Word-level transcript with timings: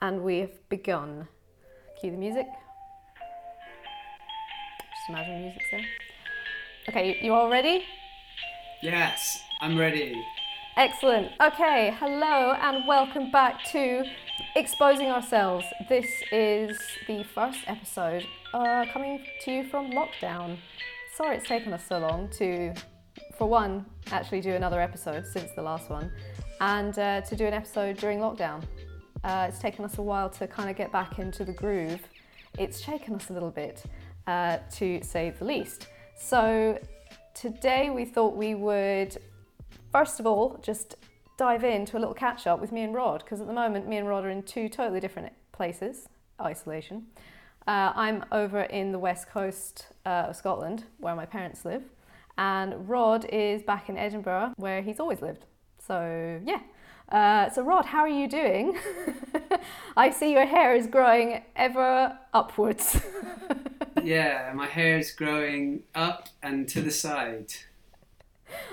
And 0.00 0.22
we 0.22 0.38
have 0.38 0.68
begun. 0.68 1.26
Cue 2.00 2.12
the 2.12 2.16
music. 2.16 2.46
Just 4.78 5.08
imagine 5.08 5.34
the 5.34 5.40
music's 5.40 5.64
there. 5.72 5.84
Okay, 6.88 7.08
you, 7.08 7.26
you 7.26 7.34
all 7.34 7.50
ready? 7.50 7.84
Yes, 8.80 9.42
I'm 9.60 9.76
ready. 9.76 10.24
Excellent. 10.76 11.32
Okay, 11.40 11.96
hello 11.98 12.52
and 12.52 12.86
welcome 12.86 13.32
back 13.32 13.64
to 13.72 14.04
Exposing 14.54 15.08
Ourselves. 15.08 15.66
This 15.88 16.06
is 16.30 16.78
the 17.08 17.24
first 17.34 17.58
episode 17.66 18.24
uh, 18.54 18.84
coming 18.92 19.24
to 19.44 19.50
you 19.50 19.64
from 19.64 19.90
lockdown. 19.90 20.58
Sorry 21.16 21.38
it's 21.38 21.48
taken 21.48 21.72
us 21.72 21.84
so 21.88 21.98
long 21.98 22.28
to, 22.38 22.72
for 23.36 23.48
one, 23.48 23.84
actually 24.12 24.42
do 24.42 24.52
another 24.52 24.80
episode 24.80 25.26
since 25.26 25.50
the 25.56 25.62
last 25.62 25.90
one, 25.90 26.12
and 26.60 26.96
uh, 27.00 27.20
to 27.22 27.34
do 27.34 27.46
an 27.46 27.52
episode 27.52 27.96
during 27.96 28.20
lockdown. 28.20 28.62
Uh, 29.24 29.46
it's 29.48 29.58
taken 29.58 29.84
us 29.84 29.98
a 29.98 30.02
while 30.02 30.30
to 30.30 30.46
kind 30.46 30.70
of 30.70 30.76
get 30.76 30.92
back 30.92 31.18
into 31.18 31.44
the 31.44 31.52
groove. 31.52 32.00
It's 32.58 32.80
shaken 32.80 33.14
us 33.14 33.30
a 33.30 33.32
little 33.32 33.50
bit, 33.50 33.82
uh, 34.26 34.58
to 34.76 35.02
say 35.02 35.30
the 35.38 35.44
least. 35.44 35.88
So 36.18 36.78
today 37.34 37.90
we 37.90 38.04
thought 38.04 38.36
we 38.36 38.54
would 38.54 39.16
first 39.92 40.20
of 40.20 40.26
all, 40.26 40.58
just 40.62 40.96
dive 41.36 41.64
into 41.64 41.96
a 41.96 42.00
little 42.00 42.14
catch 42.14 42.46
up 42.46 42.60
with 42.60 42.72
me 42.72 42.82
and 42.82 42.94
Rod, 42.94 43.22
because 43.24 43.40
at 43.40 43.46
the 43.46 43.52
moment, 43.52 43.88
me 43.88 43.96
and 43.96 44.08
Rod 44.08 44.24
are 44.24 44.30
in 44.30 44.42
two 44.42 44.68
totally 44.68 45.00
different 45.00 45.32
places, 45.52 46.08
isolation. 46.40 47.06
Uh, 47.66 47.92
I'm 47.94 48.24
over 48.32 48.62
in 48.62 48.92
the 48.92 48.98
west 48.98 49.28
coast 49.28 49.88
uh, 50.06 50.26
of 50.28 50.36
Scotland, 50.36 50.84
where 50.98 51.14
my 51.14 51.26
parents 51.26 51.64
live, 51.64 51.82
and 52.36 52.88
Rod 52.88 53.24
is 53.26 53.62
back 53.62 53.88
in 53.88 53.96
Edinburgh, 53.96 54.54
where 54.56 54.82
he's 54.82 55.00
always 55.00 55.20
lived. 55.22 55.44
So, 55.78 56.40
yeah. 56.44 56.60
Uh, 57.08 57.48
so, 57.50 57.62
Rod, 57.62 57.86
how 57.86 58.00
are 58.00 58.08
you 58.08 58.28
doing? 58.28 58.78
I 59.96 60.10
see 60.10 60.32
your 60.32 60.44
hair 60.44 60.74
is 60.74 60.86
growing 60.86 61.42
ever 61.56 62.18
upwards. 62.34 63.00
yeah, 64.02 64.52
my 64.54 64.66
hair 64.66 64.98
is 64.98 65.10
growing 65.12 65.84
up 65.94 66.28
and 66.42 66.68
to 66.68 66.82
the 66.82 66.90
side. 66.90 67.54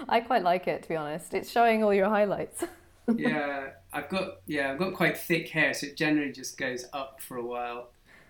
I 0.10 0.20
quite 0.20 0.44
like 0.44 0.68
it 0.68 0.84
to 0.84 0.90
be 0.90 0.96
honest. 0.96 1.34
It's 1.34 1.50
showing 1.50 1.84
all 1.84 1.94
your 1.94 2.10
highlights. 2.10 2.66
yeah, 3.16 3.70
I've 3.94 4.10
got 4.10 4.40
yeah, 4.48 4.72
I've 4.72 4.80
got 4.80 4.94
quite 4.94 5.18
thick 5.18 5.50
hair, 5.50 5.74
so 5.74 5.88
it 5.88 5.98
generally 5.98 6.32
just 6.32 6.58
goes 6.58 6.86
up 6.92 7.22
for 7.22 7.38
a 7.38 7.46
while 7.46 7.90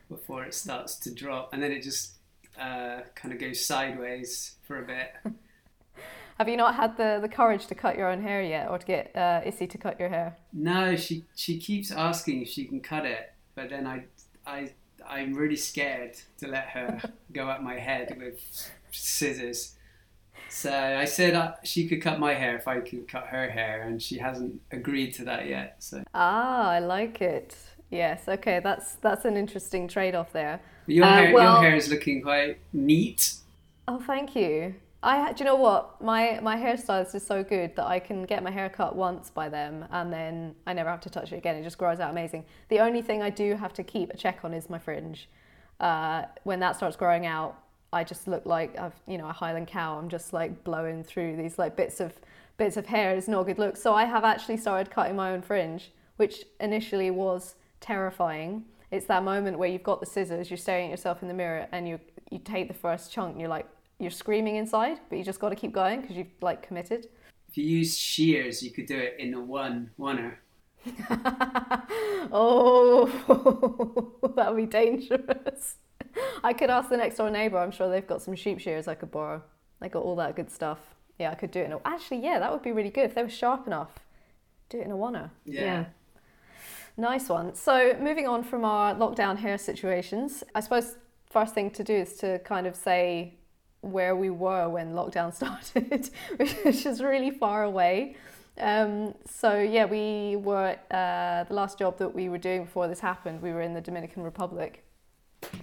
before 0.10 0.44
it 0.44 0.54
starts 0.54 0.96
to 0.98 1.14
drop, 1.14 1.52
and 1.54 1.64
then 1.64 1.72
it 1.72 1.82
just 1.82 2.14
uh, 2.60 3.02
kind 3.16 3.34
of 3.34 3.40
goes 3.40 3.64
sideways 3.64 4.56
for 4.68 4.80
a 4.80 4.86
bit. 4.86 5.14
Have 6.38 6.50
you 6.50 6.58
not 6.58 6.76
had 6.76 6.98
the, 6.98 7.20
the 7.22 7.30
courage 7.30 7.68
to 7.68 7.76
cut 7.76 7.98
your 7.98 8.10
own 8.10 8.22
hair 8.22 8.42
yet, 8.42 8.70
or 8.70 8.78
to 8.78 8.86
get 8.86 9.12
uh, 9.16 9.42
Issy 9.46 9.68
to 9.70 9.78
cut 9.78 10.00
your 10.00 10.10
hair? 10.10 10.38
No, 10.52 10.96
she 10.98 11.24
she 11.36 11.58
keeps 11.58 11.92
asking 11.92 12.42
if 12.42 12.50
she 12.50 12.66
can 12.66 12.82
cut 12.82 13.06
it, 13.06 13.32
but 13.56 13.70
then 13.70 13.88
I 13.88 14.04
I 14.46 14.72
I'm 15.08 15.34
really 15.34 15.56
scared 15.56 16.18
to 16.40 16.48
let 16.48 16.66
her 16.70 17.02
go 17.32 17.50
at 17.50 17.64
my 17.64 17.80
head 17.80 18.18
with 18.20 18.72
scissors. 18.92 19.76
So 20.50 20.74
I 20.74 21.06
said 21.06 21.36
uh, 21.36 21.54
she 21.64 21.88
could 21.88 22.02
cut 22.02 22.20
my 22.20 22.34
hair 22.34 22.56
if 22.58 22.68
I 22.68 22.82
could 22.82 23.08
cut 23.08 23.28
her 23.28 23.50
hair, 23.50 23.84
and 23.84 24.02
she 24.02 24.18
hasn't 24.18 24.62
agreed 24.72 25.14
to 25.16 25.26
that 25.26 25.48
yet. 25.48 25.78
So 25.80 26.04
ah, 26.14 26.70
I 26.70 26.80
like 26.80 27.22
it. 27.22 27.56
Yes, 27.90 28.28
okay, 28.28 28.60
that's 28.62 28.96
that's 28.96 29.24
an 29.24 29.38
interesting 29.38 29.88
trade-off 29.88 30.34
there. 30.34 30.60
Your, 30.88 31.06
uh, 31.06 31.14
hair, 31.14 31.34
well, 31.34 31.54
your 31.54 31.70
hair 31.70 31.76
is 31.78 31.90
looking 31.90 32.22
quite 32.22 32.58
neat. 32.74 33.36
Oh, 33.88 34.00
thank 34.00 34.36
you. 34.36 34.76
I 35.06 35.34
do 35.34 35.44
you 35.44 35.46
know 35.46 35.56
what 35.56 36.02
my 36.02 36.40
my 36.42 36.58
hairstylist 36.58 37.14
is 37.14 37.26
so 37.26 37.44
good 37.44 37.76
that 37.76 37.86
I 37.86 38.00
can 38.00 38.24
get 38.24 38.42
my 38.42 38.50
hair 38.50 38.70
cut 38.70 38.96
once 38.96 39.30
by 39.30 39.50
them 39.50 39.86
and 39.92 40.12
then 40.12 40.56
I 40.66 40.74
never 40.74 40.90
have 40.90 41.02
to 41.02 41.12
touch 41.12 41.32
it 41.32 41.38
again. 41.38 41.56
It 41.56 41.64
just 41.64 41.78
grows 41.78 42.00
out 42.00 42.10
amazing. 42.10 42.44
The 42.70 42.80
only 42.80 43.04
thing 43.04 43.22
I 43.22 43.30
do 43.30 43.56
have 43.56 43.72
to 43.74 43.84
keep 43.84 44.12
a 44.12 44.18
check 44.18 44.40
on 44.44 44.52
is 44.52 44.68
my 44.68 44.80
fringe. 44.80 45.30
Uh, 45.80 46.24
when 46.44 46.60
that 46.62 46.76
starts 46.76 46.96
growing 46.96 47.28
out, 47.28 47.56
I 47.94 48.04
just 48.04 48.28
look 48.28 48.48
like 48.48 48.80
I've 48.80 48.96
you 49.08 49.20
know 49.20 49.30
a 49.30 49.34
Highland 49.34 49.68
cow. 49.68 50.00
I'm 50.00 50.10
just 50.10 50.34
like 50.34 50.64
blowing 50.64 51.04
through 51.04 51.38
these 51.38 51.60
like 51.60 51.76
bits 51.76 52.00
of 52.00 52.14
bits 52.58 52.76
of 52.76 52.88
hair. 52.88 53.16
It's 53.16 53.28
not 53.28 53.42
a 53.42 53.44
good 53.44 53.60
look. 53.60 53.78
So 53.78 53.94
I 53.94 54.06
have 54.06 54.24
actually 54.24 54.58
started 54.58 54.90
cutting 54.90 55.16
my 55.16 55.34
own 55.34 55.44
fringe, 55.44 55.92
which 56.16 56.46
initially 56.60 57.12
was 57.12 57.54
terrifying. 57.80 58.66
It's 58.90 59.06
that 59.06 59.24
moment 59.24 59.60
where 59.60 59.70
you've 59.70 59.84
got 59.84 60.00
the 60.00 60.08
scissors, 60.08 60.50
you're 60.50 60.58
staring 60.58 60.86
at 60.86 60.92
yourself 60.92 61.22
in 61.22 61.28
the 61.28 61.34
mirror, 61.36 61.68
and 61.72 61.88
you 61.88 62.00
you 62.32 62.40
take 62.40 62.70
the 62.70 62.74
first 62.74 63.12
chunk, 63.12 63.34
and 63.34 63.40
you're 63.40 63.50
like 63.50 63.68
you're 64.00 64.12
screaming 64.12 64.56
inside, 64.58 65.00
but 65.10 65.18
you 65.18 65.24
just 65.24 65.40
got 65.40 65.50
to 65.50 65.56
keep 65.56 65.72
going 65.72 66.02
because 66.02 66.16
you've 66.16 66.28
like 66.42 66.62
committed. 66.62 67.08
If 67.50 67.58
you 67.58 67.64
use 67.64 67.98
shears, 67.98 68.62
you 68.62 68.72
could 68.72 68.86
do 68.86 68.98
it 68.98 69.16
in 69.20 69.34
a 69.34 69.40
one 69.40 69.92
oneer. 70.00 70.36
oh, 72.32 73.10
that 74.36 74.54
would 74.54 74.58
be 74.58 74.66
dangerous. 74.66 75.78
I 76.44 76.54
could 76.54 76.70
ask 76.70 76.90
the 76.90 76.98
next 76.98 77.18
door 77.18 77.30
neighbour. 77.30 77.58
I'm 77.58 77.72
sure 77.72 77.90
they've 77.90 78.06
got 78.06 78.22
some 78.22 78.36
sheep 78.36 78.60
shears 78.60 78.88
I 78.88 78.96
could 78.96 79.12
borrow. 79.12 79.42
They 79.80 79.90
got 79.90 80.04
all 80.04 80.16
that 80.18 80.36
good 80.36 80.52
stuff. 80.52 80.80
Yeah, 81.20 81.32
I 81.32 81.36
could 81.36 81.52
do 81.52 81.62
it 81.62 81.66
in 81.66 81.74
a. 81.74 81.80
Actually, 81.86 82.22
yeah, 82.24 82.40
that 82.40 82.52
would 82.52 82.62
be 82.62 82.72
really 82.72 82.90
good 82.90 83.06
if 83.06 83.16
they 83.16 83.24
were 83.24 83.30
sharp 83.30 83.68
enough. 83.68 83.92
Do 84.70 84.80
it 84.80 84.86
in 84.86 84.92
a 84.92 84.96
oneer. 84.96 85.30
Yeah. 85.46 85.62
yeah. 85.62 85.86
Nice 86.98 87.30
one. 87.30 87.56
So, 87.56 87.96
moving 88.00 88.28
on 88.28 88.44
from 88.44 88.64
our 88.64 88.96
lockdown 88.96 89.38
hair 89.38 89.58
situations, 89.58 90.44
I 90.54 90.60
suppose 90.62 90.98
first 91.30 91.54
thing 91.54 91.70
to 91.72 91.84
do 91.84 91.94
is 91.94 92.18
to 92.18 92.40
kind 92.40 92.66
of 92.68 92.76
say 92.76 93.36
where 93.92 94.16
we 94.16 94.30
were 94.30 94.70
when 94.70 94.94
lockdown 94.94 95.34
started, 95.42 96.10
which 96.38 96.86
is 96.86 97.02
really 97.02 97.32
far 97.32 97.64
away. 97.64 98.18
Um, 98.58 99.14
so 99.26 99.60
yeah, 99.60 99.86
we 99.86 100.38
were 100.38 100.78
uh, 100.92 101.44
the 101.44 101.54
last 101.54 101.80
job 101.80 101.98
that 101.98 102.16
we 102.16 102.30
were 102.30 102.38
doing 102.38 102.64
before 102.66 102.88
this 102.88 103.02
happened. 103.02 103.42
We 103.42 103.52
were 103.52 103.62
in 103.62 103.74
the 103.74 103.82
Dominican 103.82 104.24
Republic, 104.24 104.86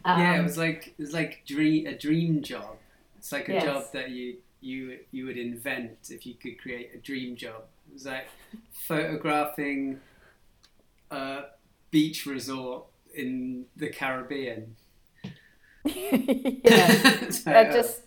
um, 0.05 0.21
yeah, 0.21 0.35
it 0.35 0.39
um, 0.39 0.45
was 0.45 0.59
like 0.59 0.95
it 0.99 1.03
was 1.03 1.13
like 1.13 1.45
dream 1.47 1.87
a 1.87 1.97
dream 1.97 2.43
job. 2.43 2.77
It's 3.19 3.33
like 3.33 3.49
a 3.49 3.55
yes. 3.55 3.65
job 3.65 3.85
that 3.93 4.11
you 4.11 4.37
you 4.61 4.99
you 5.11 5.27
would 5.27 5.39
invent 5.39 6.11
if 6.11 6.27
you 6.27 6.35
could 6.35 6.61
create 6.61 6.91
a 6.95 6.99
dream 6.99 7.37
job. 7.37 7.63
It 7.89 7.95
was 7.95 8.07
like 8.07 8.29
photographing 8.73 10.01
a 11.11 11.45
beach 11.91 12.27
resort 12.27 12.85
in 13.15 13.67
the 13.77 13.89
Caribbean. 13.89 14.77
yeah, 15.85 17.31
so, 17.31 17.53
just 17.73 18.03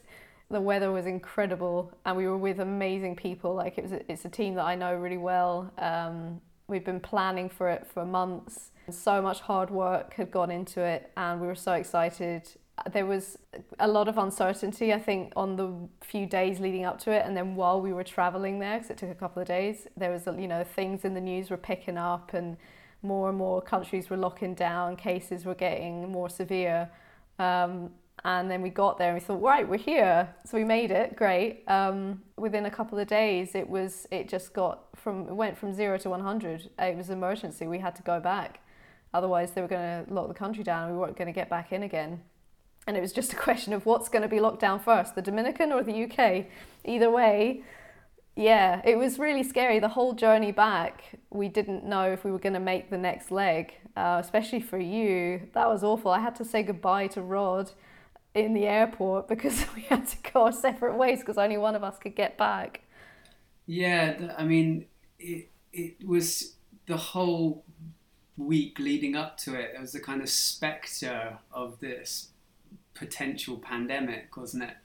the 0.50 0.62
weather 0.62 0.92
was 0.92 1.06
incredible, 1.06 1.92
and 2.06 2.16
we 2.16 2.28
were 2.28 2.38
with 2.38 2.60
amazing 2.60 3.16
people. 3.16 3.56
Like 3.56 3.78
it 3.78 3.84
was, 3.84 3.92
a, 3.94 4.12
it's 4.12 4.26
a 4.26 4.30
team 4.30 4.56
that 4.56 4.66
I 4.66 4.76
know 4.76 4.94
really 4.96 5.18
well. 5.18 5.72
Um, 5.78 6.42
we've 6.68 6.86
been 6.86 7.00
planning 7.00 7.50
for 7.50 7.70
it 7.70 7.86
for 7.88 8.06
months 8.06 8.72
so 8.92 9.22
much 9.22 9.40
hard 9.42 9.70
work 9.70 10.14
had 10.14 10.32
gone 10.32 10.52
into 10.52 10.82
it, 10.82 11.12
and 11.18 11.42
we 11.42 11.48
were 11.48 11.56
so 11.56 11.74
excited. 11.74 12.48
There 12.92 13.06
was 13.06 13.38
a 13.80 13.88
lot 13.88 14.08
of 14.08 14.18
uncertainty, 14.18 14.94
I 14.94 15.00
think, 15.00 15.32
on 15.36 15.56
the 15.56 15.74
few 16.04 16.26
days 16.26 16.60
leading 16.60 16.86
up 16.86 17.00
to 17.02 17.12
it, 17.12 17.26
and 17.26 17.36
then 17.36 17.56
while 17.56 17.82
we 17.82 17.94
were 17.94 18.04
traveling 18.04 18.60
there, 18.60 18.78
because 18.78 18.92
it 18.92 18.98
took 18.98 19.10
a 19.10 19.16
couple 19.16 19.42
of 19.42 19.48
days, 19.48 19.88
there 19.98 20.12
was 20.12 20.28
you 20.38 20.48
know 20.48 20.64
things 20.64 21.06
in 21.06 21.14
the 21.14 21.22
news 21.22 21.50
were 21.50 21.58
picking 21.58 21.98
up, 21.98 22.34
and 22.34 22.58
more 23.02 23.30
and 23.30 23.38
more 23.38 23.62
countries 23.62 24.10
were 24.10 24.18
locking 24.18 24.54
down, 24.54 24.96
cases 24.96 25.46
were 25.46 25.56
getting 25.56 26.12
more 26.12 26.30
severe. 26.30 26.90
Um, 27.40 27.92
and 28.26 28.52
then 28.52 28.62
we 28.62 28.70
got 28.70 28.98
there 28.98 29.10
and 29.12 29.16
we 29.16 29.22
thought 29.22 29.42
right 29.42 29.70
we're 29.70 29.78
here 29.78 30.28
so 30.44 30.58
we 30.58 30.66
made 30.66 30.92
it 30.92 31.16
great 31.16 31.64
um, 31.70 32.22
within 32.36 32.66
a 32.66 32.72
couple 32.72 33.00
of 33.00 33.08
days 33.08 33.56
it 33.56 33.70
was 33.70 34.06
it 34.12 34.28
just 34.28 34.54
got 34.54 34.88
from 34.96 35.30
it 35.30 35.34
went 35.34 35.58
from 35.58 35.74
zero 35.74 35.98
to 35.98 36.10
100 36.10 36.70
it 36.80 36.98
was 36.98 37.10
emergency 37.10 37.68
we 37.68 37.80
had 37.80 37.96
to 37.96 38.04
go 38.04 38.20
back 38.20 38.60
Otherwise, 39.16 39.52
they 39.52 39.62
were 39.62 39.68
going 39.70 40.06
to 40.06 40.14
lock 40.14 40.28
the 40.28 40.34
country 40.34 40.62
down 40.62 40.84
and 40.84 40.92
we 40.92 41.00
weren't 41.00 41.16
going 41.16 41.28
to 41.28 41.32
get 41.32 41.50
back 41.50 41.72
in 41.72 41.84
again. 41.84 42.22
And 42.86 42.98
it 42.98 43.00
was 43.00 43.14
just 43.14 43.32
a 43.32 43.36
question 43.48 43.72
of 43.72 43.86
what's 43.86 44.10
going 44.10 44.24
to 44.24 44.28
be 44.28 44.42
locked 44.42 44.60
down 44.60 44.82
first, 44.82 45.16
the 45.16 45.22
Dominican 45.22 45.72
or 45.72 45.84
the 45.84 46.04
UK. 46.04 46.48
Either 46.84 47.10
way, 47.10 47.64
yeah, 48.36 48.82
it 48.84 48.98
was 48.98 49.18
really 49.18 49.44
scary. 49.44 49.80
The 49.80 49.88
whole 49.88 50.12
journey 50.12 50.52
back, 50.52 51.18
we 51.30 51.48
didn't 51.48 51.86
know 51.86 52.12
if 52.12 52.26
we 52.26 52.32
were 52.32 52.40
going 52.40 52.56
to 52.56 52.60
make 52.60 52.90
the 52.90 52.98
next 52.98 53.32
leg, 53.32 53.76
uh, 53.96 54.20
especially 54.22 54.60
for 54.60 54.78
you. 54.78 55.48
That 55.54 55.70
was 55.70 55.82
awful. 55.82 56.12
I 56.12 56.20
had 56.20 56.36
to 56.36 56.44
say 56.44 56.62
goodbye 56.62 57.08
to 57.08 57.22
Rod 57.22 57.72
in 58.36 58.54
the 58.54 58.66
airport 58.68 59.28
because 59.28 59.66
we 59.76 59.82
had 59.84 60.08
to 60.08 60.18
go 60.32 60.44
our 60.44 60.52
separate 60.52 60.96
ways 60.96 61.20
because 61.20 61.38
only 61.38 61.58
one 61.58 61.76
of 61.76 61.84
us 61.84 61.98
could 61.98 62.16
get 62.16 62.38
back. 62.38 62.82
Yeah, 63.66 64.34
I 64.38 64.44
mean, 64.44 64.86
it, 65.18 65.50
it 65.74 66.08
was 66.08 66.56
the 66.86 66.98
whole 66.98 67.66
week 68.38 68.80
leading 68.80 69.16
up 69.16 69.38
to 69.38 69.56
it, 69.56 69.72
It 69.76 69.82
was 69.82 69.96
a 69.96 70.00
kind 70.00 70.22
of 70.22 70.30
spectre 70.30 71.40
of 71.52 71.80
this 71.80 72.30
potential 72.94 73.58
pandemic, 73.58 74.36
wasn't 74.36 74.64
it? 74.64 74.76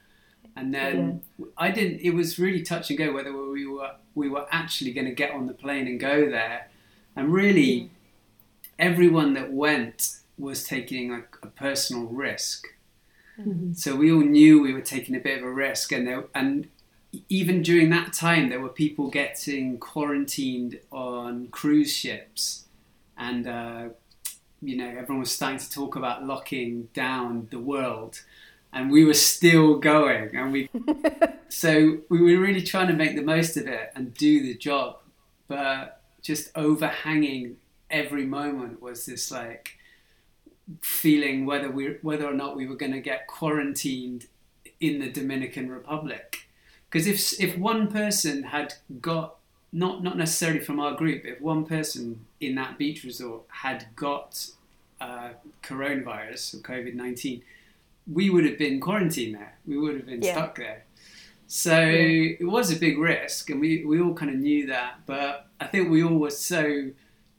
And 0.57 0.75
then 0.75 1.23
yeah. 1.39 1.47
I 1.57 1.71
didn't. 1.71 2.01
It 2.01 2.11
was 2.11 2.39
really 2.39 2.63
touch 2.63 2.91
and 2.91 2.99
go 2.99 3.13
whether 3.13 3.33
we 3.33 3.67
were 3.67 3.93
we 4.15 4.29
were 4.29 4.47
actually 4.51 4.93
going 4.93 5.07
to 5.07 5.15
get 5.15 5.33
on 5.33 5.47
the 5.47 5.55
plane 5.55 5.87
and 5.87 6.01
go 6.01 6.29
there. 6.29 6.69
And 7.15 7.33
really, 7.33 7.91
everyone 8.79 9.35
that 9.35 9.53
went 9.53 10.19
was 10.39 10.65
taking 10.65 11.13
a, 11.13 11.23
a 11.43 11.47
personal 11.49 12.07
risk. 12.07 12.67
Mm-hmm. 13.41 13.73
So 13.75 13.97
we 13.97 14.13
all 14.13 14.21
knew 14.21 14.61
we 14.61 14.73
were 14.73 14.81
taking 14.81 15.15
a 15.15 15.21
bit 15.21 15.39
of 15.39 15.45
a 15.45 15.51
risk, 15.51 15.93
and 15.93 16.07
there, 16.07 16.25
and 16.35 16.69
even 17.29 17.63
during 17.63 17.91
that 17.91 18.13
time, 18.13 18.49
there 18.49 18.61
were 18.61 18.69
people 18.69 19.11
getting 19.11 19.79
quarantined 19.79 20.79
on 20.93 21.49
cruise 21.49 21.93
ships 21.93 22.65
and 23.21 23.47
uh, 23.47 23.89
you 24.63 24.77
know, 24.77 24.89
everyone 24.89 25.21
was 25.21 25.31
starting 25.31 25.59
to 25.59 25.71
talk 25.71 25.97
about 25.97 26.25
locking 26.25 26.89
down 26.93 27.49
the 27.51 27.59
world, 27.59 28.21
and 28.73 28.91
we 28.91 29.05
were 29.05 29.15
still 29.15 29.77
going, 29.77 30.35
and 30.37 30.53
we, 30.53 30.69
so 31.49 31.99
we 32.09 32.21
were 32.21 32.43
really 32.43 32.63
trying 32.63 32.89
to 32.89 32.95
make 32.95 33.17
the 33.17 33.23
most 33.23 33.57
of 33.57 33.67
it 33.67 33.93
and 33.95 34.15
do 34.15 34.43
the 34.43 34.55
job, 34.55 34.99
but 35.49 36.03
just 36.23 36.51
overhanging 36.55 37.57
every 37.91 38.25
moment 38.25 38.81
was 38.81 39.07
this 39.07 39.31
like 39.31 39.77
feeling 40.83 41.47
whether 41.47 41.71
we 41.71 41.97
whether 42.03 42.27
or 42.27 42.35
not 42.35 42.57
we 42.57 42.67
were 42.67 42.77
going 42.77 42.93
to 42.93 43.01
get 43.01 43.27
quarantined 43.27 44.27
in 44.81 44.99
the 45.01 45.11
Dominican 45.11 45.71
Republic. 45.71 46.49
Because 46.89 47.07
if 47.07 47.41
if 47.41 47.57
one 47.59 47.89
person 47.89 48.45
had 48.45 48.75
got 49.01 49.37
not 49.73 50.03
not 50.03 50.17
necessarily 50.17 50.61
from 50.61 50.81
our 50.81 50.95
group, 50.95 51.25
if 51.25 51.41
one 51.41 51.65
person 51.65 52.27
in 52.41 52.55
that 52.57 52.79
beach 52.79 53.05
resort 53.05 53.43
had 53.49 53.87
got 53.95 54.51
uh, 55.01 55.31
coronavirus 55.63 56.55
or 56.55 56.59
COVID 56.59 56.95
nineteen, 56.95 57.43
we 58.11 58.31
would 58.31 58.45
have 58.45 58.59
been 58.59 58.81
quarantined 58.81 59.35
there. 59.35 59.59
We 59.67 59.79
would 59.79 59.97
have 59.97 60.07
been 60.07 60.23
yeah. 60.23 60.33
stuck 60.33 60.57
there. 60.57 60.85
So 61.47 61.79
yeah. 61.79 62.37
it 62.41 62.49
was 62.49 62.71
a 62.73 62.77
big 62.77 62.99
risk, 62.99 63.51
and 63.51 63.61
we 63.61 63.85
we 63.85 64.01
all 64.01 64.15
kind 64.15 64.31
of 64.31 64.39
knew 64.39 64.67
that. 64.67 65.01
But 65.07 65.47
I 65.61 65.67
think 65.67 65.91
we 65.91 66.03
all 66.03 66.19
were 66.19 66.31
so 66.31 66.91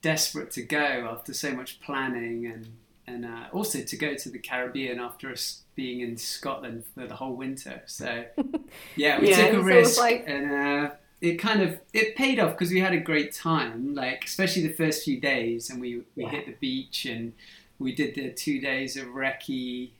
desperate 0.02 0.52
to 0.52 0.64
go 0.64 1.10
after 1.12 1.34
so 1.34 1.52
much 1.52 1.80
planning 1.80 2.46
and 2.46 2.68
and 3.12 3.26
uh, 3.26 3.46
also 3.52 3.82
to 3.82 3.98
go 3.98 4.16
to 4.16 4.30
the 4.30 4.40
Caribbean 4.40 5.00
after 5.00 5.32
us 5.32 5.62
being 5.76 6.02
in 6.02 6.18
Scotland 6.18 6.84
for 6.94 7.06
the 7.08 7.16
whole 7.16 7.36
winter. 7.36 7.82
So 7.86 8.26
yeah, 8.96 9.20
we 9.20 9.30
yeah, 9.30 9.48
took 9.48 9.62
a 9.62 9.64
risk 9.64 10.00
like... 10.00 10.24
and 10.28 10.52
uh, 10.52 10.92
it 11.20 11.36
kind 11.36 11.62
of 11.62 11.80
it 11.94 12.16
paid 12.16 12.40
off 12.40 12.52
because 12.52 12.72
we 12.72 12.80
had 12.80 12.94
a 12.94 13.00
great 13.00 13.34
time. 13.34 13.94
Like 13.94 14.24
especially 14.26 14.68
the 14.68 14.74
first 14.74 15.04
few 15.04 15.20
days, 15.20 15.70
and 15.70 15.82
we 15.82 16.04
we 16.16 16.24
yeah. 16.24 16.30
hit 16.30 16.46
the 16.46 16.56
beach 16.60 17.06
and 17.06 17.34
we 17.80 17.94
did 17.94 18.16
the 18.16 18.32
two 18.32 18.60
days 18.62 18.96
of 18.96 19.08
recce, 19.08 19.92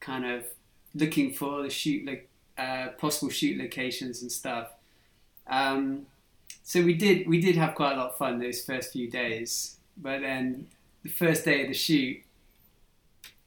kind 0.00 0.24
of 0.24 0.44
looking 0.94 1.32
for 1.32 1.62
the 1.62 1.70
shoot 1.70 2.06
like 2.06 2.28
uh, 2.58 2.88
possible 2.98 3.30
shoot 3.30 3.58
locations 3.58 4.22
and 4.22 4.32
stuff. 4.32 4.68
Um, 5.46 6.06
so 6.62 6.82
we 6.82 6.94
did 6.94 7.28
we 7.28 7.40
did 7.40 7.56
have 7.56 7.74
quite 7.74 7.92
a 7.92 7.96
lot 7.96 8.10
of 8.10 8.16
fun 8.16 8.38
those 8.38 8.62
first 8.62 8.92
few 8.92 9.10
days, 9.10 9.76
but 9.96 10.20
then 10.20 10.66
the 11.02 11.08
first 11.08 11.44
day 11.44 11.62
of 11.62 11.68
the 11.68 11.74
shoot, 11.74 12.22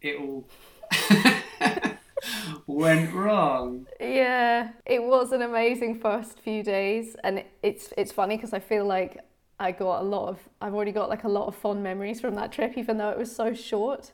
it 0.04 0.20
all 0.20 0.48
went 2.68 3.14
wrong. 3.14 3.88
Yeah, 4.00 4.72
it 4.86 5.04
was 5.04 5.32
an 5.32 5.42
amazing 5.42 6.00
first 6.00 6.40
few 6.40 6.64
days, 6.64 7.16
and 7.24 7.44
it's 7.62 7.94
it's 7.98 8.12
funny 8.12 8.36
because 8.36 8.54
I 8.54 8.60
feel 8.60 8.86
like 8.86 9.20
I 9.60 9.72
got 9.72 10.02
a 10.02 10.04
lot 10.04 10.30
of 10.30 10.40
I've 10.62 10.74
already 10.74 10.92
got 10.92 11.10
like 11.10 11.24
a 11.24 11.30
lot 11.30 11.48
of 11.48 11.56
fond 11.56 11.84
memories 11.84 12.20
from 12.20 12.36
that 12.36 12.52
trip, 12.52 12.78
even 12.78 12.98
though 12.98 13.10
it 13.10 13.18
was 13.18 13.34
so 13.34 13.54
short. 13.54 14.12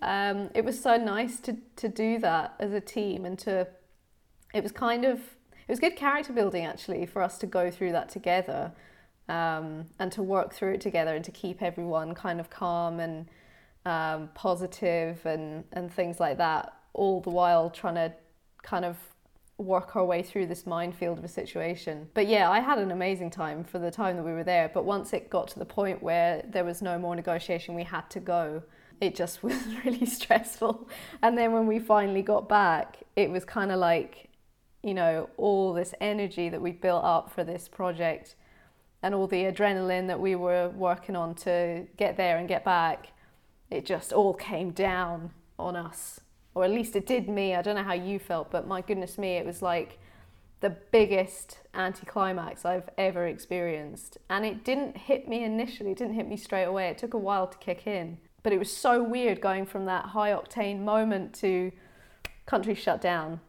Um, 0.00 0.50
it 0.54 0.64
was 0.64 0.80
so 0.80 0.96
nice 0.96 1.40
to 1.40 1.56
to 1.76 1.88
do 1.88 2.18
that 2.18 2.54
as 2.60 2.72
a 2.72 2.80
team 2.80 3.24
and 3.24 3.38
to 3.40 3.66
it 4.54 4.62
was 4.62 4.72
kind 4.72 5.04
of 5.04 5.18
it 5.18 5.72
was 5.72 5.80
good 5.80 5.96
character 5.96 6.32
building 6.32 6.64
actually 6.64 7.04
for 7.04 7.20
us 7.20 7.36
to 7.38 7.46
go 7.46 7.70
through 7.70 7.92
that 7.92 8.08
together 8.08 8.72
um, 9.28 9.86
and 9.98 10.10
to 10.12 10.22
work 10.22 10.54
through 10.54 10.74
it 10.74 10.80
together 10.80 11.14
and 11.14 11.24
to 11.24 11.32
keep 11.32 11.62
everyone 11.62 12.14
kind 12.14 12.40
of 12.40 12.48
calm 12.48 13.00
and 13.00 13.28
um, 13.88 14.30
positive 14.34 15.24
and 15.24 15.64
and 15.72 15.92
things 15.92 16.20
like 16.20 16.38
that 16.38 16.74
all 16.94 17.20
the 17.20 17.30
while 17.30 17.70
trying 17.70 17.94
to 17.94 18.12
kind 18.62 18.84
of 18.84 18.96
work 19.56 19.96
our 19.96 20.04
way 20.04 20.22
through 20.22 20.46
this 20.46 20.66
minefield 20.66 21.18
of 21.18 21.24
a 21.24 21.28
situation. 21.28 22.08
But 22.14 22.28
yeah, 22.28 22.48
I 22.50 22.60
had 22.60 22.78
an 22.78 22.92
amazing 22.92 23.30
time 23.30 23.64
for 23.64 23.78
the 23.78 23.90
time 23.90 24.16
that 24.16 24.22
we 24.22 24.32
were 24.32 24.44
there. 24.44 24.70
But 24.72 24.84
once 24.84 25.12
it 25.12 25.30
got 25.30 25.48
to 25.48 25.58
the 25.58 25.64
point 25.64 26.02
where 26.02 26.44
there 26.48 26.64
was 26.64 26.80
no 26.80 26.96
more 26.98 27.16
negotiation, 27.16 27.74
we 27.74 27.82
had 27.82 28.08
to 28.10 28.20
go. 28.20 28.62
It 29.00 29.16
just 29.16 29.42
was 29.42 29.56
really 29.84 30.06
stressful. 30.06 30.88
And 31.22 31.36
then 31.36 31.52
when 31.52 31.66
we 31.66 31.78
finally 31.80 32.22
got 32.22 32.48
back, 32.48 32.98
it 33.16 33.30
was 33.30 33.44
kind 33.44 33.72
of 33.72 33.78
like 33.78 34.28
you 34.82 34.94
know, 34.94 35.28
all 35.36 35.72
this 35.72 35.94
energy 36.00 36.48
that 36.48 36.60
we 36.60 36.70
built 36.70 37.04
up 37.04 37.30
for 37.32 37.44
this 37.44 37.68
project 37.68 38.36
and 39.02 39.14
all 39.14 39.26
the 39.26 39.44
adrenaline 39.44 40.06
that 40.06 40.18
we 40.18 40.34
were 40.34 40.70
working 40.70 41.16
on 41.16 41.34
to 41.34 41.86
get 41.96 42.16
there 42.16 42.38
and 42.38 42.48
get 42.48 42.64
back, 42.64 43.12
it 43.70 43.84
just 43.84 44.12
all 44.12 44.34
came 44.34 44.70
down 44.70 45.32
on 45.58 45.76
us. 45.76 46.20
Or 46.54 46.64
at 46.64 46.70
least 46.70 46.96
it 46.96 47.06
did 47.06 47.28
me. 47.28 47.54
I 47.54 47.62
don't 47.62 47.76
know 47.76 47.82
how 47.82 47.92
you 47.94 48.18
felt, 48.18 48.50
but 48.50 48.66
my 48.66 48.80
goodness 48.80 49.18
me, 49.18 49.36
it 49.36 49.46
was 49.46 49.62
like 49.62 49.98
the 50.60 50.70
biggest 50.70 51.60
anticlimax 51.74 52.64
I've 52.64 52.88
ever 52.98 53.26
experienced. 53.26 54.18
And 54.28 54.44
it 54.44 54.64
didn't 54.64 54.96
hit 54.96 55.28
me 55.28 55.44
initially, 55.44 55.92
it 55.92 55.98
didn't 55.98 56.14
hit 56.14 56.28
me 56.28 56.36
straight 56.36 56.64
away. 56.64 56.88
It 56.88 56.98
took 56.98 57.14
a 57.14 57.18
while 57.18 57.46
to 57.46 57.58
kick 57.58 57.86
in. 57.86 58.18
But 58.42 58.52
it 58.52 58.58
was 58.58 58.74
so 58.74 59.02
weird 59.02 59.40
going 59.40 59.66
from 59.66 59.84
that 59.86 60.06
high 60.06 60.30
octane 60.30 60.80
moment 60.80 61.34
to 61.34 61.70
country 62.46 62.74
shut 62.74 63.00
down 63.00 63.40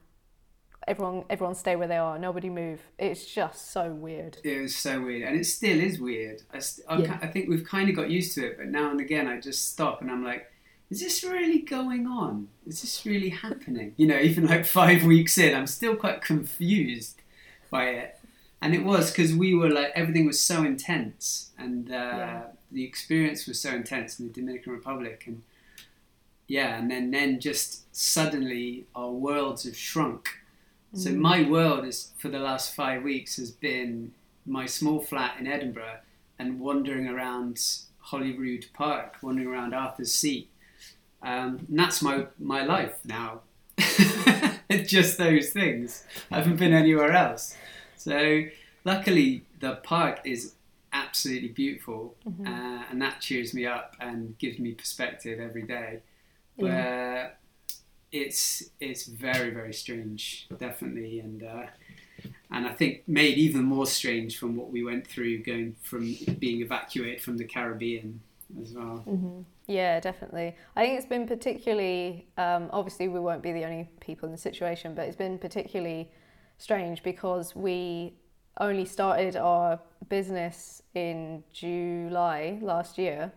everyone 0.89 1.23
everyone 1.29 1.53
stay 1.53 1.75
where 1.75 1.87
they 1.87 1.97
are 1.97 2.17
nobody 2.17 2.49
move. 2.49 2.81
It's 2.97 3.23
just 3.23 3.71
so 3.71 3.91
weird. 3.91 4.39
It 4.43 4.59
was 4.59 4.75
so 4.75 5.01
weird 5.01 5.29
and 5.29 5.39
it 5.39 5.45
still 5.45 5.79
is 5.79 6.01
weird. 6.01 6.41
I, 6.51 6.59
I, 6.89 6.97
yeah. 6.97 7.19
I 7.21 7.27
think 7.27 7.47
we've 7.47 7.63
kind 7.63 7.89
of 7.89 7.95
got 7.95 8.09
used 8.09 8.33
to 8.35 8.45
it 8.47 8.57
but 8.57 8.67
now 8.67 8.89
and 8.89 8.99
again 8.99 9.27
i 9.27 9.39
just 9.39 9.69
stop 9.69 10.01
and 10.01 10.09
i'm 10.11 10.23
like 10.23 10.51
is 10.89 11.01
this 11.01 11.23
really 11.23 11.59
going 11.59 12.07
on? 12.07 12.47
Is 12.65 12.81
this 12.81 13.05
really 13.05 13.29
happening? 13.29 13.93
You 13.97 14.07
know 14.07 14.19
even 14.19 14.47
like 14.47 14.65
five 14.65 15.03
weeks 15.03 15.37
in 15.37 15.55
i'm 15.55 15.67
still 15.67 15.95
quite 15.95 16.21
confused 16.21 17.21
by 17.69 17.85
it. 17.89 18.15
And 18.61 18.73
it 18.73 18.83
was 18.83 19.11
because 19.11 19.33
we 19.33 19.53
were 19.53 19.69
like 19.69 19.91
everything 19.95 20.25
was 20.25 20.39
so 20.39 20.63
intense 20.63 21.51
and 21.57 21.89
uh, 21.91 21.93
yeah. 21.93 22.43
the 22.71 22.83
experience 22.83 23.45
was 23.47 23.61
so 23.61 23.69
intense 23.69 24.19
in 24.19 24.27
the 24.27 24.33
dominican 24.33 24.73
republic 24.73 25.23
and 25.27 25.43
yeah 26.47 26.77
and 26.77 26.91
then 26.91 27.11
then 27.11 27.39
just 27.39 27.95
suddenly 27.95 28.85
our 28.95 29.11
worlds 29.11 29.63
have 29.63 29.77
shrunk 29.77 30.38
so 30.93 31.11
mm. 31.11 31.17
my 31.17 31.47
world 31.47 31.85
is 31.85 32.11
for 32.17 32.29
the 32.29 32.39
last 32.39 32.73
five 32.73 33.03
weeks 33.03 33.37
has 33.37 33.51
been 33.51 34.13
my 34.45 34.65
small 34.65 34.99
flat 34.99 35.35
in 35.39 35.47
Edinburgh 35.47 35.99
and 36.39 36.59
wandering 36.59 37.07
around 37.07 37.59
Holyrood 37.99 38.67
Park, 38.73 39.17
wandering 39.21 39.47
around 39.47 39.73
Arthur's 39.73 40.13
Seat. 40.13 40.49
Um, 41.21 41.65
and 41.67 41.77
that's 41.77 42.01
my 42.01 42.25
my 42.39 42.63
life 42.63 42.99
now. 43.05 43.41
Just 44.85 45.17
those 45.17 45.49
things. 45.49 46.05
I 46.31 46.37
haven't 46.37 46.57
been 46.57 46.73
anywhere 46.73 47.11
else. 47.11 47.55
So 47.97 48.43
luckily 48.85 49.43
the 49.59 49.75
park 49.75 50.21
is 50.23 50.53
absolutely 50.93 51.49
beautiful, 51.49 52.15
mm-hmm. 52.27 52.47
uh, 52.47 52.83
and 52.89 53.01
that 53.01 53.19
cheers 53.19 53.53
me 53.53 53.65
up 53.65 53.95
and 53.99 54.37
gives 54.39 54.57
me 54.57 54.73
perspective 54.73 55.39
every 55.39 55.63
day. 55.63 56.01
Where 56.55 57.37
it's 58.11 58.69
it's 58.79 59.05
very 59.05 59.51
very 59.51 59.73
strange, 59.73 60.47
definitely, 60.57 61.19
and 61.19 61.43
uh, 61.43 61.65
and 62.51 62.67
I 62.67 62.71
think 62.71 63.03
made 63.07 63.37
even 63.37 63.63
more 63.63 63.85
strange 63.85 64.37
from 64.37 64.55
what 64.55 64.71
we 64.71 64.83
went 64.83 65.07
through 65.07 65.43
going 65.43 65.75
from 65.81 66.15
being 66.39 66.61
evacuated 66.61 67.21
from 67.21 67.37
the 67.37 67.45
Caribbean 67.45 68.21
as 68.61 68.73
well. 68.73 69.03
Mm-hmm. 69.07 69.41
Yeah, 69.67 69.99
definitely. 69.99 70.55
I 70.75 70.83
think 70.83 70.97
it's 70.97 71.07
been 71.07 71.27
particularly 71.27 72.27
um, 72.37 72.69
obviously 72.71 73.07
we 73.07 73.19
won't 73.19 73.43
be 73.43 73.51
the 73.51 73.65
only 73.65 73.87
people 73.99 74.25
in 74.27 74.31
the 74.31 74.41
situation, 74.41 74.95
but 74.95 75.07
it's 75.07 75.17
been 75.17 75.37
particularly 75.37 76.11
strange 76.57 77.03
because 77.03 77.55
we 77.55 78.13
only 78.59 78.85
started 78.85 79.35
our 79.35 79.79
business 80.09 80.81
in 80.95 81.43
July 81.53 82.57
last 82.61 82.97
year, 82.97 83.31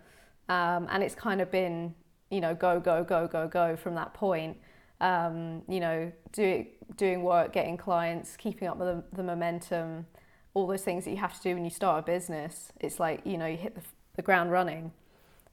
um, 0.48 0.88
and 0.90 1.02
it's 1.02 1.14
kind 1.14 1.40
of 1.40 1.50
been 1.50 1.94
you 2.32 2.40
know, 2.40 2.54
go, 2.54 2.80
go, 2.80 3.04
go, 3.04 3.28
go, 3.28 3.46
go 3.46 3.76
from 3.76 3.94
that 3.94 4.14
point. 4.14 4.56
Um, 5.02 5.62
you 5.68 5.80
know, 5.80 6.10
do, 6.32 6.64
doing 6.96 7.22
work, 7.22 7.52
getting 7.52 7.76
clients, 7.76 8.36
keeping 8.36 8.68
up 8.68 8.78
with 8.78 8.88
the, 8.88 9.16
the, 9.16 9.22
momentum, 9.22 10.06
all 10.54 10.66
those 10.66 10.82
things 10.82 11.04
that 11.04 11.10
you 11.10 11.18
have 11.18 11.36
to 11.36 11.42
do 11.42 11.54
when 11.54 11.64
you 11.64 11.70
start 11.70 11.98
a 11.98 12.06
business. 12.06 12.72
It's 12.80 12.98
like, 12.98 13.20
you 13.26 13.36
know, 13.36 13.46
you 13.46 13.58
hit 13.58 13.74
the, 13.74 13.82
the 14.16 14.22
ground 14.22 14.50
running. 14.50 14.92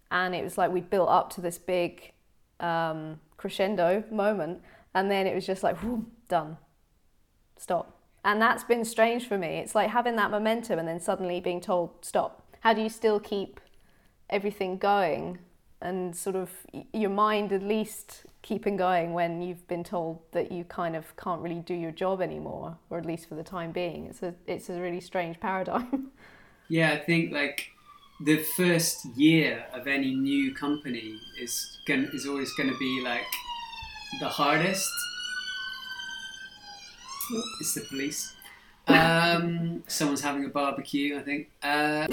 And 0.09 0.33
it 0.33 0.43
was 0.43 0.57
like 0.57 0.71
we 0.71 0.79
built 0.79 1.09
up 1.09 1.31
to 1.33 1.41
this 1.41 1.57
big 1.57 2.13
um, 2.61 3.19
crescendo 3.37 4.03
moment. 4.09 4.61
And 4.95 5.11
then 5.11 5.27
it 5.27 5.35
was 5.35 5.45
just 5.45 5.63
like, 5.63 5.83
whoo, 5.83 6.05
done, 6.29 6.57
stop. 7.57 7.99
And 8.23 8.41
that's 8.41 8.63
been 8.63 8.85
strange 8.85 9.27
for 9.27 9.37
me. 9.37 9.57
It's 9.57 9.75
like 9.75 9.89
having 9.89 10.15
that 10.15 10.31
momentum 10.31 10.79
and 10.79 10.87
then 10.87 10.99
suddenly 10.99 11.41
being 11.41 11.59
told, 11.59 12.05
stop. 12.05 12.45
How 12.61 12.73
do 12.73 12.81
you 12.81 12.89
still 12.89 13.19
keep 13.19 13.59
everything 14.29 14.77
going 14.77 15.39
and 15.81 16.15
sort 16.15 16.35
of 16.35 16.49
your 16.93 17.09
mind 17.09 17.53
at 17.53 17.63
least 17.63 18.25
keeping 18.41 18.75
going 18.75 19.13
when 19.13 19.41
you've 19.41 19.67
been 19.67 19.83
told 19.83 20.19
that 20.31 20.51
you 20.51 20.63
kind 20.65 20.95
of 20.95 21.15
can't 21.15 21.41
really 21.41 21.59
do 21.59 21.73
your 21.73 21.91
job 21.91 22.21
anymore, 22.21 22.77
or 22.89 22.97
at 22.97 23.05
least 23.05 23.29
for 23.29 23.35
the 23.35 23.43
time 23.43 23.71
being. 23.71 24.07
It's 24.07 24.21
a 24.23 24.33
it's 24.45 24.69
a 24.69 24.79
really 24.79 25.01
strange 25.01 25.39
paradigm. 25.39 26.11
Yeah, 26.71 26.91
I 26.91 26.97
think 26.97 27.33
like 27.33 27.71
the 28.23 28.43
first 28.55 29.03
year 29.17 29.65
of 29.73 29.87
any 29.87 30.13
new 30.13 30.53
company 30.53 31.19
is 31.41 31.79
going 31.87 32.09
is 32.13 32.27
always 32.27 32.53
going 32.53 32.69
to 32.69 32.77
be 32.77 33.01
like 33.03 33.25
the 34.19 34.27
hardest. 34.27 34.91
It's 37.59 37.73
the 37.73 37.81
police. 37.81 38.35
Um, 38.87 39.83
someone's 39.87 40.21
having 40.21 40.45
a 40.45 40.49
barbecue, 40.49 41.17
I 41.17 41.23
think. 41.23 41.49
Uh, 41.63 42.07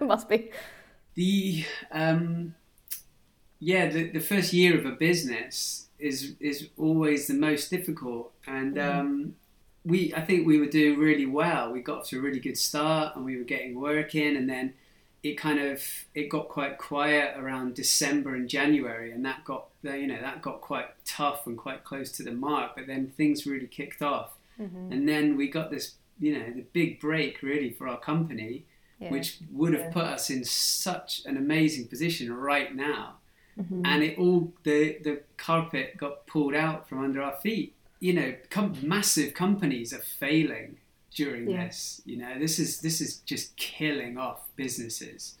Must 0.00 0.28
be. 0.28 0.50
The 1.14 1.64
um, 1.90 2.54
yeah, 3.70 3.84
the, 3.94 4.02
the 4.10 4.20
first 4.20 4.52
year 4.52 4.72
of 4.78 4.84
a 4.86 4.90
business 5.08 5.86
is 5.98 6.18
is 6.40 6.68
always 6.76 7.20
the 7.28 7.34
most 7.48 7.70
difficult, 7.70 8.32
and 8.46 8.74
Mm-hmm. 8.76 9.00
um, 9.00 9.34
we 9.84 9.98
I 10.14 10.20
think 10.28 10.46
we 10.46 10.58
were 10.62 10.72
doing 10.80 10.98
really 10.98 11.26
well. 11.26 11.64
We 11.72 11.80
got 11.92 12.04
to 12.06 12.18
a 12.18 12.22
really 12.26 12.40
good 12.48 12.58
start, 12.58 13.14
and 13.16 13.24
we 13.24 13.36
were 13.36 13.44
getting 13.54 13.72
work 13.90 14.14
in, 14.14 14.36
and 14.36 14.48
then 14.54 14.74
it 15.22 15.34
kind 15.46 15.60
of 15.60 15.82
it 16.14 16.28
got 16.28 16.48
quite 16.48 16.78
quiet 16.78 17.28
around 17.40 17.74
December 17.74 18.30
and 18.34 18.48
January, 18.48 19.08
and 19.14 19.24
that 19.28 19.44
got 19.44 19.62
you 19.82 20.06
know 20.10 20.20
that 20.26 20.42
got 20.48 20.60
quite 20.60 20.88
tough 21.04 21.46
and 21.48 21.56
quite 21.58 21.82
close 21.84 22.10
to 22.16 22.22
the 22.28 22.32
mark. 22.32 22.68
But 22.76 22.86
then 22.86 23.12
things 23.16 23.46
really 23.46 23.68
kicked 23.78 24.02
off, 24.02 24.30
Mm-hmm. 24.60 24.92
and 24.92 25.08
then 25.08 25.36
we 25.36 25.48
got 25.58 25.70
this 25.70 25.94
you 26.20 26.32
know 26.38 26.46
the 26.58 26.64
big 26.80 26.90
break 27.00 27.42
really 27.42 27.70
for 27.70 27.84
our 27.88 27.98
company, 28.12 28.54
Yeah. 29.00 29.10
which 29.14 29.38
would 29.58 29.72
have 29.72 29.86
Yeah. 29.86 29.92
put 29.98 30.04
us 30.16 30.30
in 30.30 30.44
such 30.44 31.10
an 31.28 31.36
amazing 31.36 31.84
position 31.88 32.26
right 32.50 32.72
now 32.74 33.04
Mhm. 33.58 33.86
and 33.86 34.02
it 34.02 34.18
all 34.18 34.52
the 34.62 34.98
the 35.04 35.22
carpet 35.36 35.96
got 35.98 36.26
pulled 36.26 36.54
out 36.54 36.88
from 36.88 36.98
under 37.04 37.20
our 37.22 37.36
feet. 37.40 37.74
You 38.00 38.14
know, 38.14 38.34
com- 38.50 38.76
massive 38.82 39.34
companies 39.34 39.92
are 39.92 40.02
failing 40.02 40.78
during 41.14 41.48
Yeah. 41.50 41.66
this. 41.66 42.00
You 42.06 42.16
know, 42.16 42.38
this 42.38 42.58
is 42.58 42.80
this 42.80 43.00
is 43.00 43.18
just 43.18 43.54
killing 43.56 44.16
off 44.16 44.48
businesses, 44.56 45.36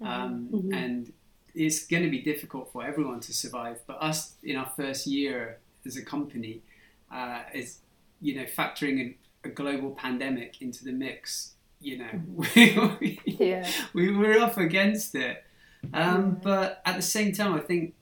Mm-hmm. 0.00 0.06
um, 0.12 0.48
Mhm. 0.52 0.74
and 0.74 1.12
it's 1.54 1.86
going 1.86 2.02
to 2.02 2.10
be 2.10 2.20
difficult 2.20 2.72
for 2.72 2.82
everyone 2.84 3.20
to 3.20 3.32
survive. 3.32 3.78
But 3.86 4.02
us 4.02 4.34
in 4.42 4.56
our 4.56 4.70
first 4.76 5.06
year 5.06 5.58
as 5.86 5.96
a 5.96 6.04
company 6.04 6.62
uh, 7.10 7.42
is, 7.52 7.78
you 8.22 8.34
know, 8.34 8.44
factoring 8.44 8.98
in 8.98 9.14
a 9.44 9.48
global 9.50 9.90
pandemic 9.90 10.62
into 10.62 10.82
the 10.82 10.92
mix. 10.92 11.54
You 11.80 11.98
know, 11.98 12.10
we, 13.00 13.20
yeah. 13.26 13.70
we 13.92 14.10
were 14.10 14.38
up 14.38 14.56
against 14.56 15.14
it. 15.14 15.44
Um, 15.92 16.40
But 16.42 16.80
at 16.84 16.96
the 16.96 17.02
same 17.02 17.32
time, 17.32 17.54
I 17.54 17.60
think 17.60 17.94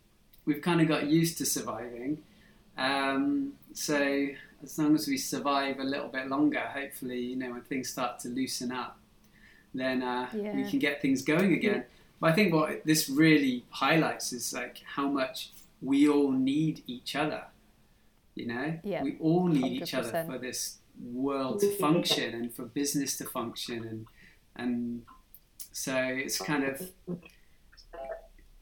we've 0.45 0.63
kind 0.63 0.81
of 0.81 0.89
got 0.89 1.07
used 1.07 1.39
to 1.39 1.47
surviving. 1.47 2.23
Um, 2.77 3.55
so 3.73 4.29
as 4.63 4.79
long 4.79 4.95
as 4.95 5.07
we 5.09 5.17
survive 5.17 5.79
a 5.79 5.85
little 5.85 6.09
bit 6.09 6.29
longer, 6.29 6.61
hopefully, 6.61 7.19
you 7.21 7.37
know, 7.37 7.53
when 7.53 7.63
things 7.63 7.89
start 7.91 8.19
to 8.21 8.29
loosen 8.29 8.73
up, 8.73 8.99
then 9.75 10.03
uh, 10.03 10.29
we 10.57 10.69
can 10.71 10.79
get 10.79 11.01
things 11.01 11.23
going 11.23 11.53
again. 11.53 11.85
But 12.21 12.33
I 12.33 12.35
think 12.35 12.53
what 12.53 12.85
this 12.85 13.09
really 13.09 13.65
highlights 13.71 14.33
is 14.33 14.53
like 14.53 14.83
how 14.85 15.09
much 15.09 15.51
we 15.81 16.09
all 16.09 16.33
need 16.33 16.83
each 16.87 17.17
other. 17.17 17.45
You 18.35 18.47
know, 18.47 18.79
Yeah, 18.85 19.03
we 19.03 19.17
all 19.21 19.47
need 19.49 19.83
each 19.83 19.95
other 19.95 20.25
for 20.27 20.39
this 20.39 20.79
world 21.03 21.61
to 21.61 21.67
function 21.77 22.35
and 22.35 22.53
for 22.53 22.65
business 22.65 23.17
to 23.19 23.25
function, 23.25 23.85
and 23.85 24.07
and 24.57 25.03
so 25.73 25.95
it's 25.97 26.39
kind 26.39 26.65
of 26.65 26.91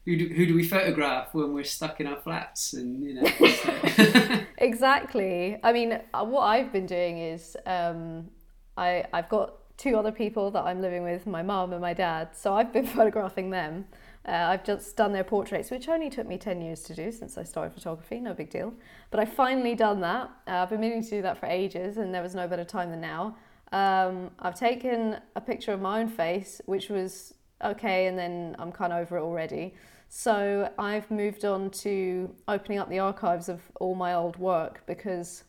who 0.05 0.17
do, 0.17 0.27
who 0.33 0.45
do 0.45 0.55
we 0.55 0.63
photograph 0.63 1.33
when 1.33 1.53
we're 1.53 1.63
stuck 1.63 1.99
in 1.99 2.07
our 2.07 2.19
flats 2.21 2.73
and 2.73 3.03
you 3.03 3.13
know 3.15 4.45
Exactly. 4.59 5.57
I 5.63 5.71
mean, 5.71 5.99
uh, 6.13 6.25
what 6.25 6.41
I've 6.41 6.71
been 6.71 6.85
doing 6.85 7.17
is 7.17 7.55
um, 7.65 8.29
I 8.77 9.05
I've 9.13 9.29
got 9.29 9.55
two 9.77 9.95
other 9.95 10.11
people 10.11 10.51
that 10.51 10.65
I'm 10.65 10.81
living 10.81 11.03
with, 11.03 11.25
my 11.25 11.41
mum 11.41 11.71
and 11.71 11.81
my 11.81 11.93
dad. 11.93 12.35
So 12.35 12.53
I've 12.53 12.73
been 12.73 12.85
photographing 12.97 13.49
them. 13.49 13.85
Uh, 14.27 14.31
I've 14.31 14.65
just 14.65 14.97
done 14.97 15.13
their 15.13 15.23
portraits, 15.23 15.71
which 15.71 15.87
only 15.87 16.09
took 16.09 16.27
me 16.27 16.37
ten 16.37 16.61
years 16.61 16.83
to 16.83 16.93
do 16.93 17.11
since 17.11 17.37
I 17.37 17.43
started 17.43 17.73
photography. 17.73 18.19
No 18.19 18.33
big 18.33 18.49
deal. 18.49 18.73
But 19.11 19.21
I've 19.21 19.33
finally 19.33 19.75
done 19.75 20.01
that. 20.01 20.29
Uh, 20.45 20.51
I've 20.51 20.69
been 20.69 20.81
meaning 20.81 21.03
to 21.03 21.09
do 21.09 21.21
that 21.21 21.37
for 21.39 21.45
ages, 21.45 21.97
and 21.97 22.13
there 22.13 22.21
was 22.21 22.35
no 22.35 22.47
better 22.47 22.65
time 22.65 22.91
than 22.91 23.01
now. 23.01 23.37
Um, 23.71 24.31
I've 24.39 24.59
taken 24.59 25.17
a 25.35 25.41
picture 25.41 25.71
of 25.71 25.79
my 25.79 26.01
own 26.01 26.09
face, 26.09 26.59
which 26.65 26.89
was 26.89 27.33
okay, 27.63 28.07
and 28.07 28.17
then 28.17 28.55
I'm 28.59 28.71
kind 28.71 28.93
of 28.93 28.99
over 28.99 29.17
it 29.17 29.21
already. 29.21 29.73
So 30.09 30.71
I've 30.79 31.09
moved 31.11 31.45
on 31.45 31.69
to 31.69 32.33
opening 32.47 32.79
up 32.79 32.89
the 32.89 32.99
archives 32.99 33.47
of 33.47 33.61
all 33.79 33.95
my 33.95 34.15
old 34.15 34.37
work 34.37 34.81
because, 34.87 35.43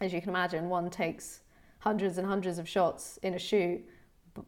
as 0.00 0.12
you 0.12 0.20
can 0.20 0.30
imagine, 0.30 0.68
one 0.68 0.88
takes 0.88 1.40
hundreds 1.80 2.16
and 2.16 2.26
hundreds 2.26 2.58
of 2.58 2.68
shots 2.68 3.18
in 3.22 3.34
a 3.34 3.38
shoot 3.38 3.84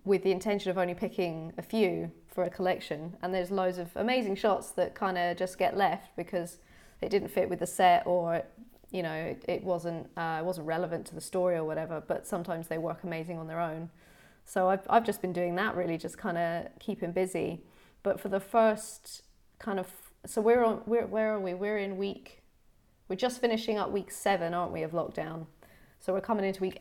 with 0.05 0.23
the 0.23 0.33
intention 0.33 0.71
of 0.71 0.79
only 0.79 0.95
picking 0.95 1.53
a 1.59 1.63
few 1.63 2.11
for 2.27 2.45
a 2.45 2.51
collection. 2.51 3.17
And 3.23 3.35
there's 3.35 3.51
loads 3.51 3.79
of 3.79 3.91
amazing 3.97 4.37
shots 4.37 4.71
that 4.73 4.95
kind 4.95 5.19
of 5.19 5.37
just 5.37 5.59
get 5.59 5.77
left 5.77 6.17
because 6.17 6.59
it 7.03 7.11
didn't 7.11 7.29
fit 7.29 7.51
with 7.51 7.59
the 7.59 7.67
set 7.67 8.07
or 8.07 8.43
you 8.91 9.03
know 9.03 9.13
it, 9.13 9.45
it 9.49 9.65
wasn't 9.65 10.09
uh, 10.17 10.39
it 10.41 10.45
wasn't 10.45 10.67
relevant 10.67 11.07
to 11.07 11.15
the 11.15 11.21
story 11.21 11.57
or 11.57 11.65
whatever. 11.65 12.03
But 12.07 12.27
sometimes 12.27 12.69
they 12.69 12.79
work 12.79 13.05
amazing 13.05 13.39
on 13.39 13.47
their 13.47 13.61
own. 13.61 13.91
So 14.45 14.69
I've 14.69 14.87
I've 14.91 15.05
just 15.05 15.23
been 15.23 15.33
doing 15.33 15.55
that 15.57 15.77
really, 15.77 15.99
just 15.99 16.19
kind 16.19 16.37
of 16.39 16.67
keeping 16.79 17.13
busy. 17.13 17.63
But 18.03 18.21
for 18.21 18.29
the 18.29 18.41
first 18.41 19.23
kind 19.59 19.79
of 19.81 19.89
so 20.27 20.41
we're 20.41 20.65
on 20.65 20.83
we're 20.87 21.07
where 21.07 21.35
are 21.35 21.41
we? 21.41 21.55
We're 21.55 21.79
in 21.79 21.97
week 21.97 22.43
we're 23.09 23.17
just 23.17 23.41
finishing 23.41 23.79
up 23.79 23.91
week 23.91 24.11
seven, 24.11 24.55
aren't 24.55 24.73
we, 24.73 24.83
of 24.83 24.93
lockdown? 24.93 25.47
So 26.01 26.13
we're 26.13 26.21
coming 26.21 26.45
into 26.45 26.61
week 26.61 26.81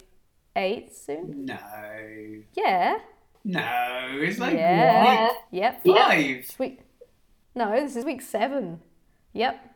eight 0.55 0.95
soon. 0.95 1.45
no 1.45 1.57
Yeah. 2.53 2.99
no 3.43 4.07
it's 4.13 4.39
like 4.39 4.53
yeah. 4.55 5.27
what 5.27 5.35
Yep. 5.51 5.81
five 5.85 6.19
It's 6.19 6.59
week. 6.59 6.79
No, 7.55 7.71
this 7.71 7.95
is 7.95 8.05
week 8.05 8.21
seven. 8.21 8.79
Yep. 9.33 9.75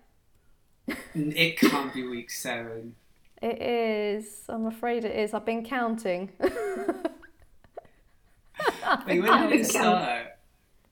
it 1.16 1.58
can't 1.60 1.94
be 1.94 2.08
week 2.08 2.32
seven 2.32 2.96
It 3.42 3.62
is. 3.62 4.46
I'm 4.50 4.66
afraid 4.68 5.04
it 5.06 5.16
is. 5.16 5.34
I've 5.34 5.46
been 5.46 5.64
counting. 5.66 6.32
Wait, 9.08 9.22
when 9.22 9.50
did 9.50 9.62
it 9.62 9.66
start 9.66 10.28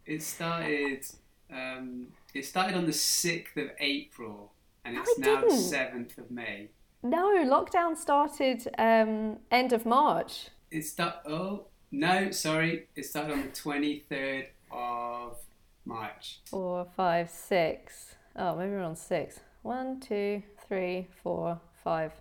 it 0.06 0.22
started 0.36 1.06
um, 1.52 2.08
it 2.34 2.46
started 2.46 2.76
on 2.76 2.86
the 2.86 2.92
6th 2.92 3.56
of 3.58 3.72
April 3.80 4.52
and 4.84 4.96
No, 4.96 5.02
it's 5.02 5.12
it 5.12 5.20
now 5.20 5.42
the. 5.42 5.48
7th 5.48 6.18
of 6.18 6.32
May 6.32 6.70
no, 7.06 7.36
lockdown 7.46 7.96
started 7.96 8.68
um, 8.80 9.38
end 9.52 9.74
of 9.74 9.86
March. 9.86 10.50
It 10.72 10.86
start. 10.86 11.18
Oh 11.28 11.68
no, 11.92 12.32
sorry. 12.32 12.88
It 12.96 13.06
started 13.06 13.34
on 13.34 13.42
the 13.44 13.50
twenty 13.50 14.00
third 14.00 14.48
of 14.72 15.38
March. 15.86 16.40
Four, 16.46 16.88
five, 16.98 17.30
six. 17.30 18.16
Oh, 18.36 18.56
maybe 18.56 18.72
we're 18.72 18.82
on 18.82 18.96
six. 18.96 19.40
One, 19.62 20.00
two, 20.00 20.42
three, 20.68 21.08
four, 21.22 21.62
five. 21.84 22.12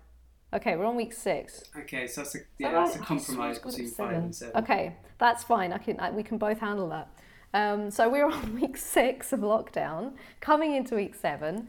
Okay, 0.55 0.77
we're 0.77 0.85
on 0.85 0.95
week 0.95 1.13
six. 1.13 1.65
Okay, 1.77 2.07
so 2.07 2.21
that's 2.21 2.37
a 2.37 2.39
yeah, 2.59 2.69
right? 2.69 2.87
that's 2.87 2.97
a 2.97 3.01
compromise 3.01 3.59
between 3.59 3.89
five 3.89 4.17
and 4.17 4.35
seven. 4.35 4.63
Okay, 4.63 4.95
that's 5.19 5.43
fine. 5.43 5.73
I 5.73 5.79
can. 5.79 5.99
I, 5.99 6.13
we 6.13 6.23
can 6.23 6.39
both 6.39 6.61
handle 6.61 6.89
that. 6.91 7.09
Um, 7.53 7.91
so 7.91 8.09
we're 8.09 8.27
on 8.31 8.61
week 8.61 8.77
six 8.77 9.33
of 9.33 9.41
lockdown, 9.41 10.13
coming 10.41 10.77
into 10.77 10.95
week 10.95 11.17
seven, 11.17 11.67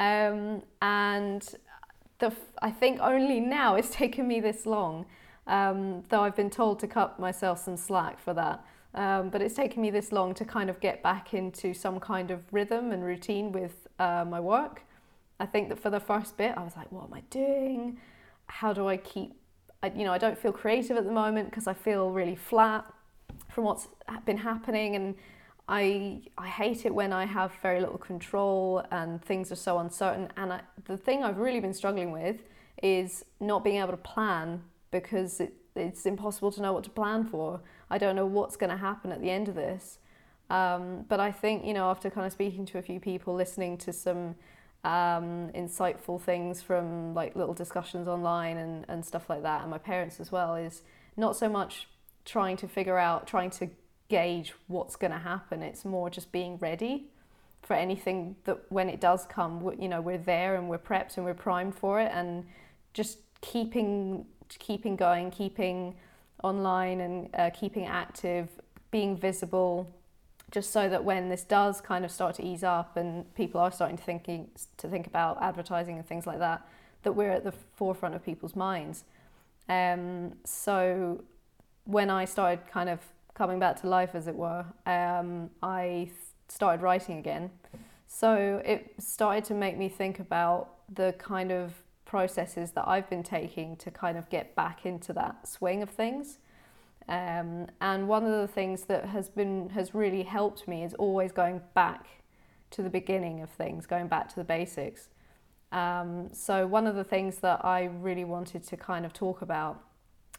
um, 0.00 0.62
and 0.80 1.46
the 2.18 2.32
I 2.62 2.70
think 2.70 2.98
only 3.00 3.40
now 3.40 3.74
it's 3.74 3.90
taken 4.02 4.26
me 4.26 4.40
this 4.40 4.64
long, 4.64 5.04
um, 5.46 6.02
though 6.08 6.22
I've 6.22 6.36
been 6.36 6.50
told 6.50 6.80
to 6.80 6.86
cut 6.86 7.20
myself 7.20 7.62
some 7.62 7.76
slack 7.76 8.18
for 8.18 8.32
that. 8.32 8.64
Um, 8.94 9.28
but 9.28 9.42
it's 9.42 9.56
taken 9.56 9.82
me 9.82 9.90
this 9.90 10.12
long 10.12 10.34
to 10.34 10.44
kind 10.44 10.70
of 10.70 10.80
get 10.80 11.02
back 11.02 11.34
into 11.34 11.74
some 11.74 12.00
kind 12.00 12.30
of 12.30 12.40
rhythm 12.52 12.90
and 12.92 13.04
routine 13.04 13.52
with 13.52 13.88
uh, 13.98 14.24
my 14.24 14.40
work. 14.40 14.82
I 15.40 15.46
think 15.46 15.68
that 15.68 15.80
for 15.80 15.90
the 15.90 15.98
first 16.00 16.36
bit, 16.36 16.54
I 16.56 16.62
was 16.62 16.76
like, 16.76 16.90
what 16.92 17.04
am 17.04 17.12
I 17.12 17.20
doing? 17.28 17.98
How 18.46 18.72
do 18.72 18.88
I 18.88 18.96
keep, 18.96 19.34
I, 19.82 19.92
you 19.94 20.04
know, 20.04 20.12
I 20.12 20.18
don't 20.18 20.38
feel 20.38 20.52
creative 20.52 20.96
at 20.96 21.04
the 21.04 21.12
moment 21.12 21.50
because 21.50 21.66
I 21.66 21.74
feel 21.74 22.10
really 22.10 22.36
flat 22.36 22.84
from 23.50 23.64
what's 23.64 23.88
been 24.24 24.38
happening. 24.38 24.96
And 24.96 25.14
I, 25.68 26.22
I 26.36 26.48
hate 26.48 26.84
it 26.84 26.94
when 26.94 27.12
I 27.12 27.24
have 27.24 27.52
very 27.62 27.80
little 27.80 27.98
control 27.98 28.84
and 28.90 29.22
things 29.24 29.50
are 29.50 29.56
so 29.56 29.78
uncertain. 29.78 30.28
And 30.36 30.52
I, 30.52 30.60
the 30.86 30.96
thing 30.96 31.22
I've 31.22 31.38
really 31.38 31.60
been 31.60 31.74
struggling 31.74 32.10
with 32.10 32.42
is 32.82 33.24
not 33.40 33.64
being 33.64 33.76
able 33.76 33.90
to 33.92 33.96
plan 33.96 34.62
because 34.90 35.40
it, 35.40 35.54
it's 35.74 36.06
impossible 36.06 36.52
to 36.52 36.62
know 36.62 36.72
what 36.72 36.84
to 36.84 36.90
plan 36.90 37.24
for. 37.24 37.60
I 37.90 37.98
don't 37.98 38.16
know 38.16 38.26
what's 38.26 38.56
going 38.56 38.70
to 38.70 38.76
happen 38.76 39.10
at 39.12 39.20
the 39.20 39.30
end 39.30 39.48
of 39.48 39.54
this. 39.54 39.98
Um, 40.50 41.04
but 41.08 41.20
I 41.20 41.32
think, 41.32 41.64
you 41.64 41.72
know, 41.72 41.90
after 41.90 42.10
kind 42.10 42.26
of 42.26 42.32
speaking 42.32 42.66
to 42.66 42.78
a 42.78 42.82
few 42.82 43.00
people, 43.00 43.34
listening 43.34 43.78
to 43.78 43.92
some 43.92 44.34
um, 44.84 45.50
insightful 45.54 46.20
things 46.20 46.62
from 46.62 47.14
like 47.14 47.34
little 47.34 47.54
discussions 47.54 48.06
online 48.06 48.58
and, 48.58 48.84
and 48.88 49.04
stuff 49.04 49.28
like 49.28 49.42
that, 49.42 49.62
and 49.62 49.70
my 49.70 49.78
parents 49.78 50.20
as 50.20 50.30
well, 50.30 50.54
is 50.54 50.82
not 51.16 51.36
so 51.36 51.48
much 51.48 51.88
trying 52.24 52.56
to 52.58 52.68
figure 52.68 52.98
out, 52.98 53.26
trying 53.26 53.50
to 53.50 53.68
gauge 54.08 54.54
what's 54.68 54.96
going 54.96 55.10
to 55.12 55.18
happen. 55.18 55.62
It's 55.62 55.84
more 55.84 56.10
just 56.10 56.30
being 56.32 56.58
ready 56.58 57.08
for 57.62 57.74
anything 57.74 58.36
that 58.44 58.60
when 58.70 58.90
it 58.90 59.00
does 59.00 59.24
come, 59.24 59.74
you 59.78 59.88
know, 59.88 60.02
we're 60.02 60.18
there 60.18 60.56
and 60.56 60.68
we're 60.68 60.78
prepped 60.78 61.16
and 61.16 61.24
we're 61.24 61.34
primed 61.34 61.74
for 61.74 62.00
it, 62.00 62.10
and 62.12 62.44
just 62.92 63.18
keeping 63.40 64.26
keeping 64.58 64.94
going, 64.96 65.30
keeping 65.30 65.94
online 66.42 67.00
and 67.00 67.28
uh, 67.34 67.50
keeping 67.50 67.86
active, 67.86 68.48
being 68.90 69.16
visible, 69.16 69.90
just 70.54 70.70
so 70.70 70.88
that 70.88 71.02
when 71.02 71.28
this 71.28 71.42
does 71.42 71.80
kind 71.80 72.04
of 72.04 72.12
start 72.12 72.36
to 72.36 72.44
ease 72.44 72.62
up 72.62 72.96
and 72.96 73.34
people 73.34 73.60
are 73.60 73.72
starting 73.72 73.96
to 73.96 74.04
thinking 74.04 74.48
to 74.76 74.86
think 74.86 75.04
about 75.04 75.42
advertising 75.42 75.96
and 75.96 76.06
things 76.06 76.28
like 76.28 76.38
that, 76.38 76.64
that 77.02 77.10
we're 77.10 77.32
at 77.32 77.42
the 77.42 77.52
forefront 77.74 78.14
of 78.14 78.24
people's 78.24 78.54
minds. 78.54 79.02
Um, 79.68 80.34
so 80.44 81.24
when 81.86 82.08
I 82.08 82.24
started 82.24 82.60
kind 82.70 82.88
of 82.88 83.00
coming 83.34 83.58
back 83.58 83.80
to 83.80 83.88
life, 83.88 84.14
as 84.14 84.28
it 84.28 84.36
were, 84.36 84.64
um, 84.86 85.50
I 85.60 86.10
started 86.48 86.82
writing 86.82 87.18
again. 87.18 87.50
So 88.06 88.62
it 88.64 88.94
started 89.00 89.42
to 89.46 89.54
make 89.54 89.76
me 89.76 89.88
think 89.88 90.20
about 90.20 90.70
the 90.94 91.16
kind 91.18 91.50
of 91.50 91.72
processes 92.04 92.70
that 92.72 92.86
I've 92.86 93.10
been 93.10 93.24
taking 93.24 93.74
to 93.78 93.90
kind 93.90 94.16
of 94.16 94.30
get 94.30 94.54
back 94.54 94.86
into 94.86 95.12
that 95.14 95.48
swing 95.48 95.82
of 95.82 95.90
things. 95.90 96.38
Um, 97.08 97.66
and 97.80 98.08
one 98.08 98.24
of 98.24 98.32
the 98.32 98.48
things 98.48 98.84
that 98.84 99.06
has 99.06 99.28
been 99.28 99.70
has 99.70 99.94
really 99.94 100.22
helped 100.22 100.66
me 100.66 100.84
is 100.84 100.94
always 100.94 101.32
going 101.32 101.60
back 101.74 102.06
to 102.70 102.82
the 102.82 102.90
beginning 102.90 103.42
of 103.42 103.50
things, 103.50 103.86
going 103.86 104.08
back 104.08 104.28
to 104.30 104.36
the 104.36 104.44
basics. 104.44 105.08
Um, 105.70 106.30
so 106.32 106.66
one 106.66 106.86
of 106.86 106.94
the 106.94 107.04
things 107.04 107.38
that 107.38 107.64
I 107.64 107.84
really 108.00 108.24
wanted 108.24 108.62
to 108.68 108.76
kind 108.76 109.04
of 109.04 109.12
talk 109.12 109.42
about 109.42 109.82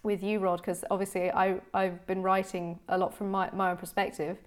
with 0.02 0.24
you, 0.24 0.40
Rod, 0.40 0.58
because 0.58 0.84
obviously 0.90 1.32
I, 1.32 1.60
I've 1.74 2.06
been 2.08 2.22
writing 2.22 2.80
a 2.90 2.98
lot 2.98 3.14
from 3.14 3.32
my, 3.32 3.50
my 3.52 3.72
own 3.72 3.78
perspective. 3.78 4.38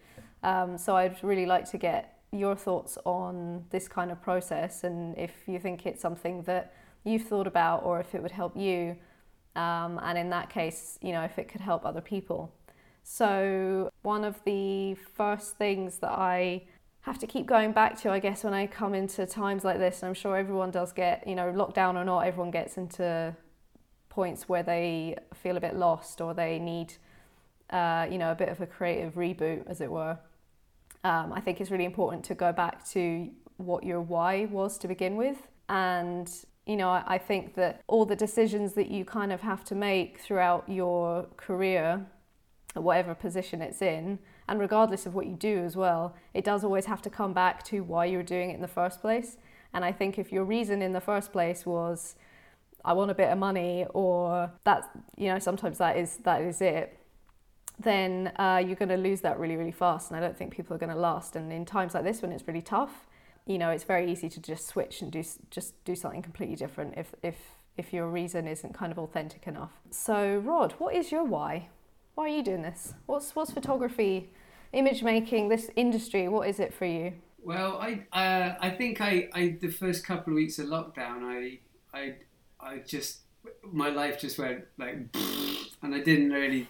Um, 0.43 0.79
so 0.79 0.97
I'd 0.97 1.23
really 1.23 1.47
like 1.47 1.71
to 1.71 1.79
get 1.79 2.19
your 2.33 2.57
thoughts 2.57 2.99
on 3.05 3.65
this 3.71 3.89
kind 3.89 4.11
of 4.11 4.21
process 4.21 4.85
and 4.85 5.17
if 5.19 5.33
you 5.47 5.59
think 5.59 5.87
it's 5.87 6.01
something 6.01 6.43
that 6.43 6.75
you've 7.05 7.25
thought 7.25 7.47
about 7.47 7.85
or 7.85 8.01
if 8.01 8.15
it 8.15 8.23
would 8.23 8.33
help 8.33 8.57
you. 8.57 8.97
Um, 9.59 9.99
and 10.05 10.17
in 10.17 10.31
that 10.31 10.51
case, 10.51 11.01
you 11.03 11.11
know, 11.11 11.23
if 11.25 11.37
it 11.37 11.49
could 11.49 11.61
help 11.61 11.85
other 11.85 12.01
people. 12.01 12.55
So, 13.03 13.91
one 14.03 14.23
of 14.23 14.37
the 14.45 14.95
first 14.95 15.57
things 15.57 15.99
that 15.99 16.13
I 16.13 16.63
have 17.01 17.19
to 17.19 17.27
keep 17.27 17.47
going 17.47 17.73
back 17.73 17.99
to, 18.03 18.11
I 18.11 18.21
guess, 18.21 18.45
when 18.45 18.55
I 18.55 18.69
come 18.69 18.95
into 18.95 19.27
times 19.27 19.65
like 19.65 19.79
this, 19.79 20.03
and 20.03 20.09
I'm 20.09 20.15
sure 20.15 20.37
everyone 20.37 20.71
does 20.71 20.93
get, 20.93 21.27
you 21.27 21.35
know, 21.35 21.53
lockdown 21.53 21.97
or 21.97 22.05
not, 22.05 22.21
everyone 22.21 22.53
gets 22.53 22.77
into 22.77 23.35
points 24.11 24.49
where 24.49 24.63
they 24.63 25.17
feel 25.35 25.57
a 25.57 25.61
bit 25.61 25.75
lost 25.75 26.21
or 26.21 26.35
they 26.35 26.61
need, 26.61 26.95
uh, 27.71 28.07
you 28.09 28.19
know, 28.19 28.31
a 28.31 28.37
bit 28.37 28.51
of 28.51 28.61
a 28.61 28.67
creative 28.67 29.15
reboot, 29.15 29.67
as 29.67 29.81
it 29.81 29.91
were. 29.91 30.19
Um, 31.03 31.33
I 31.33 31.41
think 31.41 31.61
it's 31.61 31.73
really 31.73 31.87
important 31.87 32.25
to 32.27 32.35
go 32.35 32.53
back 32.53 32.89
to 32.91 33.29
what 33.57 33.83
your 33.83 34.03
why 34.03 34.45
was 34.45 34.79
to 34.79 34.87
begin 34.87 35.17
with. 35.17 35.39
And, 35.69 36.31
you 36.69 36.77
know, 36.77 36.91
I, 36.91 37.17
think 37.17 37.55
that 37.55 37.81
all 37.87 38.05
the 38.05 38.15
decisions 38.15 38.75
that 38.75 38.91
you 38.91 39.03
kind 39.03 39.33
of 39.33 39.41
have 39.41 39.65
to 39.65 39.75
make 39.75 40.21
throughout 40.21 40.69
your 40.69 41.27
career, 41.39 42.05
whatever 42.75 43.15
position 43.15 43.63
it's 43.63 43.81
in, 43.81 44.19
and 44.47 44.61
regardless 44.61 45.07
of 45.07 45.15
what 45.15 45.27
you 45.27 45.35
do 45.35 45.65
as 45.65 45.77
well, 45.77 46.15
it 46.35 46.45
does 46.45 46.63
always 46.65 46.85
have 46.85 47.01
to 47.03 47.11
come 47.11 47.33
back 47.33 47.65
to 47.65 47.81
why 47.81 48.05
you're 48.05 48.23
doing 48.23 48.51
it 48.51 48.55
in 48.55 48.61
the 48.61 48.69
first 48.69 49.01
place. 49.01 49.39
And 49.73 49.83
I 49.83 49.93
think 49.93 50.19
if 50.19 50.31
your 50.31 50.45
reason 50.45 50.83
in 50.83 50.93
the 50.93 51.01
first 51.01 51.33
place 51.33 51.65
was, 51.65 52.17
I 52.85 52.93
want 52.93 53.11
a 53.11 53.15
bit 53.15 53.31
of 53.31 53.39
money, 53.39 53.87
or 53.95 54.53
that, 54.65 54.91
you 55.17 55.29
know, 55.29 55.39
sometimes 55.39 55.79
that 55.79 55.97
is 55.97 56.19
that 56.19 56.43
is 56.43 56.61
it, 56.61 56.99
then 57.81 58.31
uh, 58.37 58.63
you're 58.65 58.77
going 58.77 58.91
to 58.91 58.97
lose 58.97 59.23
that 59.23 59.39
really, 59.39 59.57
really 59.57 59.73
fast. 59.73 60.11
And 60.11 60.19
I 60.19 60.21
don't 60.21 60.37
think 60.37 60.55
people 60.55 60.77
are 60.77 60.79
going 60.79 60.93
to 60.93 60.99
last. 60.99 61.35
And 61.35 61.51
in 61.51 61.65
times 61.65 61.95
like 61.95 62.05
this, 62.05 62.21
when 62.21 62.31
it's 62.31 62.47
really 62.47 62.63
tough, 62.63 63.07
you 63.49 63.57
know, 63.57 63.71
it's 63.71 63.85
very 63.85 64.13
easy 64.13 64.29
to 64.29 64.41
just 64.41 64.67
switch 64.67 65.01
and 65.01 65.11
do 65.11 65.25
just 65.51 65.83
do 65.85 65.95
something 65.97 66.23
completely 66.23 66.55
different 66.55 66.95
if 66.97 67.15
if 67.23 67.37
if 67.79 67.93
your 67.93 68.07
reason 68.09 68.47
isn't 68.47 68.75
kind 68.75 68.93
of 68.93 68.99
authentic 68.99 69.47
enough. 69.47 69.73
So, 69.91 70.37
Rod, 70.37 70.73
what 70.79 70.95
is 70.95 71.11
your 71.11 71.25
why? 71.25 71.69
Why 72.15 72.25
are 72.25 72.29
you 72.29 72.43
doing 72.43 72.63
this? 72.63 72.95
What's 73.07 73.35
what's 73.35 73.51
photography, 73.51 74.31
image 74.73 75.03
making, 75.03 75.49
this 75.49 75.71
industry? 75.77 76.29
What 76.29 76.47
is 76.47 76.61
it 76.61 76.75
for 76.75 76.85
you? 76.85 77.15
Well, 77.43 77.79
I 77.79 78.05
uh, 78.13 78.57
I 78.61 78.71
think 78.71 79.01
I, 79.01 79.31
I 79.33 79.57
the 79.61 79.71
first 79.71 80.05
couple 80.05 80.35
of 80.35 80.37
weeks 80.37 80.59
of 80.59 80.67
lockdown, 80.67 81.23
I 81.25 81.61
I 81.95 82.17
I 82.61 82.79
just 82.79 83.21
my 83.63 83.89
life 83.89 84.21
just 84.21 84.39
went 84.39 84.65
like, 84.77 84.99
and 85.83 85.95
I 85.95 86.01
didn't 86.01 86.33
really 86.33 86.69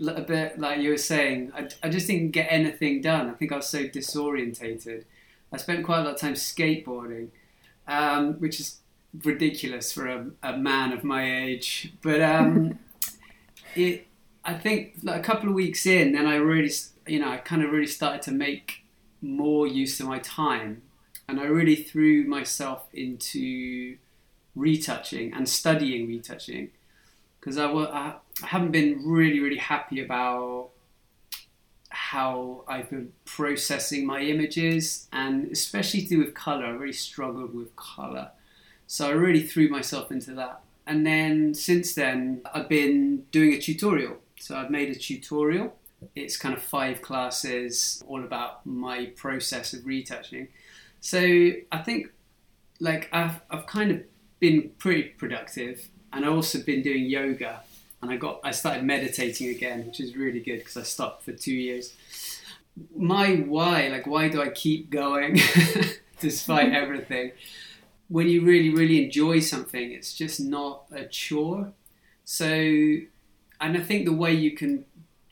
a 0.00 0.22
bit 0.22 0.58
like 0.58 0.80
you 0.80 0.90
were 0.90 0.96
saying. 0.96 1.52
I, 1.54 1.68
I 1.82 1.90
just 1.90 2.06
didn't 2.06 2.30
get 2.30 2.46
anything 2.50 3.02
done. 3.02 3.28
I 3.28 3.34
think 3.34 3.52
I 3.52 3.56
was 3.56 3.68
so 3.68 3.84
disorientated. 3.84 5.04
I 5.52 5.56
spent 5.56 5.84
quite 5.84 6.00
a 6.00 6.02
lot 6.02 6.14
of 6.14 6.20
time 6.20 6.34
skateboarding, 6.34 7.28
um, 7.86 8.34
which 8.34 8.60
is 8.60 8.80
ridiculous 9.24 9.92
for 9.92 10.06
a, 10.06 10.26
a, 10.42 10.56
man 10.56 10.92
of 10.92 11.04
my 11.04 11.44
age. 11.44 11.94
But 12.02 12.20
um, 12.20 12.78
it, 13.74 14.06
I 14.44 14.54
think 14.54 14.96
like 15.02 15.20
a 15.20 15.22
couple 15.22 15.48
of 15.48 15.54
weeks 15.54 15.86
in, 15.86 16.12
then 16.12 16.26
I 16.26 16.36
really, 16.36 16.70
you 17.06 17.18
know, 17.18 17.30
I 17.30 17.38
kind 17.38 17.62
of 17.62 17.70
really 17.70 17.86
started 17.86 18.22
to 18.22 18.32
make 18.32 18.84
more 19.20 19.66
use 19.66 19.98
of 20.00 20.06
my 20.06 20.18
time, 20.18 20.82
and 21.28 21.40
I 21.40 21.44
really 21.44 21.76
threw 21.76 22.24
myself 22.24 22.86
into 22.92 23.96
retouching 24.54 25.32
and 25.32 25.48
studying 25.48 26.08
retouching 26.08 26.70
because 27.38 27.58
I, 27.58 27.70
I 27.70 28.14
haven't 28.42 28.72
been 28.72 29.02
really 29.04 29.38
really 29.38 29.58
happy 29.58 30.02
about 30.04 30.70
how 32.08 32.64
I've 32.66 32.88
been 32.88 33.12
processing 33.26 34.06
my 34.06 34.20
images 34.20 35.08
and 35.12 35.52
especially 35.52 36.00
to 36.02 36.08
do 36.08 36.18
with 36.18 36.32
color. 36.32 36.64
I 36.64 36.70
really 36.70 36.92
struggled 36.94 37.54
with 37.54 37.76
color, 37.76 38.30
so 38.86 39.08
I 39.08 39.10
really 39.10 39.42
threw 39.42 39.68
myself 39.68 40.10
into 40.10 40.32
that. 40.32 40.62
And 40.86 41.06
then 41.06 41.52
since 41.52 41.94
then, 41.94 42.40
I've 42.54 42.68
been 42.68 43.24
doing 43.30 43.52
a 43.52 43.60
tutorial. 43.60 44.16
So 44.40 44.56
I've 44.56 44.70
made 44.70 44.88
a 44.88 44.94
tutorial. 44.94 45.76
It's 46.14 46.38
kind 46.38 46.54
of 46.56 46.62
five 46.62 47.02
classes, 47.02 48.02
all 48.06 48.24
about 48.24 48.64
my 48.64 49.06
process 49.14 49.74
of 49.74 49.84
retouching. 49.84 50.48
So 51.00 51.20
I 51.70 51.78
think, 51.84 52.06
like, 52.80 53.10
I've 53.12 53.42
I've 53.50 53.66
kind 53.66 53.90
of 53.90 54.00
been 54.40 54.70
pretty 54.78 55.02
productive 55.02 55.90
and 56.12 56.24
I've 56.24 56.32
also 56.32 56.58
been 56.62 56.80
doing 56.80 57.04
yoga 57.04 57.60
and 58.02 58.10
I 58.10 58.16
got 58.16 58.40
I 58.44 58.50
started 58.52 58.84
meditating 58.84 59.48
again, 59.48 59.86
which 59.86 60.00
is 60.00 60.16
really 60.16 60.40
good 60.40 60.58
because 60.58 60.76
I 60.76 60.82
stopped 60.82 61.24
for 61.24 61.32
two 61.32 61.54
years. 61.54 61.94
My 62.96 63.36
why, 63.36 63.88
like 63.88 64.06
why 64.06 64.28
do 64.28 64.40
I 64.40 64.50
keep 64.50 64.90
going 64.90 65.38
despite 66.20 66.72
everything? 66.72 67.32
When 68.08 68.28
you 68.28 68.44
really 68.44 68.70
really 68.70 69.04
enjoy 69.04 69.40
something, 69.40 69.92
it's 69.92 70.14
just 70.14 70.40
not 70.40 70.84
a 70.92 71.04
chore. 71.04 71.72
So, 72.24 72.46
and 72.46 73.76
I 73.76 73.80
think 73.80 74.04
the 74.04 74.12
way 74.12 74.32
you 74.32 74.52
can 74.52 74.84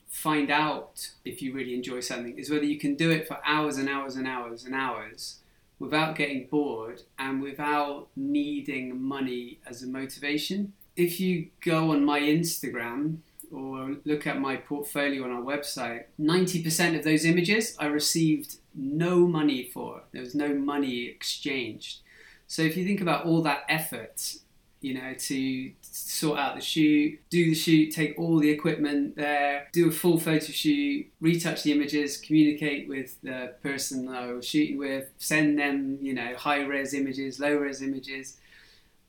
find 0.07 0.49
out 0.49 1.11
if 1.23 1.43
you 1.43 1.53
really 1.53 1.75
enjoy 1.75 1.99
something 1.99 2.37
is 2.39 2.49
whether 2.49 2.65
you 2.65 2.79
can 2.79 2.95
do 2.95 3.11
it 3.11 3.27
for 3.27 3.37
hours 3.45 3.77
and 3.77 3.87
hours 3.87 4.15
and 4.15 4.27
hours 4.27 4.63
and 4.63 4.73
hours 4.73 5.41
without 5.77 6.15
getting 6.15 6.47
bored 6.47 7.03
and 7.19 7.41
without 7.41 8.07
needing 8.15 8.99
money 8.99 9.59
as 9.67 9.83
a 9.83 9.87
motivation. 9.87 10.73
If 10.97 11.19
you 11.19 11.47
go 11.63 11.91
on 11.91 12.03
my 12.03 12.19
Instagram 12.19 13.19
or 13.51 13.95
look 14.03 14.27
at 14.27 14.41
my 14.41 14.57
portfolio 14.57 15.23
on 15.23 15.31
our 15.31 15.41
website, 15.41 16.05
90% 16.19 16.97
of 16.97 17.03
those 17.05 17.23
images 17.23 17.77
I 17.79 17.85
received 17.85 18.57
no 18.75 19.27
money 19.27 19.63
for. 19.63 20.01
There 20.11 20.21
was 20.21 20.35
no 20.35 20.53
money 20.53 21.05
exchanged. 21.05 21.99
So 22.47 22.61
if 22.61 22.75
you 22.75 22.85
think 22.85 22.99
about 22.99 23.25
all 23.25 23.41
that 23.43 23.63
effort 23.69 24.39
you 24.81 24.93
know, 24.93 25.13
to 25.17 25.71
sort 25.81 26.39
out 26.39 26.55
the 26.55 26.61
shoot, 26.61 27.19
do 27.29 27.49
the 27.49 27.55
shoot, 27.55 27.91
take 27.91 28.17
all 28.17 28.39
the 28.39 28.49
equipment 28.49 29.15
there, 29.15 29.67
do 29.73 29.89
a 29.89 29.91
full 29.91 30.19
photo 30.19 30.45
shoot, 30.45 31.07
retouch 31.19 31.63
the 31.63 31.71
images, 31.71 32.17
communicate 32.17 32.87
with 32.87 33.19
the 33.21 33.55
person 33.63 34.07
I 34.07 34.31
was 34.31 34.45
shooting 34.45 34.77
with, 34.77 35.09
send 35.17 35.57
them, 35.57 35.97
you 36.01 36.13
know, 36.13 36.35
high 36.35 36.61
res 36.61 36.93
images, 36.93 37.39
low 37.39 37.55
res 37.55 37.81
images. 37.81 38.37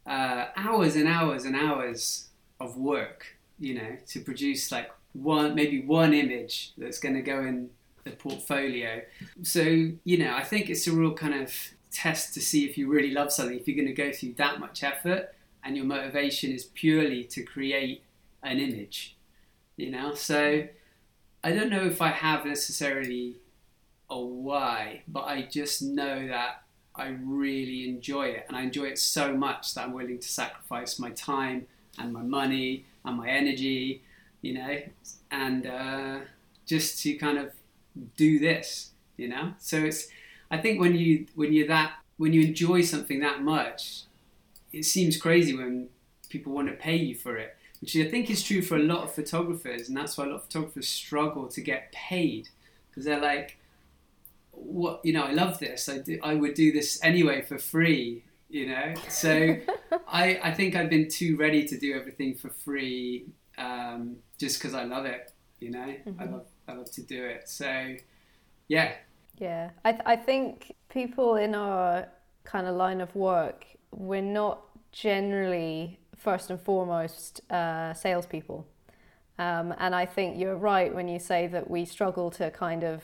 Uh, 0.09 0.47
hours 0.57 0.97
and 0.97 1.07
hours 1.07 1.44
and 1.44 1.55
hours 1.55 2.29
of 2.61 2.79
work, 2.79 3.37
you 3.59 3.75
know, 3.75 3.97
to 4.07 4.21
produce 4.21 4.73
like 4.73 4.90
one, 5.12 5.55
maybe 5.55 5.83
one 5.83 6.14
image 6.14 6.73
that's 6.79 6.99
going 6.99 7.14
to 7.14 7.21
go 7.21 7.40
in 7.40 7.68
the 8.05 8.12
portfolio. 8.12 9.03
So, 9.42 9.61
you 9.61 10.18
know, 10.18 10.35
I 10.35 10.44
think 10.44 10.71
it's 10.71 10.87
a 10.87 10.92
real 10.92 11.12
kind 11.12 11.35
of 11.35 11.55
test 11.90 12.33
to 12.35 12.40
see 12.40 12.64
if 12.64 12.79
you 12.79 12.88
really 12.88 13.11
love 13.11 13.31
something, 13.31 13.59
if 13.59 13.68
you're 13.68 13.77
going 13.77 13.94
to 13.94 14.03
go 14.03 14.11
through 14.11 14.33
that 14.35 14.59
much 14.59 14.83
effort 14.83 15.35
and 15.62 15.77
your 15.77 15.85
motivation 15.85 16.53
is 16.53 16.64
purely 16.64 17.25
to 17.25 17.42
create 17.42 18.03
an 18.42 18.59
image, 18.61 19.16
you 19.77 19.90
know? 19.90 20.14
So 20.14 20.66
I 21.44 21.53
don't 21.53 21.68
know 21.68 21.85
if 21.85 22.01
I 22.01 22.09
have 22.09 22.47
necessarily 22.47 23.37
a 24.09 24.18
why, 24.18 25.03
but 25.07 25.25
I 25.25 25.42
just 25.42 25.83
know 25.83 26.29
that 26.29 26.62
I 26.99 27.17
really 27.23 27.89
enjoy 27.89 28.29
it 28.29 28.47
and 28.49 28.57
I 28.57 28.63
enjoy 28.63 28.85
it 28.85 28.99
so 28.99 29.35
much 29.35 29.75
that 29.75 29.85
I'm 29.85 29.93
willing 29.93 30.19
to 30.19 30.29
sacrifice 30.29 30.99
my 30.99 31.11
time 31.11 31.67
and 31.99 32.13
my 32.13 32.23
money 32.23 32.85
and 33.05 33.17
my 33.17 33.29
energy, 33.29 34.03
you 34.43 34.55
know, 34.55 34.79
and 35.31 35.67
uh, 35.67 36.19
just 36.67 37.03
to 37.03 37.15
kind 37.15 37.39
of 37.39 37.53
do 38.17 38.39
this, 38.39 38.91
you 39.17 39.29
know? 39.29 39.53
So 39.59 39.79
it's, 39.79 40.09
I 40.51 40.59
think 40.59 40.81
when 40.81 40.95
you, 40.95 41.27
when 41.35 41.53
you're 41.53 41.69
that, 41.69 41.93
when 42.17 42.33
you 42.33 42.43
enjoy 42.43 42.83
something 42.83 43.21
that 43.21 43.43
much, 43.43 44.03
it 44.73 44.85
seems 44.85 45.17
crazy 45.17 45.57
when 45.57 45.89
people 46.29 46.53
want 46.53 46.69
to 46.69 46.75
pay 46.75 46.97
you 46.97 47.15
for 47.15 47.37
it, 47.37 47.57
which 47.81 47.97
I 47.97 48.05
think 48.05 48.31
is 48.31 48.43
true 48.43 48.63
for 48.63 48.77
a 48.77 48.83
lot 48.83 49.05
of 49.05 49.13
photographers, 49.13 49.89
and 49.89 49.97
that's 49.97 50.17
why 50.17 50.25
a 50.25 50.29
lot 50.29 50.37
of 50.37 50.45
photographers 50.45 50.89
struggle 50.89 51.49
to 51.49 51.61
get 51.61 51.93
paid 51.93 52.49
because 52.91 53.05
they're 53.05 53.21
like, 53.21 53.58
"What 54.59 55.01
you 55.05 55.12
know? 55.12 55.23
I 55.23 55.33
love 55.33 55.59
this. 55.59 55.88
I 55.88 55.99
do, 55.99 56.18
I 56.23 56.35
would 56.35 56.55
do 56.55 56.73
this 56.73 57.03
anyway 57.03 57.42
for 57.42 57.59
free." 57.59 58.25
You 58.51 58.68
know, 58.68 58.94
so 59.09 59.57
I 60.09 60.40
I 60.42 60.53
think 60.53 60.75
I've 60.75 60.90
been 60.90 61.09
too 61.09 61.37
ready 61.37 61.66
to 61.68 61.79
do 61.79 61.94
everything 61.94 62.35
for 62.35 62.49
free 62.51 63.27
um, 63.59 64.16
just 64.38 64.59
because 64.59 64.75
I 64.75 64.85
love 64.85 65.05
it. 65.05 65.33
You 65.61 65.71
know, 65.71 65.94
mm-hmm. 66.07 66.21
I 66.21 66.25
love 66.25 66.47
I 66.66 66.73
love 66.75 66.90
to 66.92 67.03
do 67.03 67.25
it. 67.25 67.49
So 67.49 67.97
yeah, 68.68 68.92
Yeah, 69.38 69.71
I, 69.85 69.92
th- 69.92 70.05
I 70.07 70.16
think 70.16 70.75
people 70.88 71.37
in 71.37 71.55
our 71.55 72.09
kind 72.44 72.66
of 72.66 72.77
line 72.77 73.01
of 73.01 73.14
work, 73.14 73.66
we're 73.90 74.21
not 74.21 74.61
generally 74.92 75.99
first 76.16 76.51
and 76.51 76.61
foremost 76.61 77.40
uh, 77.51 77.94
salespeople. 77.94 78.66
Um, 79.38 79.75
and 79.79 79.94
I 79.94 80.05
think 80.05 80.38
you're 80.38 80.57
right 80.57 80.92
when 80.92 81.09
you 81.09 81.18
say 81.18 81.47
that 81.49 81.71
we 81.71 81.85
struggle 81.85 82.31
to 82.33 82.51
kind 82.51 82.83
of, 82.85 83.03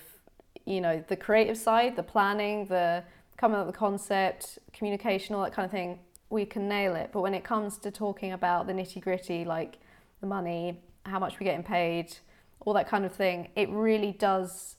you 0.65 0.81
know, 0.81 1.05
the 1.09 1.17
creative 1.17 1.59
side, 1.59 1.97
the 1.97 2.03
planning, 2.03 2.67
the 2.67 3.03
coming 3.37 3.59
up 3.59 3.67
with 3.67 3.75
the 3.75 3.79
concept, 3.79 4.59
communication, 4.73 5.35
all 5.35 5.43
that 5.43 5.53
kind 5.53 5.65
of 5.67 5.71
thing, 5.71 5.99
we 6.31 6.45
can 6.45 6.69
nail 6.69 6.95
it. 6.95 7.11
But 7.13 7.21
when 7.21 7.35
it 7.35 7.45
comes 7.45 7.79
to 7.79 7.91
talking 7.91 8.33
about 8.33 8.67
the 8.67 8.73
nitty 8.73 9.01
gritty, 9.01 9.45
like 9.45 9.79
the 10.21 10.27
money, 10.27 10.81
how 11.05 11.19
much 11.19 11.39
we're 11.39 11.45
getting 11.45 11.65
paid, 11.65 12.17
all 12.61 12.73
that 12.75 12.89
kind 12.89 13.05
of 13.05 13.13
thing, 13.13 13.49
it 13.57 13.69
really 13.69 14.13
does 14.13 14.77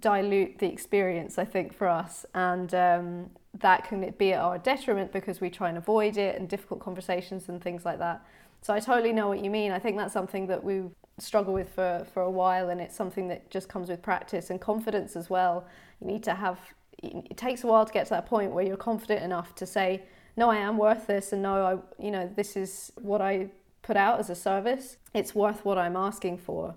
dilute 0.00 0.58
the 0.58 0.70
experience, 0.70 1.38
I 1.38 1.44
think, 1.44 1.74
for 1.74 1.88
us. 1.88 2.26
And 2.34 2.74
um, 2.74 3.30
that 3.60 3.84
can 3.88 4.10
be 4.18 4.32
at 4.32 4.40
our 4.40 4.58
detriment 4.58 5.12
because 5.12 5.40
we 5.40 5.50
try 5.50 5.68
and 5.68 5.78
avoid 5.78 6.16
it 6.16 6.38
and 6.38 6.48
difficult 6.48 6.80
conversations 6.80 7.48
and 7.48 7.62
things 7.62 7.84
like 7.84 7.98
that. 7.98 8.24
So 8.66 8.74
I 8.74 8.80
totally 8.80 9.12
know 9.12 9.28
what 9.28 9.44
you 9.44 9.48
mean. 9.48 9.70
I 9.70 9.78
think 9.78 9.96
that's 9.96 10.12
something 10.12 10.48
that 10.48 10.64
we 10.64 10.82
struggle 11.18 11.54
with 11.54 11.68
for, 11.68 12.04
for 12.12 12.22
a 12.22 12.30
while, 12.30 12.70
and 12.70 12.80
it's 12.80 12.96
something 12.96 13.28
that 13.28 13.48
just 13.48 13.68
comes 13.68 13.88
with 13.88 14.02
practice 14.02 14.50
and 14.50 14.60
confidence 14.60 15.14
as 15.14 15.30
well. 15.30 15.68
You 16.00 16.08
need 16.08 16.24
to 16.24 16.34
have, 16.34 16.58
it 17.00 17.36
takes 17.36 17.62
a 17.62 17.68
while 17.68 17.86
to 17.86 17.92
get 17.92 18.06
to 18.06 18.10
that 18.14 18.26
point 18.26 18.50
where 18.50 18.64
you're 18.64 18.76
confident 18.76 19.22
enough 19.22 19.54
to 19.54 19.66
say, 19.66 20.02
no, 20.36 20.50
I 20.50 20.56
am 20.56 20.78
worth 20.78 21.06
this, 21.06 21.32
and 21.32 21.42
no, 21.42 21.64
I, 21.64 22.04
you 22.04 22.10
know, 22.10 22.28
this 22.34 22.56
is 22.56 22.90
what 22.96 23.20
I 23.20 23.50
put 23.82 23.96
out 23.96 24.18
as 24.18 24.30
a 24.30 24.34
service. 24.34 24.96
It's 25.14 25.32
worth 25.32 25.64
what 25.64 25.78
I'm 25.78 25.94
asking 25.94 26.38
for. 26.38 26.74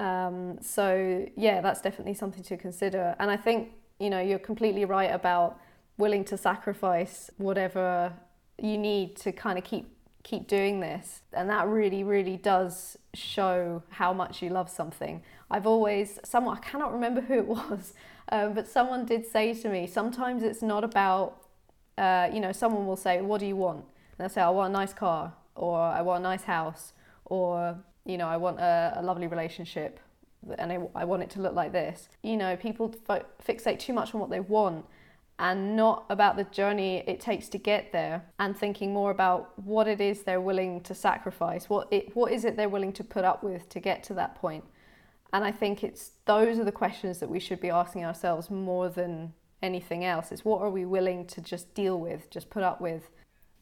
Um, 0.00 0.58
so 0.60 1.26
yeah, 1.34 1.62
that's 1.62 1.80
definitely 1.80 2.12
something 2.12 2.42
to 2.42 2.58
consider. 2.58 3.16
And 3.18 3.30
I 3.30 3.38
think 3.38 3.70
you 3.98 4.10
know 4.10 4.20
you're 4.20 4.38
completely 4.38 4.84
right 4.84 5.10
about 5.14 5.58
willing 5.96 6.26
to 6.26 6.36
sacrifice 6.36 7.30
whatever 7.38 8.12
you 8.58 8.76
need 8.76 9.16
to 9.16 9.32
kind 9.32 9.56
of 9.56 9.64
keep 9.64 9.86
keep 10.22 10.46
doing 10.46 10.80
this. 10.80 11.22
And 11.32 11.48
that 11.50 11.66
really 11.66 12.04
really 12.04 12.36
does 12.36 12.96
show 13.14 13.82
how 13.90 14.12
much 14.12 14.42
you 14.42 14.50
love 14.50 14.70
something. 14.70 15.22
I've 15.52 15.66
always 15.66 16.18
someone 16.24 16.56
i 16.56 16.60
cannot 16.60 16.92
remember 16.92 17.20
who 17.20 17.34
it 17.34 17.46
was 17.58 17.92
um, 18.30 18.54
but 18.54 18.66
someone 18.66 19.04
did 19.04 19.26
say 19.26 19.52
to 19.54 19.68
me 19.68 19.86
sometimes 19.86 20.42
it's 20.42 20.62
not 20.62 20.82
about 20.82 21.42
uh, 21.98 22.28
you 22.32 22.40
know 22.40 22.52
someone 22.52 22.86
will 22.86 22.96
say 22.96 23.20
what 23.20 23.38
do 23.38 23.46
you 23.46 23.54
want 23.54 23.80
and 23.80 24.18
they'll 24.18 24.28
say 24.30 24.40
i 24.40 24.48
want 24.48 24.70
a 24.70 24.72
nice 24.72 24.94
car 24.94 25.34
or 25.54 25.78
i 25.78 26.00
want 26.00 26.20
a 26.20 26.22
nice 26.22 26.44
house 26.44 26.94
or 27.26 27.78
you 28.06 28.16
know 28.16 28.26
i 28.26 28.36
want 28.36 28.58
a, 28.58 28.94
a 28.96 29.02
lovely 29.02 29.26
relationship 29.26 30.00
and 30.58 30.72
I, 30.72 30.78
I, 30.96 31.04
want 31.04 31.22
it 31.22 31.30
to 31.30 31.40
look 31.40 31.54
like 31.54 31.70
this. 31.70 32.08
You 32.24 32.36
know 32.36 32.56
people 32.56 32.92
fo- 33.06 33.24
fixate 33.46 33.78
too 33.78 33.92
much 33.92 34.12
on 34.12 34.20
what 34.20 34.28
they 34.28 34.40
want 34.40 34.84
and 35.38 35.76
not 35.76 36.04
about 36.10 36.36
the 36.36 36.44
journey 36.44 37.02
it 37.06 37.20
takes 37.20 37.48
to 37.48 37.58
get 37.58 37.92
there 37.92 38.24
and 38.38 38.56
thinking 38.56 38.92
more 38.92 39.10
about 39.10 39.58
what 39.58 39.88
it 39.88 40.00
is 40.00 40.22
they're 40.22 40.40
willing 40.40 40.80
to 40.82 40.94
sacrifice 40.94 41.68
what 41.68 41.88
it 41.90 42.14
what 42.14 42.30
is 42.32 42.44
it 42.44 42.56
they're 42.56 42.68
willing 42.68 42.92
to 42.92 43.04
put 43.04 43.24
up 43.24 43.42
with 43.42 43.68
to 43.68 43.80
get 43.80 44.02
to 44.02 44.14
that 44.14 44.34
point. 44.34 44.64
And 45.32 45.44
i 45.44 45.50
think 45.50 45.82
it's 45.82 46.12
those 46.26 46.58
are 46.58 46.64
the 46.64 46.72
questions 46.72 47.18
that 47.20 47.28
we 47.28 47.40
should 47.40 47.60
be 47.60 47.70
asking 47.70 48.04
ourselves 48.04 48.50
more 48.50 48.88
than 48.88 49.32
anything 49.62 50.04
else 50.04 50.32
it's 50.32 50.44
what 50.44 50.60
are 50.60 50.70
we 50.70 50.84
willing 50.84 51.26
to 51.26 51.40
just 51.40 51.74
deal 51.74 51.98
with 51.98 52.30
just 52.30 52.50
put 52.50 52.62
up 52.62 52.80
with? 52.80 53.08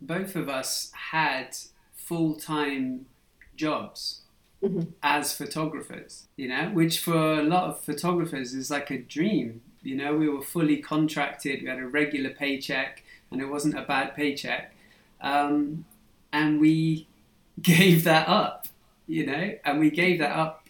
Both 0.01 0.35
of 0.35 0.49
us 0.49 0.91
had 1.13 1.57
full-time 1.95 3.07
jobs 3.55 4.23
mm-hmm. 4.63 4.91
as 5.03 5.35
photographers 5.35 6.27
you 6.37 6.49
know 6.49 6.71
which 6.71 6.99
for 6.99 7.39
a 7.39 7.43
lot 7.43 7.65
of 7.65 7.85
photographers 7.85 8.55
is 8.55 8.71
like 8.71 8.91
a 8.91 8.99
dream 8.99 9.61
you 9.83 9.97
know, 9.97 10.15
we 10.15 10.29
were 10.29 10.43
fully 10.43 10.79
contracted. 10.79 11.63
We 11.63 11.69
had 11.69 11.79
a 11.79 11.87
regular 11.87 12.31
paycheck, 12.31 13.03
and 13.31 13.41
it 13.41 13.47
wasn't 13.47 13.79
a 13.79 13.83
bad 13.83 14.15
paycheck. 14.15 14.75
Um, 15.21 15.85
and 16.33 16.61
we 16.61 17.07
gave 17.63 18.05
that 18.05 18.29
up, 18.29 18.67
you 19.07 19.27
know, 19.27 19.55
and 19.65 19.81
we 19.81 19.91
gave 19.91 20.19
that 20.21 20.37
up 20.37 20.69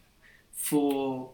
for 0.52 1.30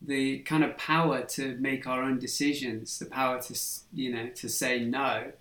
the 0.00 0.38
kind 0.40 0.64
of 0.64 0.76
power 0.76 1.22
to 1.22 1.56
make 1.56 1.86
our 1.86 2.02
own 2.02 2.18
decisions, 2.18 2.98
the 2.98 3.06
power 3.06 3.40
to, 3.40 3.58
you 3.94 4.12
know, 4.12 4.28
to 4.34 4.48
say 4.48 4.80
no, 4.80 5.32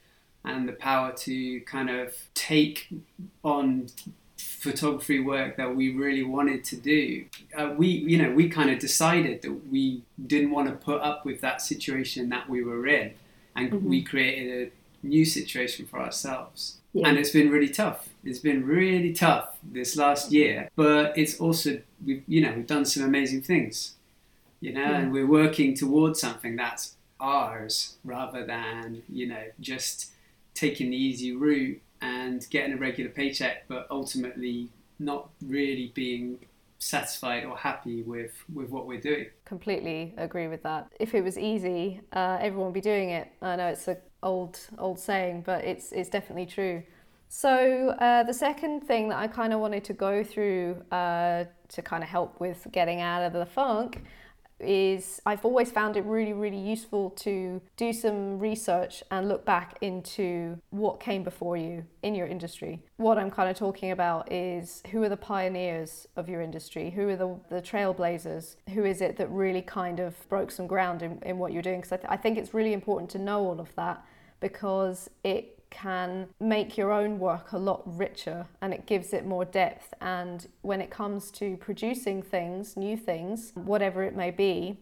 and 0.44 0.68
the 0.68 0.74
power 0.74 1.12
to 1.12 1.62
kind 1.62 1.90
of 1.90 2.16
take 2.34 2.88
on 3.44 3.88
photography 4.62 5.20
work 5.20 5.58
that 5.58 5.76
we 5.76 5.92
really 5.92 6.22
wanted 6.22 6.64
to 6.64 6.78
do. 6.78 7.26
Uh, 7.58 7.74
we, 7.76 7.88
you 7.88 8.16
know, 8.16 8.32
we 8.32 8.48
kind 8.48 8.70
of 8.70 8.78
decided 8.78 9.42
that 9.42 9.52
we 9.72 10.04
didn't 10.28 10.52
want 10.52 10.70
to 10.70 10.76
put 10.76 11.02
up 11.02 11.26
with 11.26 11.42
that 11.42 11.64
situation 11.64 12.30
that 12.30 12.48
we 12.48 12.64
were 12.64 12.86
in, 12.86 13.12
and 13.56 13.72
mm-hmm. 13.72 13.90
we 13.90 14.04
created 14.04 14.72
a 15.04 15.08
new 15.08 15.26
situation 15.26 15.88
for 15.88 16.00
ourselves. 16.00 16.78
Yeah. 16.94 17.08
And 17.08 17.18
it's 17.18 17.32
been 17.32 17.50
really 17.50 17.70
tough. 17.70 18.10
It's 18.24 18.38
been 18.38 18.64
really 18.64 19.14
tough 19.14 19.58
this 19.64 19.96
last 19.96 20.32
year, 20.32 20.70
but 20.76 21.18
it's 21.18 21.40
also 21.40 21.82
we've 22.06 22.24
you 22.28 22.42
know 22.42 22.54
we've 22.56 22.68
done 22.68 22.86
some 22.86 23.04
amazing 23.04 23.42
things, 23.42 23.96
you 24.60 24.74
know, 24.74 24.82
yeah. 24.82 24.98
and 25.00 25.12
we're 25.12 25.26
working 25.26 25.74
towards 25.74 26.22
something 26.22 26.56
that's 26.56 26.98
ours 27.20 27.96
rather 28.04 28.46
than 28.46 29.02
you 29.10 29.26
know 29.26 29.46
just 29.60 30.12
taking 30.54 30.92
the 30.92 30.98
easy 30.98 31.36
route 31.36 31.82
and 32.02 32.46
getting 32.50 32.74
a 32.74 32.78
regular 32.78 33.10
paycheck, 33.10 33.68
but 33.68 33.88
ultimately 33.90 34.70
not 35.00 35.30
really 35.46 35.92
being 35.96 36.40
satisfied 36.80 37.46
or 37.46 37.56
happy 37.56 38.02
with, 38.02 38.44
with 38.54 38.70
what 38.70 38.88
we're 38.88 39.00
doing. 39.00 39.28
Completely 39.46 40.14
agree 40.18 40.48
with 40.48 40.64
that. 40.64 40.92
If 41.00 41.14
it 41.14 41.24
was 41.24 41.38
easy, 41.38 42.02
uh, 42.14 42.38
everyone 42.42 42.68
would 42.68 42.74
be 42.74 42.82
doing 42.82 43.12
it. 43.12 43.32
I 43.42 43.56
know 43.56 43.68
it's 43.68 43.88
an 43.88 43.98
old 44.24 44.60
old 44.78 45.00
saying, 45.00 45.44
but 45.46 45.64
it's 45.64 45.92
it's 45.92 46.10
definitely 46.10 46.46
true. 46.46 46.84
So 47.30 47.90
uh, 48.00 48.24
the 48.24 48.34
second 48.34 48.82
thing 48.82 49.10
that 49.10 49.18
I 49.18 49.28
kind 49.28 49.54
of 49.54 49.60
wanted 49.62 49.86
to 49.86 49.94
go 49.94 50.24
through 50.24 50.84
uh, 50.92 51.46
to 51.70 51.82
kind 51.82 52.04
of 52.04 52.10
help 52.10 52.40
with 52.40 52.68
getting 52.72 53.00
out 53.00 53.24
of 53.24 53.34
the 53.34 53.46
funk 53.46 54.04
is 54.64 55.22
I've 55.26 55.46
always 55.46 55.72
found 55.72 55.98
it 55.98 56.06
really, 56.06 56.34
really 56.34 56.58
useful 56.58 57.12
to 57.12 57.62
do 57.78 57.94
some 57.94 58.40
research 58.40 59.04
and 59.12 59.28
look 59.28 59.46
back 59.46 59.78
into 59.82 60.60
what 60.70 61.00
came 61.00 61.24
before 61.24 61.58
you 61.58 61.86
in 62.04 62.16
your 62.16 62.28
industry. 62.28 62.82
What 62.98 63.18
I'm 63.18 63.32
kind 63.32 63.50
of 63.50 63.56
talking 63.56 63.92
about 63.92 64.32
is 64.32 64.82
who 64.92 65.04
are 65.04 65.10
the 65.10 65.18
pioneers 65.18 66.08
of 66.16 66.30
your 66.30 66.42
industry? 66.42 66.90
Who 66.92 67.10
are 67.10 67.16
the, 67.16 67.38
the 67.50 67.62
trailblazers? 67.62 68.56
Who 68.74 68.86
is 68.86 69.02
it 69.02 69.18
that 69.18 69.30
really 69.30 69.62
kind 69.62 70.00
of 70.00 70.16
broke 70.30 70.52
some 70.52 70.68
ground 70.68 71.02
in, 71.02 71.20
in 71.24 71.38
what 71.38 71.52
you're 71.52 71.62
doing? 71.62 71.82
Because 71.82 71.94
I, 71.94 71.98
th- 71.98 72.08
I 72.10 72.18
think 72.18 72.38
it's 72.38 72.54
really 72.54 72.74
important 72.74 73.10
to 73.12 73.20
know 73.20 73.40
all 73.46 73.60
of 73.60 73.74
that 73.76 74.04
because 74.40 75.10
it 75.24 75.61
can 75.72 76.28
make 76.40 76.78
your 76.78 76.92
own 76.92 77.18
work 77.18 77.52
a 77.54 77.58
lot 77.58 77.82
richer 77.86 78.46
and 78.62 78.74
it 78.74 78.86
gives 78.86 79.14
it 79.14 79.26
more 79.26 79.46
depth. 79.46 79.94
And 80.00 80.48
when 80.62 80.82
it 80.82 80.92
comes 80.92 81.32
to 81.32 81.58
producing 81.58 82.22
things, 82.22 82.78
new 82.78 82.96
things, 82.96 83.52
whatever 83.56 84.04
it 84.04 84.16
may 84.16 84.30
be, 84.30 84.78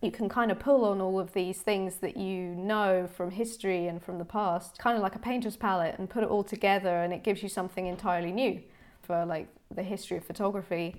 you 0.00 0.10
can 0.12 0.28
kind 0.28 0.50
of 0.50 0.58
pull 0.58 0.84
on 0.84 1.00
all 1.00 1.18
of 1.18 1.32
these 1.32 1.58
things 1.60 1.96
that 1.96 2.16
you 2.16 2.54
know 2.54 3.08
from 3.12 3.32
history 3.32 3.88
and 3.88 4.02
from 4.02 4.18
the 4.18 4.24
past, 4.24 4.78
kind 4.78 4.96
of 4.96 5.02
like 5.02 5.16
a 5.16 5.18
painter's 5.18 5.56
palette, 5.56 5.98
and 5.98 6.08
put 6.08 6.22
it 6.22 6.28
all 6.28 6.44
together, 6.44 7.02
and 7.02 7.12
it 7.12 7.24
gives 7.24 7.42
you 7.42 7.48
something 7.48 7.86
entirely 7.86 8.30
new 8.30 8.62
for 9.02 9.24
like 9.24 9.48
the 9.74 9.82
history 9.82 10.16
of 10.16 10.24
photography. 10.24 10.94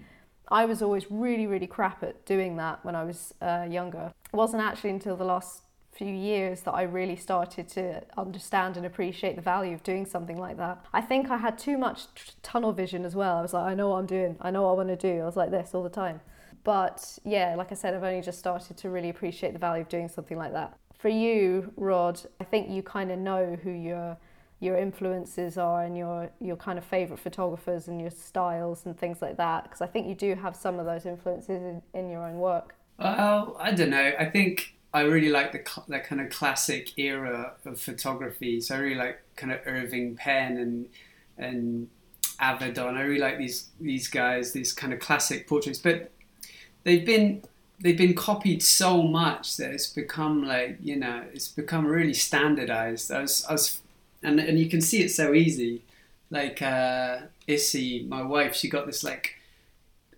I 0.50 0.66
was 0.66 0.82
always 0.82 1.10
really, 1.10 1.48
really 1.48 1.68
crap 1.68 2.04
at 2.04 2.26
doing 2.26 2.58
that 2.58 2.84
when 2.84 2.96
I 2.96 3.04
was 3.06 3.34
uh, 3.42 3.68
younger. 3.70 4.12
It 4.34 4.36
wasn't 4.36 4.64
actually 4.64 4.90
until 4.90 5.16
the 5.16 5.24
last 5.24 5.62
few 6.00 6.16
years 6.16 6.62
that 6.62 6.72
I 6.72 6.84
really 6.84 7.18
started 7.18 7.68
to 7.70 8.02
understand 8.18 8.78
and 8.78 8.86
appreciate 8.86 9.36
the 9.36 9.42
value 9.42 9.74
of 9.74 9.84
doing 9.84 10.06
something 10.06 10.38
like 10.38 10.56
that. 10.56 10.86
I 10.94 11.02
think 11.02 11.30
I 11.30 11.36
had 11.36 11.58
too 11.58 11.78
much 11.78 12.06
t- 12.16 12.32
tunnel 12.42 12.72
vision 12.72 13.04
as 13.04 13.16
well. 13.18 13.36
I 13.36 13.42
was 13.42 13.52
like, 13.52 13.66
I 13.66 13.76
know 13.76 13.90
what 13.90 13.98
I'm 13.98 14.06
doing, 14.06 14.38
I 14.40 14.50
know 14.50 14.62
what 14.64 14.70
I 14.70 14.74
want 14.76 14.90
to 14.90 14.96
do. 14.96 15.22
I 15.22 15.26
was 15.26 15.36
like 15.36 15.52
this 15.52 15.76
all 15.76 15.84
the 15.84 15.90
time. 15.90 16.22
But 16.64 17.20
yeah, 17.26 17.54
like 17.58 17.74
I 17.74 17.76
said, 17.76 17.94
I've 17.94 18.04
only 18.04 18.22
just 18.22 18.40
started 18.40 18.78
to 18.78 18.90
really 18.90 19.10
appreciate 19.10 19.52
the 19.52 19.60
value 19.60 19.82
of 19.82 19.90
doing 19.90 20.08
something 20.08 20.38
like 20.38 20.54
that. 20.54 20.78
For 20.98 21.10
you, 21.10 21.74
Rod, 21.76 22.22
I 22.40 22.46
think 22.46 22.70
you 22.70 22.82
kind 22.82 23.12
of 23.12 23.20
know 23.20 23.58
who 23.62 23.72
your 23.72 24.18
your 24.62 24.78
influences 24.78 25.58
are 25.58 25.84
and 25.84 25.98
your 25.98 26.30
your 26.40 26.56
kind 26.56 26.78
of 26.78 26.86
favorite 26.86 27.20
photographers 27.20 27.90
and 27.90 28.00
your 28.00 28.12
styles 28.12 28.86
and 28.86 28.98
things 28.98 29.22
like 29.22 29.36
that 29.38 29.64
because 29.64 29.82
I 29.82 29.88
think 29.88 30.08
you 30.08 30.16
do 30.16 30.36
have 30.36 30.56
some 30.56 30.80
of 30.80 30.86
those 30.86 31.06
influences 31.06 31.62
in, 31.62 31.82
in 31.94 32.10
your 32.10 32.24
own 32.24 32.38
work. 32.40 32.76
Well, 32.98 33.58
I 33.60 33.72
don't 33.72 33.90
know. 33.90 34.12
I 34.18 34.26
think 34.26 34.76
I 34.94 35.02
really 35.02 35.30
like 35.30 35.52
the 35.52 35.84
that 35.88 36.06
kind 36.06 36.22
of 36.22 36.30
classic 36.30 36.98
era 36.98 37.54
of 37.66 37.80
photography. 37.80 38.60
So 38.62 38.76
I 38.76 38.80
really 38.80 38.96
like 38.96 39.22
kind 39.36 39.52
of 39.54 39.60
Irving 39.66 40.16
Penn 40.16 40.58
and 40.58 40.90
and 41.38 41.90
Avedon. 42.40 42.96
I 42.96 43.02
really 43.02 43.20
like 43.20 43.38
these 43.38 43.70
these 43.80 44.08
guys, 44.08 44.52
these 44.54 44.74
kind 44.74 44.94
of 44.94 45.00
classic 45.00 45.48
portraits. 45.48 45.80
But 45.80 46.12
they've 46.84 47.06
been 47.06 47.44
they've 47.82 47.98
been 47.98 48.16
copied 48.16 48.64
so 48.64 49.04
much 49.04 49.58
that 49.58 49.72
it's 49.72 49.88
become 49.88 50.46
like 50.46 50.78
you 50.82 50.96
know 50.96 51.24
it's 51.34 51.48
become 51.48 51.86
really 51.86 52.14
standardized. 52.14 53.12
I 53.12 53.22
was, 53.22 53.46
I 53.46 53.54
was 53.54 53.82
and 54.24 54.40
and 54.40 54.60
you 54.60 54.70
can 54.70 54.82
see 54.82 55.04
it 55.04 55.10
so 55.10 55.34
easy. 55.34 55.84
Like 56.32 56.62
uh, 56.62 57.20
Issy, 57.48 58.06
my 58.08 58.22
wife, 58.22 58.56
she 58.56 58.70
got 58.70 58.86
this 58.86 59.04
like 59.04 59.36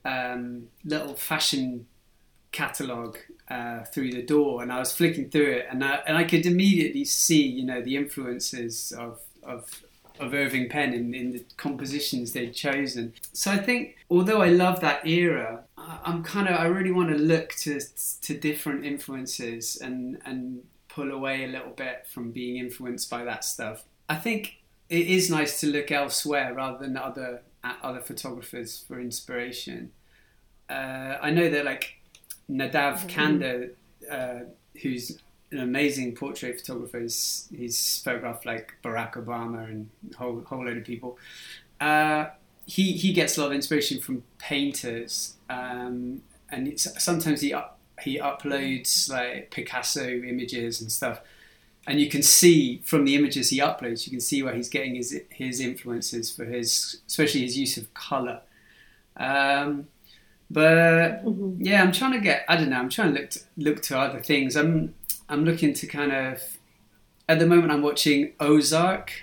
um, 0.05 0.67
little 0.83 1.15
fashion 1.15 1.87
catalogue 2.51 3.17
uh, 3.49 3.83
through 3.83 4.11
the 4.11 4.21
door, 4.21 4.61
and 4.61 4.71
I 4.71 4.79
was 4.79 4.93
flicking 4.93 5.29
through 5.29 5.51
it, 5.51 5.67
and 5.69 5.83
I, 5.83 5.99
and 6.07 6.17
I 6.17 6.23
could 6.23 6.45
immediately 6.45 7.05
see, 7.05 7.45
you 7.45 7.65
know, 7.65 7.81
the 7.81 7.95
influences 7.95 8.91
of 8.91 9.21
of 9.43 9.83
of 10.19 10.33
Irving 10.33 10.69
Penn 10.69 10.93
in, 10.93 11.13
in 11.15 11.31
the 11.31 11.43
compositions 11.57 12.33
they'd 12.33 12.53
chosen. 12.53 13.13
So 13.33 13.49
I 13.51 13.57
think, 13.57 13.97
although 14.09 14.41
I 14.41 14.49
love 14.49 14.79
that 14.81 15.05
era, 15.07 15.63
I'm 15.77 16.23
kind 16.23 16.47
of 16.47 16.55
I 16.55 16.65
really 16.65 16.91
want 16.91 17.09
to 17.09 17.17
look 17.17 17.49
to 17.61 17.79
to 18.21 18.37
different 18.37 18.85
influences 18.85 19.77
and 19.77 20.21
and 20.25 20.63
pull 20.87 21.11
away 21.11 21.45
a 21.45 21.47
little 21.47 21.71
bit 21.71 22.05
from 22.07 22.31
being 22.31 22.57
influenced 22.57 23.09
by 23.09 23.23
that 23.23 23.45
stuff. 23.45 23.85
I 24.09 24.15
think 24.15 24.57
it 24.89 25.07
is 25.07 25.29
nice 25.29 25.61
to 25.61 25.67
look 25.67 25.89
elsewhere 25.89 26.53
rather 26.53 26.77
than 26.79 26.97
other 26.97 27.41
at 27.63 27.77
other 27.81 28.01
photographers 28.01 28.83
for 28.87 28.99
inspiration. 28.99 29.91
Uh, 30.69 31.17
I 31.21 31.31
know 31.31 31.49
that 31.49 31.65
like 31.65 32.00
Nadav 32.51 33.07
Kander, 33.07 33.71
uh, 34.09 34.45
who's 34.81 35.19
an 35.51 35.59
amazing 35.59 36.15
portrait 36.15 36.59
photographer. 36.59 36.99
He's, 36.99 37.47
he's 37.55 38.01
photographed 38.03 38.45
like 38.45 38.73
Barack 38.83 39.13
Obama 39.13 39.69
and 39.69 39.89
a 40.13 40.17
whole, 40.17 40.41
whole 40.41 40.65
load 40.65 40.77
of 40.77 40.83
people. 40.83 41.17
Uh, 41.79 42.27
he, 42.65 42.93
he 42.93 43.13
gets 43.13 43.37
a 43.37 43.41
lot 43.41 43.47
of 43.47 43.53
inspiration 43.53 43.99
from 43.99 44.23
painters, 44.37 45.35
um, 45.49 46.21
and 46.49 46.79
sometimes 46.79 47.41
he 47.41 47.53
up, 47.53 47.79
he 48.01 48.19
uploads 48.19 49.09
like 49.09 49.51
Picasso 49.51 50.07
images 50.07 50.81
and 50.81 50.91
stuff, 50.91 51.21
and 51.87 51.99
you 51.99 52.09
can 52.09 52.21
see 52.21 52.81
from 52.85 53.05
the 53.05 53.15
images 53.15 53.49
he 53.49 53.59
uploads, 53.59 54.05
you 54.05 54.11
can 54.11 54.21
see 54.21 54.43
where 54.43 54.53
he's 54.53 54.69
getting 54.69 54.95
his 54.95 55.19
his 55.29 55.59
influences 55.59 56.29
for 56.29 56.45
his, 56.45 57.01
especially 57.07 57.41
his 57.41 57.57
use 57.57 57.77
of 57.77 57.93
color. 57.93 58.41
Um, 59.17 59.87
but 60.51 61.23
mm-hmm. 61.23 61.61
yeah, 61.61 61.81
I'm 61.81 61.91
trying 61.91 62.11
to 62.13 62.19
get. 62.19 62.43
I 62.49 62.57
don't 62.57 62.69
know. 62.69 62.77
I'm 62.77 62.89
trying 62.89 63.13
to 63.13 63.21
look 63.21 63.29
to, 63.31 63.39
look 63.57 63.81
to 63.83 63.99
other 63.99 64.21
things. 64.21 64.55
I'm 64.55 64.93
I'm 65.29 65.45
looking 65.45 65.73
to 65.73 65.87
kind 65.87 66.11
of. 66.11 66.41
At 67.29 67.39
the 67.39 67.45
moment, 67.45 67.71
I'm 67.71 67.81
watching 67.81 68.33
Ozark. 68.39 69.13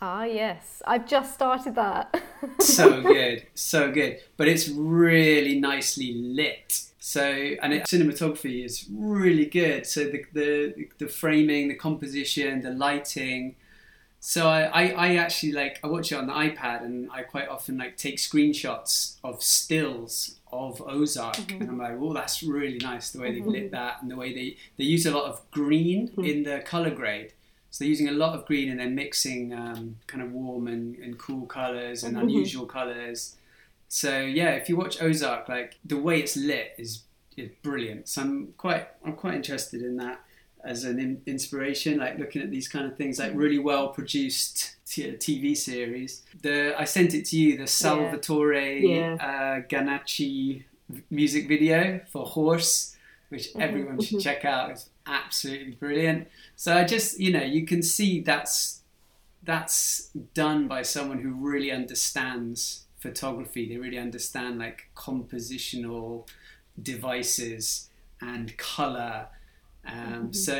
Ah, 0.00 0.24
yes. 0.24 0.82
I've 0.86 1.06
just 1.06 1.34
started 1.34 1.74
that. 1.74 2.22
so 2.60 3.02
good, 3.02 3.46
so 3.54 3.90
good. 3.90 4.20
But 4.36 4.46
it's 4.46 4.68
really 4.68 5.58
nicely 5.58 6.12
lit. 6.12 6.82
So, 7.00 7.22
and 7.22 7.72
it, 7.72 7.84
cinematography 7.84 8.64
is 8.64 8.86
really 8.92 9.46
good. 9.46 9.86
So 9.86 10.04
the, 10.04 10.24
the 10.32 10.88
the 10.98 11.08
framing, 11.08 11.68
the 11.68 11.74
composition, 11.74 12.62
the 12.62 12.70
lighting. 12.70 13.56
So 14.20 14.48
I, 14.48 14.62
I, 14.62 14.82
I 14.88 15.16
actually 15.16 15.52
like 15.52 15.80
I 15.82 15.88
watch 15.88 16.12
it 16.12 16.16
on 16.16 16.26
the 16.26 16.32
iPad 16.32 16.84
and 16.84 17.10
I 17.10 17.22
quite 17.22 17.48
often 17.48 17.78
like 17.78 17.96
take 17.96 18.18
screenshots 18.18 19.16
of 19.24 19.42
stills 19.42 20.35
of 20.52 20.80
Ozark, 20.82 21.36
mm-hmm. 21.36 21.62
and 21.62 21.70
I'm 21.70 21.78
like, 21.78 21.96
oh, 21.98 22.12
that's 22.12 22.42
really 22.42 22.78
nice 22.78 23.10
the 23.10 23.20
way 23.20 23.32
they've 23.32 23.46
lit 23.46 23.64
mm-hmm. 23.64 23.74
that 23.74 24.02
and 24.02 24.10
the 24.10 24.16
way 24.16 24.32
they 24.32 24.56
they 24.76 24.84
use 24.84 25.06
a 25.06 25.10
lot 25.10 25.24
of 25.24 25.42
green 25.50 26.08
mm-hmm. 26.08 26.24
in 26.24 26.42
the 26.44 26.60
color 26.60 26.90
grade. 26.90 27.32
So 27.70 27.84
they're 27.84 27.90
using 27.90 28.08
a 28.08 28.12
lot 28.12 28.34
of 28.34 28.46
green 28.46 28.70
and 28.70 28.80
then 28.80 28.94
mixing 28.94 29.52
um, 29.52 29.96
kind 30.06 30.22
of 30.22 30.32
warm 30.32 30.66
and, 30.66 30.96
and 30.96 31.18
cool 31.18 31.46
colors 31.46 32.04
and 32.04 32.16
mm-hmm. 32.16 32.24
unusual 32.24 32.64
colors. 32.64 33.36
So 33.88 34.20
yeah, 34.20 34.50
if 34.50 34.68
you 34.68 34.76
watch 34.76 35.02
Ozark, 35.02 35.48
like 35.48 35.78
the 35.84 35.98
way 35.98 36.20
it's 36.20 36.36
lit 36.36 36.72
is 36.78 37.02
is 37.36 37.50
brilliant. 37.62 38.08
So 38.08 38.22
I'm 38.22 38.54
quite 38.56 38.88
I'm 39.04 39.14
quite 39.14 39.34
interested 39.34 39.82
in 39.82 39.96
that 39.96 40.20
as 40.66 40.84
an 40.84 40.98
in- 40.98 41.22
inspiration, 41.26 41.98
like 41.98 42.18
looking 42.18 42.42
at 42.42 42.50
these 42.50 42.68
kind 42.68 42.86
of 42.86 42.96
things, 42.96 43.18
like 43.18 43.32
really 43.34 43.58
well 43.58 43.88
produced 43.88 44.76
t- 44.86 45.12
TV 45.12 45.56
series. 45.56 46.22
The 46.42 46.78
I 46.78 46.84
sent 46.84 47.14
it 47.14 47.24
to 47.26 47.38
you, 47.38 47.56
the 47.56 47.66
Salvatore 47.66 48.54
yeah. 48.54 49.14
Uh, 49.14 49.66
Ganacci 49.68 50.64
music 51.10 51.48
video 51.48 52.00
for 52.10 52.24
Horse, 52.26 52.96
which 53.28 53.50
mm-hmm. 53.50 53.60
everyone 53.60 54.00
should 54.00 54.18
mm-hmm. 54.18 54.22
check 54.22 54.44
out. 54.44 54.70
It's 54.70 54.90
absolutely 55.06 55.72
brilliant. 55.72 56.28
So 56.56 56.76
I 56.76 56.84
just, 56.84 57.20
you 57.20 57.32
know, 57.32 57.42
you 57.42 57.64
can 57.64 57.82
see 57.82 58.20
that's 58.20 58.82
that's 59.42 60.10
done 60.34 60.66
by 60.66 60.82
someone 60.82 61.20
who 61.20 61.32
really 61.32 61.70
understands 61.70 62.86
photography. 62.98 63.68
They 63.68 63.76
really 63.76 63.98
understand 63.98 64.58
like 64.58 64.90
compositional 64.96 66.26
devices 66.82 67.88
and 68.20 68.56
color 68.56 69.28
um, 69.86 69.94
mm-hmm. 69.94 70.32
So 70.32 70.56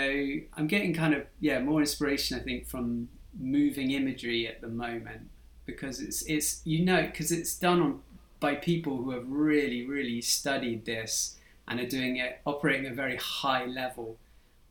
I'm 0.56 0.66
getting 0.66 0.94
kind 0.94 1.14
of 1.14 1.26
yeah 1.40 1.60
more 1.60 1.80
inspiration 1.80 2.38
I 2.38 2.42
think 2.42 2.66
from 2.66 3.08
moving 3.38 3.90
imagery 3.90 4.46
at 4.46 4.60
the 4.60 4.68
moment 4.68 5.28
because 5.66 6.00
it's 6.00 6.22
it's 6.22 6.62
you 6.64 6.84
know 6.84 7.02
because 7.02 7.32
it's 7.32 7.58
done 7.58 7.80
on 7.82 8.00
by 8.38 8.54
people 8.54 8.98
who 8.98 9.10
have 9.10 9.28
really 9.28 9.86
really 9.86 10.20
studied 10.20 10.84
this 10.84 11.36
and 11.68 11.80
are 11.80 11.86
doing 11.86 12.16
it 12.16 12.40
operating 12.46 12.86
at 12.86 12.92
a 12.92 12.94
very 12.94 13.16
high 13.16 13.64
level 13.64 14.16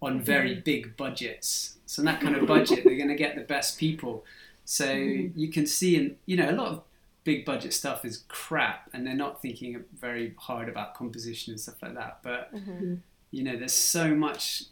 on 0.01 0.21
very 0.21 0.51
mm-hmm. 0.51 0.61
big 0.61 0.97
budgets. 0.97 1.77
So 1.85 2.01
in 2.01 2.05
that 2.05 2.21
kind 2.21 2.35
of 2.35 2.47
budget, 2.47 2.83
they're 2.83 2.97
going 2.97 3.09
to 3.09 3.15
get 3.15 3.35
the 3.35 3.41
best 3.41 3.79
people. 3.79 4.23
So 4.65 4.85
mm-hmm. 4.85 5.37
you 5.39 5.51
can 5.51 5.65
see, 5.65 5.95
and 5.97 6.15
you 6.25 6.37
know, 6.37 6.49
a 6.49 6.53
lot 6.53 6.67
of 6.67 6.81
big 7.23 7.45
budget 7.45 7.73
stuff 7.73 8.05
is 8.05 8.23
crap, 8.27 8.89
and 8.93 9.05
they're 9.05 9.15
not 9.15 9.41
thinking 9.41 9.83
very 9.99 10.35
hard 10.37 10.69
about 10.69 10.95
composition 10.95 11.53
and 11.53 11.59
stuff 11.59 11.81
like 11.81 11.95
that. 11.95 12.19
But 12.23 12.53
mm-hmm 12.53 12.95
you 13.31 13.43
know, 13.43 13.55
there's 13.55 13.73
so 13.73 14.15
much, 14.15 14.63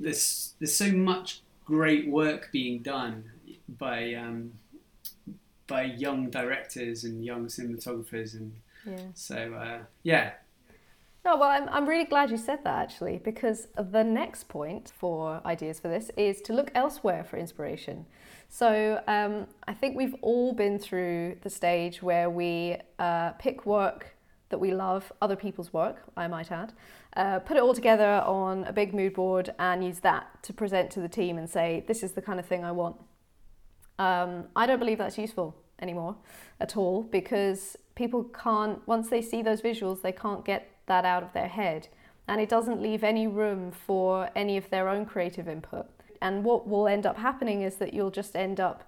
there's 0.00 0.54
there's 0.58 0.74
so 0.74 0.90
much 0.92 1.42
great 1.64 2.08
work 2.08 2.50
being 2.52 2.82
done 2.82 3.24
by 3.68 4.14
um, 4.14 4.52
by 5.66 5.82
young 5.82 6.30
directors 6.30 7.04
and 7.04 7.24
young 7.24 7.46
cinematographers, 7.46 8.34
and 8.34 8.52
yeah. 8.86 8.96
so 9.14 9.54
uh, 9.54 9.78
yeah. 10.02 10.32
No, 11.24 11.36
well, 11.36 11.50
I'm, 11.50 11.68
I'm 11.68 11.86
really 11.86 12.06
glad 12.06 12.30
you 12.30 12.38
said 12.38 12.64
that 12.64 12.78
actually, 12.78 13.18
because 13.18 13.68
the 13.76 14.02
next 14.02 14.48
point 14.48 14.92
for 14.96 15.42
ideas 15.44 15.78
for 15.78 15.88
this 15.88 16.10
is 16.16 16.40
to 16.42 16.54
look 16.54 16.70
elsewhere 16.74 17.22
for 17.22 17.36
inspiration. 17.36 18.06
So 18.48 19.02
um, 19.06 19.46
I 19.66 19.74
think 19.74 19.96
we've 19.96 20.14
all 20.22 20.54
been 20.54 20.78
through 20.78 21.36
the 21.42 21.50
stage 21.50 22.02
where 22.02 22.30
we 22.30 22.76
uh, 22.98 23.32
pick 23.32 23.66
work 23.66 24.16
that 24.50 24.58
we 24.58 24.72
love, 24.72 25.12
other 25.20 25.36
people's 25.36 25.72
work, 25.72 26.02
I 26.16 26.26
might 26.28 26.50
add, 26.50 26.72
uh, 27.16 27.38
put 27.40 27.56
it 27.56 27.62
all 27.62 27.74
together 27.74 28.22
on 28.24 28.64
a 28.64 28.72
big 28.72 28.94
mood 28.94 29.14
board 29.14 29.50
and 29.58 29.84
use 29.84 30.00
that 30.00 30.42
to 30.44 30.52
present 30.52 30.90
to 30.92 31.00
the 31.00 31.08
team 31.08 31.38
and 31.38 31.48
say, 31.48 31.84
this 31.86 32.02
is 32.02 32.12
the 32.12 32.22
kind 32.22 32.40
of 32.40 32.46
thing 32.46 32.64
I 32.64 32.72
want. 32.72 32.96
Um, 33.98 34.44
I 34.54 34.66
don't 34.66 34.78
believe 34.78 34.98
that's 34.98 35.18
useful 35.18 35.56
anymore 35.80 36.16
at 36.60 36.76
all 36.76 37.02
because 37.02 37.76
people 37.94 38.24
can't, 38.24 38.86
once 38.86 39.10
they 39.10 39.22
see 39.22 39.42
those 39.42 39.60
visuals, 39.60 40.02
they 40.02 40.12
can't 40.12 40.44
get 40.44 40.70
that 40.86 41.04
out 41.04 41.22
of 41.22 41.32
their 41.32 41.48
head. 41.48 41.88
And 42.26 42.40
it 42.40 42.48
doesn't 42.48 42.80
leave 42.80 43.02
any 43.02 43.26
room 43.26 43.72
for 43.72 44.30
any 44.36 44.56
of 44.56 44.70
their 44.70 44.88
own 44.88 45.06
creative 45.06 45.48
input. 45.48 45.86
And 46.20 46.44
what 46.44 46.68
will 46.68 46.88
end 46.88 47.06
up 47.06 47.16
happening 47.16 47.62
is 47.62 47.76
that 47.76 47.94
you'll 47.94 48.10
just 48.10 48.36
end 48.36 48.60
up 48.60 48.87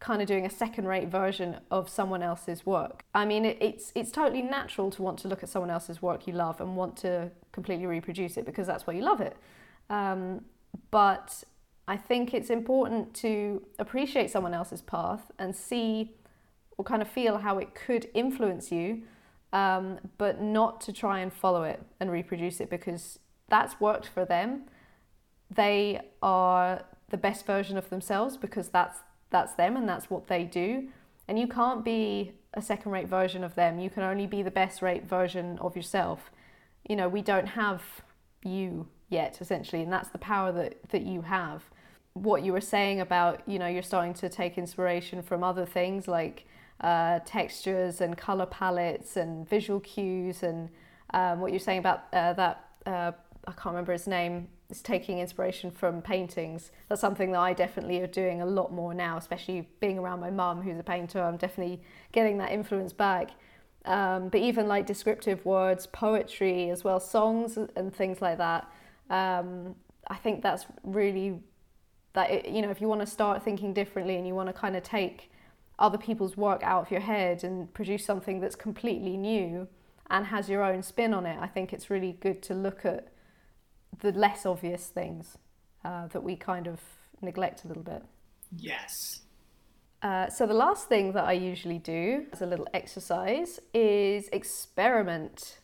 kind 0.00 0.22
of 0.22 0.28
doing 0.28 0.46
a 0.46 0.50
second 0.50 0.86
rate 0.86 1.08
version 1.08 1.56
of 1.70 1.88
someone 1.88 2.22
else's 2.22 2.64
work. 2.64 3.02
I 3.14 3.24
mean, 3.24 3.44
it, 3.44 3.58
it's, 3.60 3.92
it's 3.94 4.12
totally 4.12 4.42
natural 4.42 4.90
to 4.92 5.02
want 5.02 5.18
to 5.20 5.28
look 5.28 5.42
at 5.42 5.48
someone 5.48 5.70
else's 5.70 6.00
work 6.00 6.26
you 6.26 6.34
love 6.34 6.60
and 6.60 6.76
want 6.76 6.96
to 6.98 7.30
completely 7.52 7.86
reproduce 7.86 8.36
it 8.36 8.46
because 8.46 8.66
that's 8.66 8.86
why 8.86 8.94
you 8.94 9.02
love 9.02 9.20
it. 9.20 9.36
Um, 9.90 10.44
but 10.90 11.42
I 11.88 11.96
think 11.96 12.32
it's 12.34 12.50
important 12.50 13.14
to 13.14 13.62
appreciate 13.78 14.30
someone 14.30 14.54
else's 14.54 14.82
path 14.82 15.30
and 15.38 15.54
see 15.56 16.12
or 16.76 16.84
kind 16.84 17.02
of 17.02 17.08
feel 17.08 17.38
how 17.38 17.58
it 17.58 17.74
could 17.74 18.08
influence 18.14 18.70
you, 18.70 19.02
um, 19.52 19.98
but 20.16 20.40
not 20.40 20.80
to 20.82 20.92
try 20.92 21.18
and 21.18 21.32
follow 21.32 21.64
it 21.64 21.82
and 21.98 22.12
reproduce 22.12 22.60
it 22.60 22.70
because 22.70 23.18
that's 23.48 23.80
worked 23.80 24.06
for 24.06 24.24
them. 24.24 24.62
They 25.50 26.00
are 26.22 26.84
the 27.08 27.16
best 27.16 27.46
version 27.46 27.76
of 27.76 27.88
themselves 27.90 28.36
because 28.36 28.68
that's 28.68 28.98
that's 29.30 29.54
them 29.54 29.76
and 29.76 29.88
that's 29.88 30.10
what 30.10 30.28
they 30.28 30.44
do. 30.44 30.88
And 31.26 31.38
you 31.38 31.46
can't 31.46 31.84
be 31.84 32.32
a 32.54 32.62
second 32.62 32.92
rate 32.92 33.08
version 33.08 33.44
of 33.44 33.54
them. 33.54 33.78
You 33.78 33.90
can 33.90 34.02
only 34.02 34.26
be 34.26 34.42
the 34.42 34.50
best 34.50 34.80
rate 34.80 35.04
version 35.04 35.58
of 35.60 35.76
yourself. 35.76 36.30
You 36.88 36.96
know, 36.96 37.08
we 37.08 37.22
don't 37.22 37.48
have 37.48 37.82
you 38.42 38.88
yet, 39.08 39.38
essentially, 39.40 39.82
and 39.82 39.92
that's 39.92 40.08
the 40.08 40.18
power 40.18 40.52
that, 40.52 40.76
that 40.90 41.02
you 41.02 41.22
have. 41.22 41.64
What 42.14 42.42
you 42.42 42.52
were 42.52 42.60
saying 42.60 43.00
about, 43.00 43.42
you 43.46 43.58
know, 43.58 43.66
you're 43.66 43.82
starting 43.82 44.14
to 44.14 44.28
take 44.28 44.58
inspiration 44.58 45.22
from 45.22 45.44
other 45.44 45.66
things 45.66 46.08
like 46.08 46.46
uh, 46.80 47.20
textures 47.24 48.00
and 48.00 48.16
color 48.16 48.46
palettes 48.46 49.16
and 49.16 49.48
visual 49.48 49.80
cues, 49.80 50.42
and 50.42 50.68
um, 51.12 51.40
what 51.40 51.52
you're 51.52 51.60
saying 51.60 51.78
about 51.78 52.04
uh, 52.12 52.32
that, 52.34 52.64
uh, 52.86 53.12
I 53.46 53.52
can't 53.52 53.66
remember 53.66 53.92
his 53.92 54.06
name, 54.06 54.48
is 54.70 54.82
taking 54.82 55.18
inspiration 55.18 55.70
from 55.70 56.02
paintings. 56.02 56.70
That's 56.88 57.00
something 57.00 57.32
that 57.32 57.40
I 57.40 57.54
definitely 57.54 58.00
are 58.00 58.06
doing 58.06 58.42
a 58.42 58.46
lot 58.46 58.72
more 58.72 58.92
now, 58.92 59.16
especially 59.16 59.68
being 59.80 59.98
around 59.98 60.20
my 60.20 60.30
mum 60.30 60.62
who's 60.62 60.78
a 60.78 60.82
painter. 60.82 61.22
I'm 61.22 61.38
definitely 61.38 61.80
getting 62.12 62.38
that 62.38 62.52
influence 62.52 62.92
back. 62.92 63.30
Um, 63.84 64.28
but 64.28 64.40
even 64.40 64.68
like 64.68 64.86
descriptive 64.86 65.44
words, 65.46 65.86
poetry 65.86 66.68
as 66.68 66.84
well, 66.84 67.00
songs 67.00 67.56
and 67.56 67.94
things 67.94 68.20
like 68.20 68.36
that. 68.38 68.70
Um, 69.08 69.74
I 70.08 70.16
think 70.16 70.42
that's 70.42 70.66
really 70.82 71.40
that 72.12 72.30
it, 72.30 72.48
you 72.48 72.62
know 72.62 72.70
if 72.70 72.80
you 72.80 72.88
want 72.88 73.00
to 73.00 73.06
start 73.06 73.42
thinking 73.42 73.72
differently 73.72 74.16
and 74.16 74.26
you 74.26 74.34
want 74.34 74.48
to 74.48 74.52
kind 74.52 74.76
of 74.76 74.82
take 74.82 75.30
other 75.78 75.98
people's 75.98 76.36
work 76.36 76.62
out 76.62 76.86
of 76.86 76.90
your 76.90 77.00
head 77.00 77.44
and 77.44 77.72
produce 77.72 78.04
something 78.04 78.40
that's 78.40 78.56
completely 78.56 79.16
new 79.16 79.68
and 80.10 80.26
has 80.26 80.48
your 80.48 80.62
own 80.64 80.82
spin 80.82 81.14
on 81.14 81.24
it, 81.24 81.38
I 81.40 81.46
think 81.46 81.72
it's 81.72 81.88
really 81.88 82.12
good 82.20 82.42
to 82.42 82.54
look 82.54 82.84
at 82.84 83.08
the 84.00 84.12
less 84.12 84.46
obvious 84.46 84.86
things 84.86 85.36
uh, 85.84 86.06
that 86.08 86.22
we 86.22 86.36
kind 86.36 86.66
of 86.66 86.80
neglect 87.20 87.64
a 87.64 87.68
little 87.68 87.82
bit. 87.82 88.02
Yes. 88.56 89.20
Uh, 90.02 90.28
so, 90.28 90.46
the 90.46 90.54
last 90.54 90.88
thing 90.88 91.12
that 91.12 91.24
I 91.24 91.32
usually 91.32 91.78
do 91.78 92.26
as 92.32 92.40
a 92.40 92.46
little 92.46 92.68
exercise 92.72 93.58
is 93.74 94.28
experiment. 94.28 95.58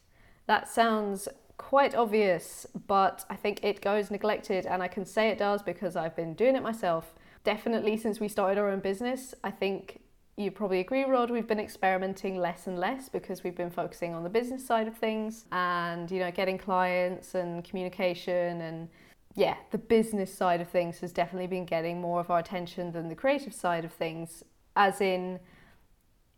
That 0.46 0.68
sounds 0.68 1.28
quite 1.56 1.94
obvious, 1.94 2.66
but 2.86 3.24
I 3.30 3.36
think 3.36 3.62
it 3.62 3.80
goes 3.80 4.10
neglected, 4.10 4.66
and 4.66 4.82
I 4.82 4.88
can 4.88 5.04
say 5.06 5.28
it 5.28 5.38
does 5.38 5.62
because 5.62 5.94
I've 5.94 6.16
been 6.16 6.34
doing 6.34 6.56
it 6.56 6.62
myself. 6.62 7.14
Definitely 7.44 7.96
since 7.96 8.18
we 8.18 8.28
started 8.28 8.58
our 8.58 8.70
own 8.70 8.80
business, 8.80 9.34
I 9.44 9.50
think 9.50 10.00
you 10.36 10.50
probably 10.50 10.80
agree, 10.80 11.04
Rod, 11.04 11.30
we've 11.30 11.46
been 11.46 11.60
experimenting 11.60 12.36
less 12.36 12.66
and 12.66 12.78
less 12.78 13.08
because 13.08 13.44
we've 13.44 13.54
been 13.54 13.70
focusing 13.70 14.14
on 14.14 14.24
the 14.24 14.30
business 14.30 14.66
side 14.66 14.88
of 14.88 14.96
things 14.96 15.44
and, 15.52 16.10
you 16.10 16.18
know, 16.18 16.30
getting 16.32 16.58
clients 16.58 17.34
and 17.34 17.62
communication 17.62 18.60
and 18.60 18.88
yeah, 19.36 19.56
the 19.70 19.78
business 19.78 20.32
side 20.32 20.60
of 20.60 20.68
things 20.68 20.98
has 21.00 21.12
definitely 21.12 21.46
been 21.46 21.64
getting 21.64 22.00
more 22.00 22.20
of 22.20 22.30
our 22.30 22.38
attention 22.38 22.92
than 22.92 23.08
the 23.08 23.14
creative 23.14 23.52
side 23.52 23.84
of 23.84 23.92
things, 23.92 24.44
as 24.76 25.00
in, 25.00 25.40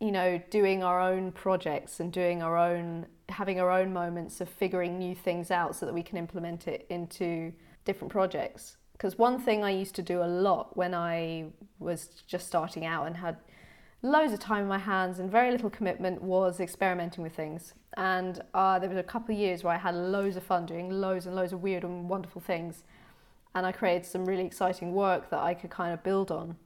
you 0.01 0.13
know, 0.13 0.41
doing 0.51 0.83
our 0.83 1.01
own 1.01 1.33
projects 1.33 2.01
and 2.01 2.13
doing 2.13 2.43
our 2.43 2.57
own, 2.57 3.07
having 3.29 3.61
our 3.61 3.71
own 3.71 3.93
moments 3.93 4.41
of 4.41 4.49
figuring 4.49 4.99
new 4.99 5.15
things 5.15 5.51
out 5.51 5.77
so 5.77 5.85
that 5.85 5.95
we 5.95 6.03
can 6.03 6.17
implement 6.17 6.69
it 6.69 6.87
into 6.89 7.53
different 7.85 8.11
projects. 8.11 8.77
Because 8.93 9.19
one 9.19 9.39
thing 9.39 9.63
I 9.63 9.71
used 9.71 9.95
to 9.97 10.03
do 10.03 10.23
a 10.23 10.25
lot 10.25 10.75
when 10.75 10.95
I 10.95 11.47
was 11.79 12.09
just 12.27 12.47
starting 12.47 12.87
out 12.87 13.07
and 13.07 13.17
had 13.17 13.37
loads 14.03 14.33
of 14.33 14.39
time 14.39 14.63
in 14.63 14.69
my 14.69 14.79
hands 14.79 15.19
and 15.19 15.31
very 15.31 15.51
little 15.51 15.71
commitment 15.71 16.23
was 16.23 16.61
experimenting 16.61 17.23
with 17.23 17.35
things. 17.35 17.75
And 17.97 18.41
uh, 18.55 18.79
there 18.79 18.89
was 18.89 18.99
a 18.99 19.03
couple 19.03 19.35
of 19.35 19.41
years 19.41 19.65
where 19.65 19.75
I 19.75 19.79
had 19.79 19.95
loads 19.95 20.37
of 20.37 20.43
fun 20.43 20.67
doing 20.67 20.91
loads 20.91 21.27
and 21.27 21.35
loads 21.35 21.53
of 21.53 21.63
weird 21.63 21.85
and 21.85 22.09
wonderful 22.09 22.41
things. 22.41 22.85
And 23.55 23.65
I 23.67 23.73
created 23.73 24.07
some 24.07 24.27
really 24.27 24.45
exciting 24.45 24.93
work 24.93 25.31
that 25.31 25.41
I 25.41 25.55
could 25.55 25.71
kind 25.71 25.95
of 25.95 26.03
build 26.03 26.31
on. 26.31 26.57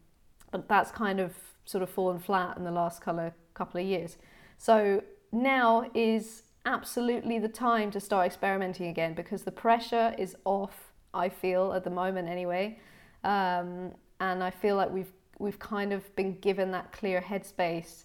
But 0.50 0.68
that's 0.68 0.90
kind 0.90 1.20
of 1.20 1.34
sort 1.64 1.82
of 1.82 1.90
fallen 1.90 2.18
flat 2.18 2.56
in 2.56 2.64
the 2.64 2.72
last 2.72 3.00
couple 3.00 3.80
of 3.80 3.86
years. 3.86 4.18
So 4.58 5.02
now 5.30 5.88
is 5.94 6.42
absolutely 6.66 7.38
the 7.38 7.48
time 7.48 7.90
to 7.92 8.00
start 8.00 8.26
experimenting 8.26 8.88
again 8.88 9.14
because 9.14 9.42
the 9.42 9.52
pressure 9.52 10.14
is 10.18 10.36
off, 10.44 10.92
I 11.14 11.28
feel, 11.28 11.72
at 11.72 11.84
the 11.84 11.90
moment 11.90 12.28
anyway. 12.28 12.78
Um, 13.22 13.92
and 14.18 14.42
I 14.42 14.50
feel 14.50 14.76
like 14.76 14.90
we've 14.90 15.12
we've 15.40 15.58
kind 15.58 15.92
of 15.92 16.14
been 16.14 16.38
given 16.38 16.70
that 16.72 16.92
clear 16.92 17.20
headspace 17.20 18.04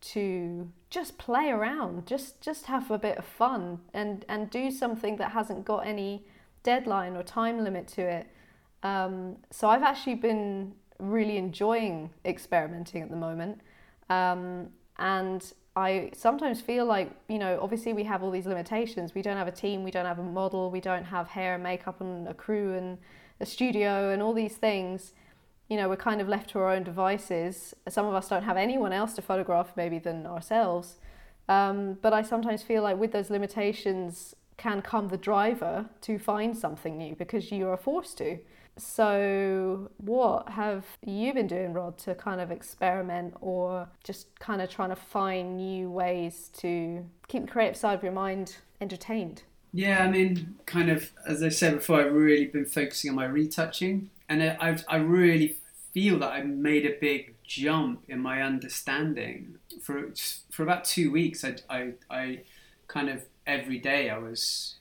to 0.00 0.68
just 0.90 1.18
play 1.18 1.50
around, 1.50 2.06
just 2.06 2.40
just 2.40 2.66
have 2.66 2.90
a 2.90 2.98
bit 2.98 3.18
of 3.18 3.24
fun 3.24 3.80
and 3.92 4.24
and 4.28 4.48
do 4.48 4.70
something 4.70 5.16
that 5.16 5.32
hasn't 5.32 5.64
got 5.64 5.86
any 5.86 6.24
deadline 6.62 7.16
or 7.16 7.22
time 7.22 7.62
limit 7.64 7.88
to 7.88 8.02
it. 8.02 8.26
Um, 8.82 9.36
so 9.50 9.68
I've 9.68 9.82
actually 9.82 10.14
been 10.14 10.72
really 11.00 11.36
enjoying 11.36 12.10
experimenting 12.24 13.02
at 13.02 13.10
the 13.10 13.16
moment, 13.16 13.60
um, 14.08 14.68
and 14.98 15.52
I 15.74 16.10
sometimes 16.14 16.60
feel 16.60 16.86
like 16.86 17.10
you 17.28 17.40
know 17.40 17.58
obviously 17.60 17.92
we 17.92 18.04
have 18.04 18.22
all 18.22 18.30
these 18.30 18.46
limitations. 18.46 19.14
We 19.16 19.22
don't 19.22 19.36
have 19.36 19.48
a 19.48 19.52
team, 19.52 19.82
we 19.82 19.90
don't 19.90 20.06
have 20.06 20.20
a 20.20 20.22
model, 20.22 20.70
we 20.70 20.80
don't 20.80 21.04
have 21.04 21.26
hair 21.28 21.54
and 21.54 21.62
makeup 21.62 22.00
and 22.00 22.28
a 22.28 22.34
crew 22.34 22.74
and 22.74 22.98
a 23.40 23.46
studio 23.46 24.10
and 24.10 24.22
all 24.22 24.32
these 24.32 24.56
things 24.56 25.12
you 25.68 25.76
know, 25.76 25.88
we're 25.88 25.96
kind 25.96 26.20
of 26.20 26.28
left 26.28 26.50
to 26.50 26.58
our 26.58 26.70
own 26.70 26.82
devices. 26.82 27.74
Some 27.88 28.06
of 28.06 28.14
us 28.14 28.28
don't 28.28 28.44
have 28.44 28.56
anyone 28.56 28.92
else 28.92 29.14
to 29.14 29.22
photograph 29.22 29.72
maybe 29.76 29.98
than 29.98 30.26
ourselves. 30.26 30.96
Um, 31.48 31.98
but 32.00 32.12
I 32.12 32.22
sometimes 32.22 32.62
feel 32.62 32.82
like 32.82 32.98
with 32.98 33.12
those 33.12 33.30
limitations 33.30 34.34
can 34.56 34.82
come 34.82 35.08
the 35.08 35.16
driver 35.16 35.86
to 36.02 36.18
find 36.18 36.56
something 36.56 36.96
new 36.96 37.14
because 37.14 37.52
you 37.52 37.68
are 37.68 37.76
forced 37.76 38.18
to. 38.18 38.38
So, 38.76 39.90
what 39.96 40.50
have 40.50 40.84
you 41.04 41.34
been 41.34 41.48
doing, 41.48 41.72
Rod, 41.72 41.98
to 41.98 42.14
kind 42.14 42.40
of 42.40 42.52
experiment 42.52 43.34
or 43.40 43.88
just 44.04 44.38
kind 44.38 44.62
of 44.62 44.70
trying 44.70 44.90
to 44.90 44.96
find 44.96 45.56
new 45.56 45.90
ways 45.90 46.50
to 46.58 47.04
keep 47.26 47.42
the 47.42 47.50
creative 47.50 47.76
side 47.76 47.94
of 47.94 48.04
your 48.04 48.12
mind 48.12 48.56
entertained? 48.80 49.42
Yeah, 49.72 50.04
I 50.04 50.08
mean, 50.08 50.56
kind 50.66 50.90
of, 50.90 51.10
as 51.26 51.42
I 51.42 51.48
said 51.48 51.74
before, 51.74 52.00
I've 52.00 52.12
really 52.12 52.46
been 52.46 52.64
focusing 52.64 53.10
on 53.10 53.16
my 53.16 53.26
retouching 53.26 54.10
and 54.28 54.42
I, 54.42 54.78
I 54.88 54.96
really 54.96 55.56
feel 55.92 56.18
that 56.20 56.32
I 56.32 56.42
made 56.42 56.86
a 56.86 56.98
big 57.00 57.34
jump 57.44 58.02
in 58.08 58.20
my 58.20 58.42
understanding. 58.42 59.58
For 59.82 60.12
for 60.50 60.62
about 60.62 60.84
two 60.84 61.10
weeks, 61.10 61.44
I, 61.44 61.56
I, 61.68 61.92
I 62.10 62.40
kind 62.86 63.08
of 63.08 63.24
every 63.46 63.78
day 63.78 64.10
I 64.10 64.18
was 64.18 64.76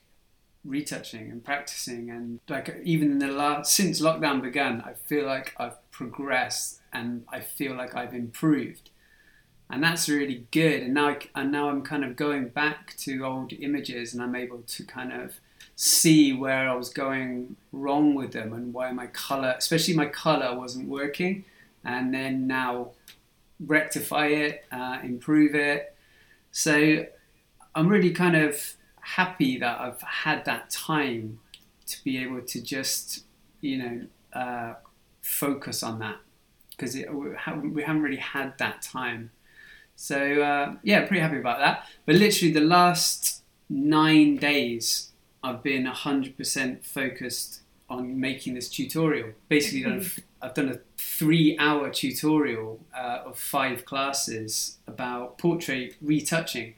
retouching 0.65 1.31
and 1.31 1.43
practicing, 1.43 2.09
and 2.09 2.39
like 2.49 2.81
even 2.83 3.11
in 3.13 3.19
the 3.19 3.27
last 3.27 3.71
since 3.71 4.01
lockdown 4.01 4.41
began, 4.41 4.81
I 4.81 4.93
feel 4.93 5.25
like 5.25 5.53
I've 5.57 5.79
progressed 5.91 6.81
and 6.91 7.23
I 7.29 7.39
feel 7.39 7.75
like 7.75 7.95
I've 7.95 8.13
improved, 8.13 8.89
and 9.69 9.83
that's 9.83 10.09
really 10.09 10.45
good. 10.51 10.83
And 10.83 10.93
now 10.93 11.09
I, 11.09 11.17
and 11.35 11.51
now 11.51 11.69
I'm 11.69 11.83
kind 11.83 12.03
of 12.03 12.15
going 12.15 12.49
back 12.49 12.95
to 12.97 13.25
old 13.25 13.53
images, 13.53 14.13
and 14.13 14.21
I'm 14.21 14.35
able 14.35 14.63
to 14.67 14.83
kind 14.83 15.13
of 15.13 15.39
see 15.79 16.33
where 16.33 16.67
I 16.67 16.73
was 16.73 16.89
going 16.89 17.55
wrong 17.71 18.15
with 18.15 18.31
them 18.33 18.51
and 18.51 18.73
why 18.73 18.91
my 18.91 19.05
color, 19.05 19.53
especially 19.55 19.93
my 19.93 20.07
color, 20.07 20.57
wasn't 20.57 20.89
working, 20.89 21.45
and 21.85 22.11
then 22.11 22.47
now 22.47 22.93
rectify 23.59 24.25
it, 24.25 24.65
uh, 24.71 24.97
improve 25.03 25.53
it. 25.53 25.95
So 26.51 27.05
I'm 27.75 27.87
really 27.87 28.09
kind 28.09 28.35
of 28.35 28.73
happy 29.01 29.59
that 29.59 29.79
I've 29.79 30.01
had 30.01 30.45
that 30.45 30.71
time 30.71 31.39
to 31.85 32.03
be 32.03 32.17
able 32.23 32.41
to 32.41 32.59
just, 32.59 33.23
you 33.61 33.77
know, 33.77 34.01
uh, 34.33 34.73
focus 35.21 35.83
on 35.83 35.99
that 35.99 36.17
because 36.71 36.95
we 36.95 37.35
haven't 37.37 38.01
really 38.01 38.17
had 38.17 38.57
that 38.57 38.81
time. 38.81 39.29
So 39.95 40.41
uh, 40.41 40.73
yeah, 40.81 41.05
pretty 41.05 41.21
happy 41.21 41.37
about 41.37 41.59
that. 41.59 41.85
But 42.07 42.15
literally 42.15 42.51
the 42.51 42.61
last 42.61 43.43
nine 43.69 44.37
days 44.37 45.11
I've 45.43 45.63
been 45.63 45.85
100% 45.85 46.83
focused 46.83 47.61
on 47.89 48.19
making 48.19 48.53
this 48.55 48.69
tutorial. 48.69 49.29
Basically, 49.49 49.83
done 49.83 50.05
a, 50.41 50.45
I've 50.45 50.53
done 50.53 50.69
a 50.69 50.79
three-hour 50.97 51.89
tutorial 51.91 52.79
uh, 52.95 53.21
of 53.25 53.39
five 53.39 53.85
classes 53.85 54.77
about 54.87 55.37
portrait 55.37 55.95
retouching, 56.01 56.75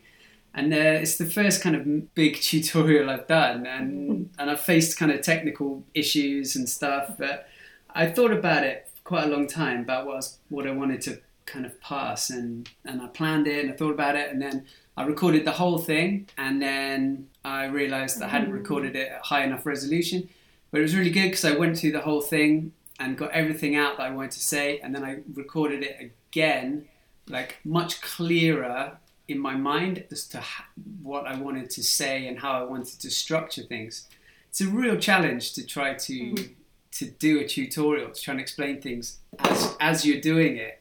and 0.53 0.73
uh, 0.73 0.77
it's 0.77 1.17
the 1.17 1.25
first 1.25 1.61
kind 1.61 1.75
of 1.75 2.13
big 2.13 2.35
tutorial 2.41 3.09
I've 3.09 3.27
done, 3.27 3.65
and 3.65 4.29
and 4.37 4.51
I've 4.51 4.61
faced 4.61 4.97
kind 4.97 5.11
of 5.11 5.21
technical 5.21 5.83
issues 5.93 6.55
and 6.55 6.69
stuff, 6.69 7.15
but 7.17 7.47
I 7.89 8.07
thought 8.07 8.31
about 8.31 8.63
it 8.63 8.89
quite 9.03 9.23
a 9.23 9.27
long 9.27 9.47
time 9.47 9.81
about 9.81 10.05
what 10.05 10.13
I 10.13 10.15
was, 10.17 10.39
what 10.49 10.67
I 10.67 10.71
wanted 10.71 11.01
to 11.01 11.19
kind 11.49 11.65
of 11.65 11.79
pass, 11.81 12.29
and 12.29 12.69
and 12.85 13.01
I 13.01 13.07
planned 13.07 13.47
it, 13.47 13.63
and 13.63 13.73
I 13.73 13.75
thought 13.75 13.91
about 13.91 14.15
it, 14.15 14.31
and 14.31 14.41
then 14.41 14.65
I 14.95 15.03
recorded 15.03 15.45
the 15.45 15.51
whole 15.51 15.77
thing, 15.77 16.27
and 16.37 16.61
then 16.61 17.29
I 17.43 17.65
realised 17.65 18.19
that 18.19 18.25
I 18.25 18.29
hadn't 18.29 18.51
recorded 18.51 18.95
it 18.95 19.09
at 19.09 19.21
high 19.21 19.43
enough 19.43 19.65
resolution. 19.65 20.29
But 20.71 20.79
it 20.79 20.81
was 20.83 20.95
really 20.95 21.09
good 21.09 21.23
because 21.23 21.45
I 21.45 21.55
went 21.55 21.77
through 21.77 21.93
the 21.93 22.01
whole 22.01 22.21
thing 22.21 22.73
and 22.99 23.17
got 23.17 23.31
everything 23.31 23.75
out 23.75 23.97
that 23.97 24.03
I 24.03 24.11
wanted 24.11 24.31
to 24.31 24.41
say, 24.41 24.79
and 24.79 24.93
then 24.93 25.03
I 25.03 25.19
recorded 25.33 25.83
it 25.83 26.11
again, 26.29 26.87
like 27.27 27.57
much 27.63 28.01
clearer 28.01 28.97
in 29.27 29.39
my 29.39 29.55
mind 29.55 30.03
as 30.11 30.27
to 30.27 30.43
what 31.01 31.25
I 31.25 31.35
wanted 31.35 31.69
to 31.71 31.83
say 31.83 32.27
and 32.27 32.39
how 32.39 32.59
I 32.59 32.63
wanted 32.63 32.99
to 32.99 33.09
structure 33.09 33.63
things. 33.63 34.07
It's 34.49 34.61
a 34.61 34.67
real 34.67 34.97
challenge 34.97 35.53
to 35.53 35.65
try 35.65 35.93
to 35.93 36.13
mm-hmm. 36.13 36.53
to 36.91 37.05
do 37.05 37.39
a 37.39 37.47
tutorial 37.47 38.09
to 38.09 38.21
try 38.21 38.33
and 38.33 38.41
explain 38.41 38.81
things 38.81 39.19
as 39.39 39.77
as 39.79 40.05
you're 40.05 40.21
doing 40.21 40.57
it 40.57 40.78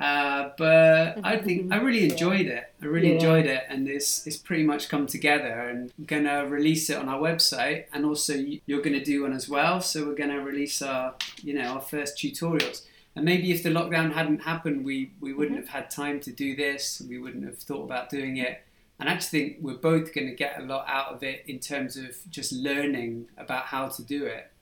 uh, 0.00 0.50
but 0.56 1.18
I 1.22 1.36
think 1.36 1.70
I 1.70 1.76
really 1.76 2.10
enjoyed 2.10 2.46
it. 2.46 2.72
I 2.82 2.86
really 2.86 3.08
yeah. 3.08 3.14
enjoyed 3.14 3.46
it, 3.46 3.64
and 3.68 3.86
it's 3.86 4.26
it's 4.26 4.38
pretty 4.38 4.62
much 4.62 4.88
come 4.88 5.06
together. 5.06 5.68
And 5.68 5.92
we're 5.98 6.06
gonna 6.06 6.46
release 6.46 6.88
it 6.88 6.96
on 6.96 7.08
our 7.08 7.20
website, 7.20 7.84
and 7.92 8.06
also 8.06 8.34
you're 8.64 8.80
gonna 8.80 9.04
do 9.04 9.22
one 9.22 9.34
as 9.34 9.46
well. 9.48 9.82
So 9.82 10.06
we're 10.06 10.14
gonna 10.14 10.40
release 10.40 10.80
our 10.80 11.16
you 11.42 11.52
know 11.52 11.74
our 11.74 11.80
first 11.82 12.16
tutorials. 12.16 12.86
And 13.14 13.24
maybe 13.26 13.50
if 13.52 13.62
the 13.62 13.68
lockdown 13.68 14.14
hadn't 14.14 14.42
happened, 14.42 14.86
we 14.86 15.12
we 15.20 15.34
wouldn't 15.34 15.58
mm-hmm. 15.58 15.66
have 15.66 15.82
had 15.84 15.90
time 15.90 16.18
to 16.20 16.32
do 16.32 16.56
this. 16.56 17.02
We 17.06 17.18
wouldn't 17.18 17.44
have 17.44 17.58
thought 17.58 17.84
about 17.84 18.08
doing 18.08 18.38
it. 18.38 18.62
And 18.98 19.08
I 19.08 19.12
actually 19.12 19.40
think 19.40 19.58
we're 19.62 19.78
both 19.78 20.14
going 20.14 20.26
to 20.26 20.34
get 20.34 20.60
a 20.60 20.62
lot 20.62 20.84
out 20.86 21.14
of 21.14 21.22
it 21.22 21.44
in 21.46 21.58
terms 21.58 21.96
of 21.96 22.16
just 22.28 22.52
learning 22.52 23.28
about 23.38 23.64
how 23.64 23.88
to 23.88 24.02
do 24.02 24.26
it, 24.26 24.52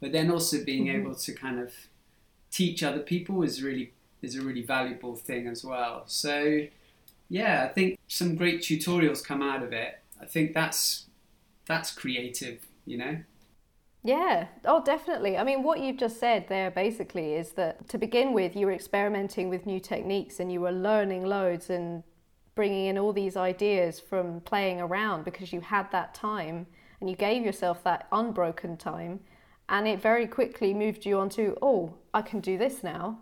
but 0.00 0.12
then 0.12 0.30
also 0.30 0.64
being 0.64 0.86
mm-hmm. 0.86 1.02
able 1.02 1.14
to 1.14 1.32
kind 1.34 1.60
of 1.60 1.74
teach 2.50 2.82
other 2.82 3.00
people 3.00 3.42
is 3.42 3.62
really 3.62 3.92
is 4.22 4.36
a 4.36 4.42
really 4.42 4.62
valuable 4.62 5.16
thing 5.16 5.46
as 5.46 5.64
well. 5.64 6.04
So 6.06 6.66
yeah, 7.28 7.66
I 7.68 7.72
think 7.72 7.98
some 8.08 8.36
great 8.36 8.60
tutorials 8.60 9.24
come 9.24 9.42
out 9.42 9.62
of 9.62 9.72
it. 9.72 9.98
I 10.20 10.26
think 10.26 10.54
that's 10.54 11.06
that's 11.66 11.92
creative, 11.92 12.66
you 12.86 12.98
know. 12.98 13.18
Yeah, 14.04 14.48
oh, 14.64 14.82
definitely. 14.82 15.38
I 15.38 15.44
mean, 15.44 15.62
what 15.62 15.78
you've 15.78 15.96
just 15.96 16.18
said 16.18 16.48
there 16.48 16.72
basically 16.72 17.34
is 17.34 17.52
that 17.52 17.88
to 17.88 17.98
begin 17.98 18.32
with, 18.32 18.56
you 18.56 18.66
were 18.66 18.72
experimenting 18.72 19.48
with 19.48 19.64
new 19.64 19.78
techniques 19.78 20.40
and 20.40 20.50
you 20.52 20.60
were 20.60 20.72
learning 20.72 21.24
loads 21.24 21.70
and 21.70 22.02
bringing 22.54 22.86
in 22.86 22.98
all 22.98 23.12
these 23.12 23.36
ideas 23.36 24.00
from 24.00 24.40
playing 24.40 24.80
around 24.80 25.24
because 25.24 25.52
you 25.52 25.60
had 25.60 25.90
that 25.90 26.14
time 26.14 26.66
and 27.00 27.08
you 27.08 27.16
gave 27.16 27.44
yourself 27.44 27.82
that 27.84 28.06
unbroken 28.12 28.76
time 28.76 29.20
and 29.68 29.88
it 29.88 30.00
very 30.00 30.26
quickly 30.26 30.74
moved 30.74 31.06
you 31.06 31.18
onto 31.18 31.56
oh 31.62 31.94
i 32.12 32.20
can 32.20 32.40
do 32.40 32.58
this 32.58 32.82
now 32.82 33.18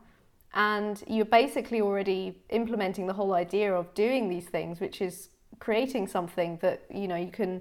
and 0.55 1.03
you're 1.07 1.24
basically 1.24 1.80
already 1.80 2.36
implementing 2.48 3.07
the 3.07 3.12
whole 3.12 3.34
idea 3.34 3.72
of 3.72 3.92
doing 3.94 4.28
these 4.28 4.46
things 4.46 4.80
which 4.80 5.01
is 5.01 5.28
creating 5.61 6.07
something 6.07 6.59
that 6.61 6.82
you 6.92 7.07
know 7.07 7.16
you 7.16 7.30
can 7.30 7.61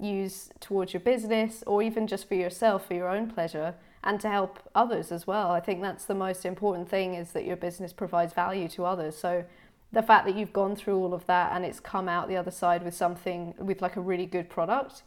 use 0.00 0.50
towards 0.60 0.92
your 0.92 1.00
business 1.00 1.64
or 1.66 1.82
even 1.82 2.06
just 2.06 2.28
for 2.28 2.34
yourself 2.34 2.86
for 2.86 2.94
your 2.94 3.08
own 3.08 3.28
pleasure 3.28 3.74
and 4.04 4.20
to 4.20 4.28
help 4.28 4.60
others 4.74 5.10
as 5.10 5.26
well. 5.26 5.50
I 5.50 5.60
think 5.60 5.82
that's 5.82 6.04
the 6.04 6.14
most 6.14 6.46
important 6.46 6.88
thing 6.88 7.14
is 7.14 7.32
that 7.32 7.44
your 7.44 7.56
business 7.56 7.92
provides 7.92 8.32
value 8.32 8.68
to 8.68 8.84
others. 8.84 9.18
So 9.18 9.44
the 9.92 10.02
fact 10.02 10.24
that 10.26 10.36
you've 10.36 10.52
gone 10.52 10.76
through 10.76 10.96
all 10.96 11.14
of 11.14 11.26
that 11.26 11.52
and 11.52 11.64
it's 11.64 11.80
come 11.80 12.08
out 12.08 12.28
the 12.28 12.36
other 12.36 12.50
side 12.50 12.84
with 12.84 12.94
something 12.94 13.54
with 13.58 13.82
like 13.82 13.96
a 13.96 14.00
really 14.00 14.26
good 14.26 14.48
product 14.48 15.02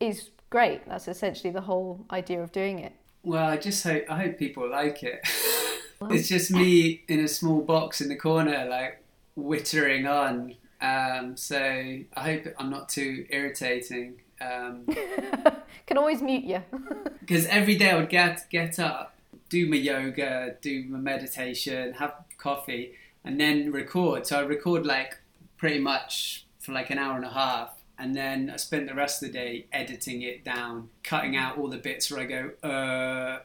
is 0.00 0.30
great. 0.50 0.86
That's 0.88 1.06
essentially 1.06 1.52
the 1.52 1.60
whole 1.60 2.04
idea 2.10 2.42
of 2.42 2.50
doing 2.50 2.80
it. 2.80 2.94
Well 3.24 3.44
i 3.44 3.56
just 3.56 3.84
hope 3.84 4.04
i 4.10 4.16
hope 4.24 4.36
people 4.36 4.68
like 4.68 5.04
it 5.04 5.20
it's 6.10 6.28
just 6.28 6.50
me 6.50 7.02
in 7.08 7.20
a 7.20 7.28
small 7.28 7.60
box 7.60 8.00
in 8.00 8.08
the 8.08 8.16
corner 8.16 8.66
like 8.68 9.02
wittering 9.38 10.08
on 10.08 10.54
um, 10.80 11.36
so 11.36 11.58
i 11.58 12.04
hope 12.20 12.46
i'm 12.58 12.70
not 12.70 12.88
too 12.88 13.26
irritating 13.30 14.16
um, 14.42 14.86
Can 15.86 15.98
always 15.98 16.22
mute 16.22 16.44
you. 16.44 16.62
Because 17.20 17.46
every 17.46 17.76
day 17.76 17.90
I 17.90 17.96
would 17.96 18.08
get 18.08 18.50
get 18.50 18.80
up, 18.80 19.14
do 19.48 19.68
my 19.68 19.76
yoga, 19.76 20.56
do 20.60 20.84
my 20.88 20.98
meditation, 20.98 21.94
have 21.94 22.14
coffee, 22.36 22.94
and 23.24 23.40
then 23.40 23.70
record. 23.70 24.26
So 24.26 24.40
I 24.40 24.42
record 24.42 24.84
like 24.84 25.18
pretty 25.56 25.78
much 25.78 26.44
for 26.58 26.72
like 26.72 26.90
an 26.90 26.98
hour 26.98 27.14
and 27.14 27.24
a 27.24 27.30
half, 27.30 27.70
and 27.96 28.14
then 28.14 28.50
I 28.50 28.56
spent 28.56 28.88
the 28.88 28.94
rest 28.94 29.22
of 29.22 29.28
the 29.28 29.38
day 29.38 29.66
editing 29.72 30.22
it 30.22 30.44
down, 30.44 30.88
cutting 31.04 31.36
out 31.36 31.58
all 31.58 31.68
the 31.68 31.78
bits 31.78 32.10
where 32.10 32.20
I 32.20 32.24
go, 32.24 32.68
uh, 32.68 33.38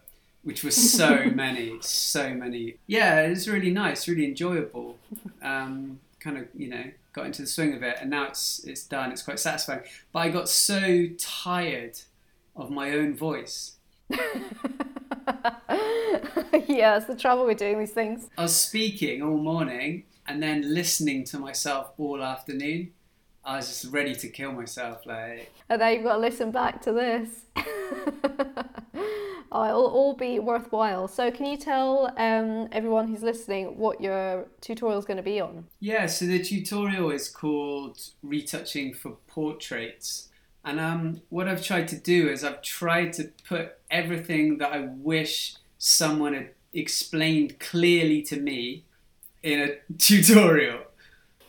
which 0.43 0.63
was 0.63 0.75
so 0.75 1.25
many, 1.35 1.77
so 1.81 2.33
many. 2.33 2.77
Yeah, 2.87 3.21
it 3.21 3.29
was 3.29 3.47
really 3.47 3.71
nice, 3.71 4.07
really 4.07 4.25
enjoyable. 4.25 4.97
Um, 5.41 5.99
kind 6.19 6.37
of, 6.37 6.47
you 6.55 6.69
know, 6.69 6.83
got 7.13 7.25
into 7.25 7.41
the 7.41 7.47
swing 7.47 7.73
of 7.73 7.83
it, 7.83 7.97
and 7.99 8.09
now 8.09 8.27
it's 8.27 8.63
it's 8.65 8.83
done. 8.83 9.11
It's 9.11 9.23
quite 9.23 9.39
satisfying. 9.39 9.81
But 10.11 10.19
I 10.19 10.29
got 10.29 10.49
so 10.49 11.07
tired 11.17 11.99
of 12.55 12.71
my 12.71 12.91
own 12.91 13.15
voice. 13.15 13.73
yeah, 14.09 14.19
it's 16.97 17.07
the 17.07 17.15
trouble 17.17 17.45
with 17.45 17.57
doing 17.57 17.79
these 17.79 17.91
things. 17.91 18.29
I 18.37 18.43
was 18.43 18.55
speaking 18.55 19.21
all 19.21 19.37
morning 19.37 20.03
and 20.27 20.41
then 20.41 20.73
listening 20.73 21.23
to 21.25 21.39
myself 21.39 21.91
all 21.97 22.23
afternoon. 22.23 22.91
I 23.43 23.57
was 23.57 23.67
just 23.67 23.93
ready 23.93 24.15
to 24.15 24.27
kill 24.27 24.51
myself. 24.51 25.05
Like, 25.05 25.51
and 25.69 25.79
now 25.79 25.89
you've 25.89 26.03
got 26.03 26.15
to 26.15 26.19
listen 26.19 26.51
back 26.51 26.81
to 26.81 26.91
this. 26.91 27.29
it'll 29.51 29.87
all 29.87 30.13
be 30.15 30.39
worthwhile. 30.39 31.07
So, 31.07 31.31
can 31.31 31.45
you 31.45 31.57
tell 31.57 32.13
um, 32.17 32.67
everyone 32.71 33.07
who's 33.07 33.23
listening 33.23 33.77
what 33.77 34.01
your 34.01 34.47
tutorial 34.61 34.99
is 34.99 35.05
going 35.05 35.17
to 35.17 35.23
be 35.23 35.39
on? 35.39 35.65
Yeah, 35.79 36.07
so 36.07 36.25
the 36.25 36.43
tutorial 36.43 37.11
is 37.11 37.29
called 37.29 37.99
Retouching 38.23 38.93
for 38.93 39.11
Portraits. 39.27 40.29
And 40.63 40.79
um, 40.79 41.21
what 41.29 41.47
I've 41.47 41.63
tried 41.63 41.87
to 41.89 41.97
do 41.97 42.29
is 42.29 42.43
I've 42.43 42.61
tried 42.61 43.13
to 43.13 43.31
put 43.47 43.77
everything 43.89 44.57
that 44.57 44.73
I 44.73 44.81
wish 44.81 45.55
someone 45.77 46.33
had 46.33 46.49
explained 46.73 47.59
clearly 47.59 48.21
to 48.23 48.37
me 48.37 48.83
in 49.43 49.61
a 49.61 49.93
tutorial. 49.97 50.79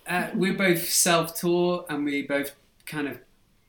Uh, 0.07 0.29
we're 0.35 0.55
both 0.55 0.89
self-taught 0.89 1.87
and 1.91 2.05
we 2.05 2.23
both 2.23 2.55
kind 2.87 3.09
of 3.09 3.19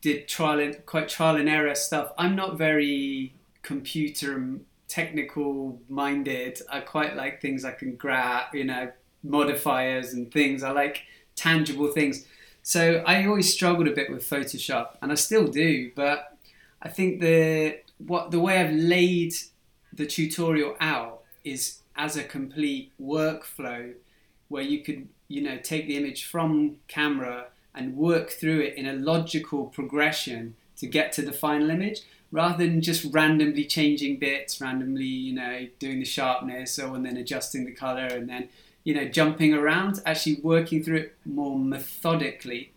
did 0.02 0.28
trial 0.28 0.60
and 0.60 0.86
quite 0.86 1.10
trial 1.10 1.36
and 1.36 1.50
error 1.50 1.76
stuff. 1.76 2.14
I'm 2.18 2.36
not 2.36 2.58
very 2.58 3.34
computer 3.62 4.60
technical 4.88 5.80
minded. 5.88 6.62
I 6.70 6.82
quite 6.82 7.16
like 7.16 7.42
things 7.42 7.64
I 7.64 7.72
can 7.72 7.96
grab, 7.96 8.54
you 8.54 8.66
know, 8.66 8.92
modifiers 9.24 10.14
and 10.14 10.32
things. 10.32 10.64
I 10.64 10.72
like 10.72 11.04
tangible 11.36 11.88
things. 11.88 12.26
So 12.64 13.04
I 13.06 13.26
always 13.26 13.54
struggled 13.54 13.88
a 13.88 13.92
bit 13.92 14.12
with 14.12 14.28
Photoshop, 14.30 14.98
and 15.02 15.12
I 15.12 15.16
still 15.16 15.48
do. 15.48 15.92
But 15.96 16.38
I 16.82 16.90
think 16.90 17.22
the 17.22 17.80
what 17.98 18.32
the 18.32 18.40
way 18.40 18.58
I've 18.58 18.74
laid 18.74 19.34
the 19.94 20.06
tutorial 20.06 20.76
out 20.80 21.22
is 21.44 21.80
as 21.96 22.16
a 22.16 22.24
complete 22.24 22.92
workflow, 23.02 23.94
where 24.50 24.64
you 24.64 24.84
could 24.84 25.08
you 25.28 25.42
know 25.42 25.58
take 25.58 25.88
the 25.88 25.98
image 25.98 26.26
from 26.26 26.78
camera 26.88 27.48
and 27.74 27.96
work 27.96 28.32
through 28.32 28.62
it 28.62 28.76
in 28.76 28.88
a 28.88 28.94
logical 28.94 29.66
progression 29.66 30.56
to 30.78 30.88
get 30.88 31.12
to 31.14 31.22
the 31.22 31.32
final 31.32 31.70
image 31.70 32.02
rather 32.32 32.66
than 32.66 32.82
just 32.82 33.12
randomly 33.14 33.66
changing 33.66 34.18
bits, 34.18 34.62
randomly, 34.62 35.06
you 35.06 35.34
know, 35.34 35.68
doing 35.80 36.00
the 36.00 36.06
sharpness 36.06 36.78
or 36.78 36.96
and 36.96 37.06
then 37.06 37.18
adjusting 37.18 37.66
the 37.66 37.72
color 37.72 38.06
and 38.06 38.30
then, 38.30 38.50
you 38.84 38.94
know, 38.94 39.06
jumping 39.06 39.54
around, 39.54 40.00
actually 40.06 40.40
working 40.42 40.84
through 40.84 40.98
it 40.98 41.16
more 41.26 41.58
methodically. 41.58 42.72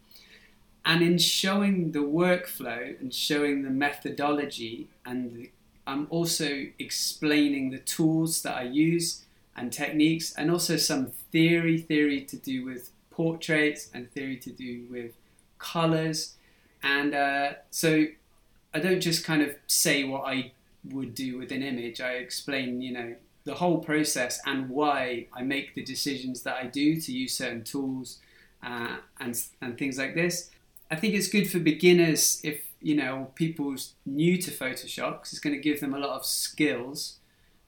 And 0.84 1.02
in 1.02 1.18
showing 1.18 1.92
the 1.92 2.00
workflow 2.00 2.98
and 3.00 3.14
showing 3.14 3.62
the 3.62 3.70
methodology, 3.70 4.88
and 5.06 5.32
the, 5.32 5.50
I'm 5.86 6.06
also 6.10 6.66
explaining 6.78 7.70
the 7.70 7.78
tools 7.78 8.42
that 8.42 8.56
I 8.56 8.62
use 8.62 9.24
and 9.54 9.72
techniques, 9.72 10.32
and 10.34 10.50
also 10.50 10.76
some 10.76 11.06
theory, 11.30 11.78
theory 11.78 12.22
to 12.22 12.36
do 12.36 12.64
with 12.64 12.90
portraits 13.10 13.90
and 13.92 14.10
theory 14.10 14.38
to 14.38 14.50
do 14.50 14.86
with 14.90 15.12
colors. 15.58 16.34
And 16.82 17.14
uh, 17.14 17.52
so 17.70 18.06
I 18.74 18.80
don't 18.80 19.00
just 19.00 19.24
kind 19.24 19.42
of 19.42 19.54
say 19.66 20.04
what 20.04 20.22
I 20.26 20.52
would 20.90 21.14
do 21.14 21.38
with 21.38 21.52
an 21.52 21.62
image. 21.62 22.00
I 22.00 22.12
explain, 22.12 22.80
you 22.80 22.92
know, 22.92 23.14
the 23.44 23.54
whole 23.54 23.78
process 23.78 24.40
and 24.46 24.68
why 24.68 25.26
I 25.32 25.42
make 25.42 25.74
the 25.74 25.82
decisions 25.82 26.42
that 26.42 26.56
I 26.56 26.66
do 26.66 27.00
to 27.00 27.12
use 27.12 27.36
certain 27.36 27.64
tools 27.64 28.18
uh, 28.62 28.98
and 29.20 29.40
and 29.60 29.76
things 29.76 29.98
like 29.98 30.14
this. 30.14 30.50
I 30.90 30.96
think 30.96 31.14
it's 31.14 31.28
good 31.28 31.50
for 31.50 31.58
beginners 31.58 32.40
if 32.44 32.70
you 32.80 32.94
know 32.94 33.30
people's 33.34 33.94
new 34.06 34.40
to 34.42 34.50
Photoshop 34.50 35.12
because 35.12 35.32
it's 35.32 35.40
going 35.40 35.56
to 35.56 35.62
give 35.62 35.80
them 35.80 35.94
a 35.94 35.98
lot 35.98 36.10
of 36.10 36.24
skills 36.24 37.18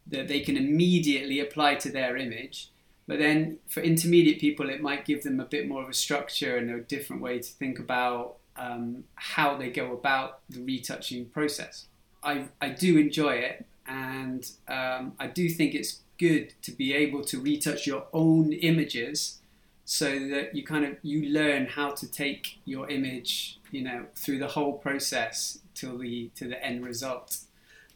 that 0.07 0.29
they 0.29 0.41
can 0.41 0.57
immediately 0.57 1.41
apply 1.41 1.77
to 1.77 1.91
their 1.91 2.17
image. 2.17 2.71
But 3.07 3.19
then 3.19 3.59
for 3.69 3.81
intermediate 3.81 4.41
people, 4.41 4.71
it 4.71 4.81
might 4.81 5.05
give 5.05 5.23
them 5.25 5.41
a 5.41 5.45
bit 5.45 5.69
more 5.69 5.83
of 5.83 5.89
a 5.89 5.95
structure 5.95 6.57
and 6.57 6.71
a 6.71 6.81
different 6.81 7.21
way 7.21 7.39
to 7.39 7.49
think 7.49 7.79
about 7.79 8.37
um, 8.57 9.05
how 9.15 9.57
they 9.57 9.71
go 9.71 9.93
about 9.93 10.41
the 10.49 10.63
retouching 10.63 11.27
process. 11.27 11.87
I, 12.23 12.49
I 12.61 12.71
do 12.71 12.99
enjoy 12.99 13.35
it, 13.35 13.67
and 13.87 14.49
um, 14.69 15.13
I 15.19 15.27
do 15.27 15.49
think 15.49 15.75
it's 15.75 16.01
good 16.19 16.55
to 16.63 16.73
be 16.73 16.95
able 16.95 17.23
to 17.25 17.41
retouch 17.41 17.87
your 17.87 18.07
own 18.13 18.53
images 18.53 19.41
so 19.85 20.07
that 20.29 20.55
you 20.55 20.65
kind 20.65 20.85
of 20.85 20.97
you 21.03 21.29
learn 21.29 21.67
how 21.67 21.91
to 21.91 22.11
take 22.11 22.59
your 22.65 22.89
image 22.89 23.59
you 23.71 23.83
know 23.83 24.07
through 24.15 24.39
the 24.39 24.49
whole 24.49 24.73
process 24.75 25.59
till 25.75 25.99
the 25.99 26.31
to 26.35 26.49
the 26.49 26.65
end 26.65 26.85
result. 26.85 27.39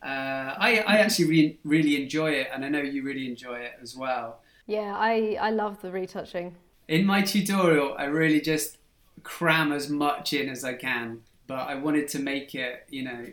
Uh, 0.00 0.54
I, 0.56 0.84
I 0.86 0.98
actually 0.98 1.24
re- 1.24 1.58
really 1.64 2.00
enjoy 2.00 2.30
it 2.30 2.48
and 2.54 2.64
I 2.64 2.68
know 2.68 2.80
you 2.80 3.02
really 3.02 3.26
enjoy 3.26 3.58
it 3.58 3.72
as 3.82 3.96
well. 3.96 4.40
Yeah 4.66 4.94
I, 4.96 5.36
I 5.40 5.50
love 5.50 5.80
the 5.82 5.90
retouching. 5.90 6.54
In 6.86 7.04
my 7.04 7.22
tutorial 7.22 7.96
I 7.98 8.04
really 8.04 8.40
just 8.40 8.77
cram 9.22 9.72
as 9.72 9.88
much 9.88 10.32
in 10.32 10.48
as 10.48 10.64
I 10.64 10.74
can, 10.74 11.22
but 11.46 11.68
I 11.68 11.74
wanted 11.74 12.08
to 12.08 12.18
make 12.18 12.54
it, 12.54 12.86
you 12.90 13.02
know, 13.02 13.26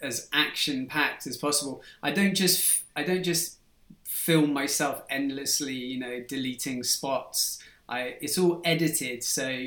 as 0.00 0.28
action 0.32 0.86
packed 0.86 1.26
as 1.26 1.36
possible. 1.36 1.82
I 2.02 2.10
don't 2.10 2.34
just 2.34 2.84
I 2.94 3.02
don't 3.02 3.22
just 3.22 3.58
film 4.04 4.52
myself 4.52 5.02
endlessly, 5.10 5.74
you 5.74 5.98
know, 5.98 6.20
deleting 6.20 6.82
spots. 6.82 7.58
I 7.88 8.16
it's 8.20 8.38
all 8.38 8.60
edited, 8.64 9.22
so 9.22 9.66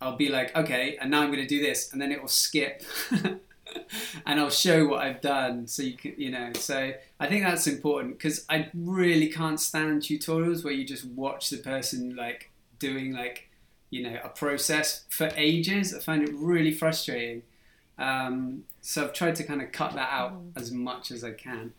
I'll 0.00 0.16
be 0.16 0.28
like, 0.28 0.56
okay, 0.56 0.96
and 1.00 1.10
now 1.10 1.22
I'm 1.22 1.28
going 1.28 1.40
to 1.40 1.46
do 1.46 1.60
this, 1.60 1.92
and 1.92 2.00
then 2.00 2.10
it 2.10 2.20
will 2.20 2.28
skip. 2.28 2.82
and 4.26 4.40
I'll 4.40 4.50
show 4.50 4.86
what 4.86 5.02
I've 5.02 5.20
done 5.20 5.66
so 5.66 5.82
you 5.82 5.94
can, 5.94 6.14
you 6.16 6.30
know. 6.30 6.52
So 6.54 6.92
I 7.18 7.26
think 7.26 7.44
that's 7.44 7.66
important 7.66 8.18
because 8.18 8.44
I 8.48 8.70
really 8.74 9.28
can't 9.28 9.60
stand 9.60 10.02
tutorials 10.02 10.64
where 10.64 10.72
you 10.72 10.84
just 10.84 11.04
watch 11.04 11.50
the 11.50 11.58
person 11.58 12.16
like 12.16 12.50
doing 12.78 13.12
like 13.12 13.49
you 13.90 14.02
know 14.02 14.18
a 14.24 14.28
process 14.28 15.04
for 15.08 15.30
ages. 15.36 15.94
I 15.94 16.00
find 16.00 16.22
it 16.22 16.32
really 16.34 16.72
frustrating. 16.72 17.42
Um, 17.98 18.64
so 18.80 19.04
I've 19.04 19.12
tried 19.12 19.36
to 19.36 19.44
kind 19.44 19.60
of 19.60 19.72
cut 19.72 19.92
that 19.94 20.08
out 20.10 20.32
mm. 20.32 20.52
as 20.56 20.72
much 20.72 21.10
as 21.10 21.22
I 21.22 21.32
can. 21.32 21.74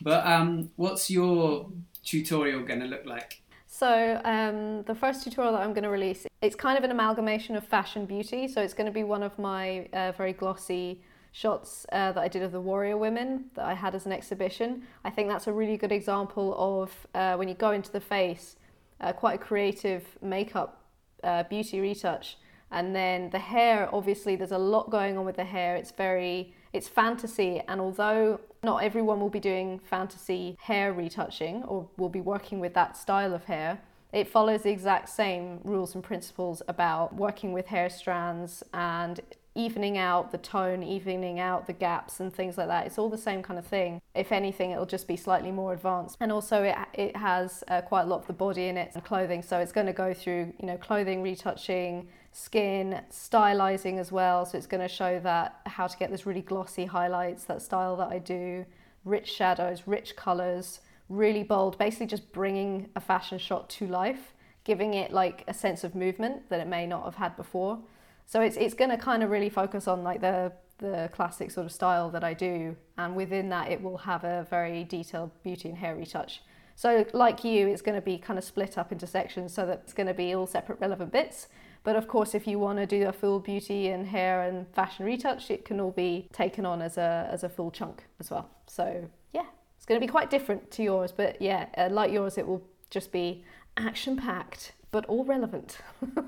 But 0.00 0.26
um, 0.26 0.70
what's 0.76 1.10
your 1.10 1.70
tutorial 2.04 2.62
going 2.62 2.80
to 2.80 2.86
look 2.86 3.06
like? 3.06 3.40
So 3.66 4.20
um, 4.24 4.82
the 4.84 4.94
first 4.94 5.24
tutorial 5.24 5.52
that 5.52 5.62
I'm 5.62 5.72
going 5.72 5.84
to 5.84 5.90
release, 5.90 6.26
it's 6.42 6.56
kind 6.56 6.76
of 6.76 6.84
an 6.84 6.90
amalgamation 6.90 7.56
of 7.56 7.66
fashion 7.66 8.06
beauty. 8.06 8.48
So 8.48 8.60
it's 8.60 8.74
going 8.74 8.86
to 8.86 8.92
be 8.92 9.04
one 9.04 9.22
of 9.22 9.38
my 9.38 9.88
uh, 9.92 10.12
very 10.12 10.32
glossy 10.32 11.00
shots 11.32 11.86
uh, 11.92 12.12
that 12.12 12.20
I 12.20 12.28
did 12.28 12.42
of 12.42 12.52
the 12.52 12.60
warrior 12.60 12.96
women 12.96 13.44
that 13.54 13.64
I 13.64 13.74
had 13.74 13.94
as 13.94 14.06
an 14.06 14.12
exhibition. 14.12 14.82
I 15.04 15.10
think 15.10 15.28
that's 15.28 15.46
a 15.46 15.52
really 15.52 15.76
good 15.76 15.92
example 15.92 16.54
of 16.58 17.06
uh, 17.14 17.36
when 17.36 17.48
you 17.48 17.54
go 17.54 17.70
into 17.70 17.92
the 17.92 18.00
face, 18.00 18.56
uh, 19.00 19.12
quite 19.12 19.34
a 19.36 19.38
creative 19.38 20.04
makeup 20.20 20.82
uh, 21.22 21.42
beauty 21.44 21.80
retouch. 21.80 22.38
And 22.70 22.94
then 22.94 23.30
the 23.30 23.38
hair, 23.38 23.88
obviously, 23.92 24.36
there's 24.36 24.52
a 24.52 24.58
lot 24.58 24.90
going 24.90 25.16
on 25.16 25.24
with 25.24 25.36
the 25.36 25.44
hair. 25.44 25.76
It's 25.76 25.90
very, 25.90 26.54
it's 26.72 26.86
fantasy. 26.86 27.62
And 27.66 27.80
although 27.80 28.40
not 28.62 28.82
everyone 28.82 29.20
will 29.20 29.30
be 29.30 29.40
doing 29.40 29.78
fantasy 29.78 30.56
hair 30.60 30.92
retouching 30.92 31.62
or 31.64 31.88
will 31.96 32.10
be 32.10 32.20
working 32.20 32.60
with 32.60 32.74
that 32.74 32.96
style 32.96 33.32
of 33.32 33.44
hair, 33.44 33.80
it 34.12 34.28
follows 34.28 34.62
the 34.62 34.70
exact 34.70 35.08
same 35.08 35.60
rules 35.64 35.94
and 35.94 36.02
principles 36.02 36.62
about 36.68 37.14
working 37.14 37.52
with 37.52 37.66
hair 37.66 37.90
strands 37.90 38.62
and 38.72 39.20
evening 39.58 39.98
out 39.98 40.30
the 40.30 40.38
tone, 40.38 40.82
evening 40.82 41.40
out 41.40 41.66
the 41.66 41.72
gaps 41.72 42.20
and 42.20 42.32
things 42.32 42.56
like 42.56 42.68
that. 42.68 42.86
It's 42.86 42.96
all 42.96 43.10
the 43.10 43.18
same 43.18 43.42
kind 43.42 43.58
of 43.58 43.66
thing. 43.66 44.00
If 44.14 44.30
anything, 44.30 44.70
it'll 44.70 44.86
just 44.86 45.08
be 45.08 45.16
slightly 45.16 45.50
more 45.50 45.72
advanced. 45.72 46.16
And 46.20 46.30
also, 46.30 46.62
it, 46.62 46.76
it 46.94 47.16
has 47.16 47.64
uh, 47.66 47.82
quite 47.82 48.02
a 48.02 48.06
lot 48.06 48.20
of 48.20 48.26
the 48.28 48.32
body 48.32 48.68
in 48.68 48.76
it 48.76 48.92
and 48.94 49.04
clothing, 49.04 49.42
so 49.42 49.58
it's 49.58 49.72
going 49.72 49.88
to 49.88 49.92
go 49.92 50.14
through, 50.14 50.52
you 50.60 50.66
know, 50.66 50.76
clothing 50.76 51.22
retouching, 51.22 52.08
skin, 52.32 53.00
stylizing 53.10 53.98
as 53.98 54.12
well. 54.12 54.46
So 54.46 54.56
it's 54.56 54.66
going 54.68 54.86
to 54.86 54.94
show 54.94 55.18
that 55.20 55.60
how 55.66 55.88
to 55.88 55.96
get 55.98 56.10
this 56.10 56.24
really 56.24 56.42
glossy 56.42 56.84
highlights, 56.84 57.44
that 57.44 57.60
style 57.60 57.96
that 57.96 58.08
I 58.08 58.20
do, 58.20 58.64
rich 59.04 59.32
shadows, 59.32 59.82
rich 59.86 60.14
colors, 60.14 60.80
really 61.08 61.42
bold, 61.42 61.76
basically 61.78 62.06
just 62.06 62.32
bringing 62.32 62.90
a 62.94 63.00
fashion 63.00 63.38
shot 63.38 63.68
to 63.70 63.86
life, 63.86 64.34
giving 64.62 64.94
it 64.94 65.10
like 65.10 65.42
a 65.48 65.54
sense 65.54 65.82
of 65.82 65.94
movement 65.94 66.48
that 66.48 66.60
it 66.60 66.68
may 66.68 66.86
not 66.86 67.04
have 67.04 67.16
had 67.16 67.36
before. 67.36 67.80
So 68.28 68.42
it's 68.42 68.58
it's 68.58 68.74
going 68.74 68.90
to 68.90 68.98
kind 68.98 69.22
of 69.22 69.30
really 69.30 69.48
focus 69.48 69.88
on 69.88 70.04
like 70.04 70.20
the 70.20 70.52
the 70.76 71.08
classic 71.12 71.50
sort 71.50 71.64
of 71.64 71.72
style 71.72 72.10
that 72.10 72.22
I 72.22 72.34
do, 72.34 72.76
and 72.98 73.16
within 73.16 73.48
that 73.48 73.72
it 73.72 73.82
will 73.82 73.96
have 73.96 74.22
a 74.22 74.46
very 74.50 74.84
detailed 74.84 75.30
beauty 75.42 75.70
and 75.70 75.78
hair 75.78 75.96
retouch. 75.96 76.42
So 76.76 77.06
like 77.14 77.42
you, 77.42 77.66
it's 77.66 77.80
going 77.80 77.96
to 77.96 78.04
be 78.04 78.18
kind 78.18 78.38
of 78.38 78.44
split 78.44 78.76
up 78.76 78.92
into 78.92 79.06
sections 79.06 79.54
so 79.54 79.64
that 79.66 79.80
it's 79.82 79.94
going 79.94 80.06
to 80.06 80.14
be 80.14 80.34
all 80.34 80.46
separate 80.46 80.78
relevant 80.78 81.10
bits. 81.10 81.48
But 81.84 81.96
of 81.96 82.06
course, 82.06 82.34
if 82.34 82.46
you 82.46 82.58
want 82.58 82.78
to 82.78 82.86
do 82.86 83.08
a 83.08 83.12
full 83.12 83.40
beauty 83.40 83.88
and 83.88 84.06
hair 84.06 84.42
and 84.42 84.68
fashion 84.74 85.06
retouch, 85.06 85.50
it 85.50 85.64
can 85.64 85.80
all 85.80 85.90
be 85.90 86.28
taken 86.32 86.66
on 86.66 86.82
as 86.82 86.98
a 86.98 87.28
as 87.32 87.44
a 87.44 87.48
full 87.48 87.70
chunk 87.70 88.04
as 88.20 88.30
well. 88.30 88.50
So 88.66 89.08
yeah, 89.32 89.46
it's 89.78 89.86
going 89.86 89.98
to 89.98 90.06
be 90.06 90.10
quite 90.10 90.28
different 90.28 90.70
to 90.72 90.82
yours, 90.82 91.12
but 91.12 91.40
yeah, 91.40 91.66
uh, 91.78 91.88
like 91.90 92.12
yours, 92.12 92.36
it 92.36 92.46
will 92.46 92.62
just 92.90 93.10
be 93.10 93.42
action 93.78 94.18
packed, 94.18 94.72
but 94.90 95.06
all 95.06 95.24
relevant. 95.24 95.78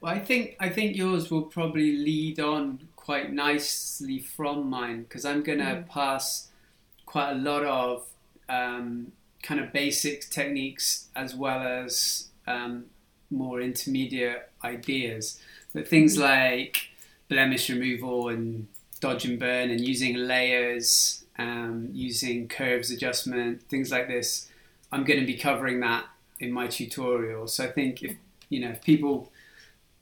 Well, 0.00 0.14
I 0.14 0.18
think 0.18 0.56
I 0.58 0.70
think 0.70 0.96
yours 0.96 1.30
will 1.30 1.42
probably 1.42 1.96
lead 1.96 2.40
on 2.40 2.88
quite 2.96 3.32
nicely 3.32 4.18
from 4.18 4.70
mine 4.70 5.02
because 5.02 5.24
I'm 5.24 5.42
going 5.42 5.58
to 5.58 5.64
mm. 5.64 5.88
pass 5.88 6.48
quite 7.04 7.32
a 7.32 7.34
lot 7.34 7.64
of 7.64 8.06
um, 8.48 9.12
kind 9.42 9.60
of 9.60 9.72
basic 9.72 10.30
techniques 10.30 11.08
as 11.14 11.34
well 11.34 11.60
as 11.60 12.28
um, 12.46 12.86
more 13.30 13.60
intermediate 13.60 14.50
ideas. 14.64 15.38
But 15.74 15.86
things 15.86 16.16
mm. 16.16 16.22
like 16.22 16.88
blemish 17.28 17.68
removal 17.68 18.28
and 18.28 18.68
dodge 19.00 19.24
and 19.24 19.38
burn 19.38 19.70
and 19.70 19.80
using 19.80 20.16
layers, 20.16 21.24
um, 21.38 21.90
using 21.92 22.48
curves 22.48 22.90
adjustment, 22.90 23.62
things 23.68 23.90
like 23.90 24.08
this, 24.08 24.48
I'm 24.92 25.04
going 25.04 25.20
to 25.20 25.26
be 25.26 25.36
covering 25.36 25.80
that 25.80 26.06
in 26.38 26.52
my 26.52 26.68
tutorial. 26.68 27.46
So 27.46 27.64
I 27.64 27.68
think 27.68 28.02
if 28.02 28.16
you 28.48 28.60
know 28.60 28.70
if 28.70 28.82
people 28.82 29.30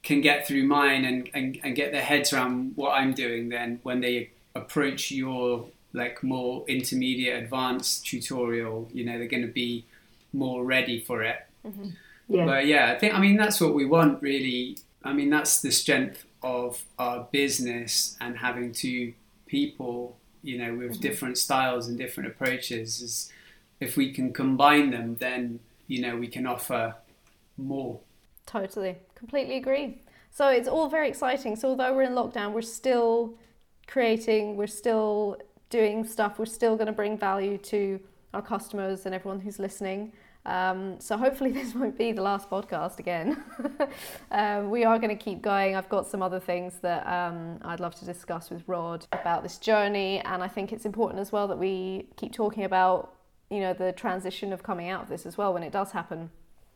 can 0.03 0.20
get 0.20 0.46
through 0.46 0.64
mine 0.64 1.05
and, 1.05 1.28
and, 1.34 1.59
and 1.62 1.74
get 1.74 1.92
their 1.92 2.03
heads 2.03 2.32
around 2.32 2.72
what 2.76 2.92
I'm 2.92 3.12
doing, 3.12 3.49
then 3.49 3.80
when 3.82 4.01
they 4.01 4.30
approach 4.55 5.11
your 5.11 5.66
like 5.92 6.22
more 6.22 6.64
intermediate 6.68 7.42
advanced 7.42 8.07
tutorial, 8.07 8.88
you 8.92 9.05
know, 9.05 9.18
they're 9.18 9.26
going 9.26 9.46
to 9.46 9.53
be 9.53 9.84
more 10.32 10.64
ready 10.64 11.01
for 11.01 11.22
it. 11.22 11.46
Mm-hmm. 11.66 11.90
Yeah. 12.28 12.44
But 12.44 12.66
yeah, 12.66 12.92
I 12.92 12.99
think, 12.99 13.14
I 13.14 13.20
mean, 13.20 13.36
that's 13.36 13.61
what 13.61 13.74
we 13.74 13.86
want 13.86 14.22
really. 14.22 14.78
I 15.03 15.12
mean, 15.12 15.30
that's 15.30 15.61
the 15.61 15.70
strength 15.70 16.24
of 16.42 16.84
our 16.99 17.26
business 17.30 18.16
and 18.20 18.38
having 18.38 18.72
two 18.72 19.14
people, 19.46 20.16
you 20.42 20.59
know, 20.59 20.74
with 20.74 20.92
mm-hmm. 20.92 21.01
different 21.01 21.38
styles 21.38 21.88
and 21.88 21.99
different 21.99 22.28
approaches 22.28 23.01
is 23.01 23.32
if 23.80 23.96
we 23.96 24.12
can 24.12 24.32
combine 24.32 24.90
them, 24.90 25.16
then, 25.16 25.61
you 25.86 26.01
know, 26.03 26.16
we 26.16 26.28
can 26.28 26.46
offer 26.46 26.94
more. 27.57 28.01
Totally, 28.49 28.96
completely 29.14 29.59
agree. 29.59 30.01
So 30.30 30.49
it's 30.49 30.68
all 30.68 30.88
very 30.88 31.07
exciting. 31.07 31.55
So 31.55 31.68
although 31.68 31.94
we're 31.94 32.05
in 32.05 32.12
lockdown, 32.12 32.53
we're 32.53 32.62
still 32.62 33.34
creating, 33.86 34.57
we're 34.57 34.66
still 34.66 35.36
doing 35.68 36.03
stuff, 36.03 36.38
we're 36.38 36.46
still 36.46 36.74
going 36.74 36.86
to 36.86 36.92
bring 36.92 37.18
value 37.18 37.59
to 37.59 38.01
our 38.32 38.40
customers 38.40 39.05
and 39.05 39.14
everyone 39.14 39.38
who's 39.38 39.59
listening. 39.59 40.14
Um, 40.46 40.99
so 40.99 41.18
hopefully 41.18 41.53
this 41.59 41.74
won't 41.74 41.99
be 41.99 42.12
the 42.12 42.22
last 42.22 42.49
podcast 42.49 42.99
again. 42.99 43.44
um, 44.30 44.70
we 44.70 44.82
are 44.82 44.99
going 44.99 45.14
to 45.14 45.22
keep 45.22 45.42
going. 45.42 45.76
I've 45.76 45.90
got 45.90 46.07
some 46.07 46.22
other 46.22 46.40
things 46.40 46.78
that 46.80 47.07
um, 47.07 47.59
I'd 47.62 47.80
love 47.80 47.96
to 47.96 48.07
discuss 48.07 48.49
with 48.49 48.62
Rod 48.66 49.07
about 49.12 49.42
this 49.42 49.59
journey, 49.59 50.20
and 50.20 50.42
I 50.42 50.49
think 50.49 50.72
it's 50.72 50.86
important 50.86 51.20
as 51.20 51.32
well 51.32 51.49
that 51.49 51.59
we 51.59 52.07
keep 52.16 52.32
talking 52.32 52.64
about, 52.64 53.12
you 53.51 53.61
know, 53.61 53.74
the 53.74 53.92
transition 53.92 54.55
of 54.55 54.62
coming 54.62 54.88
out 54.88 55.03
of 55.03 55.11
this 55.11 55.26
as 55.26 55.36
well 55.36 55.53
when 55.53 55.62
it 55.62 55.70
does 55.70 55.92
happen. 55.92 56.30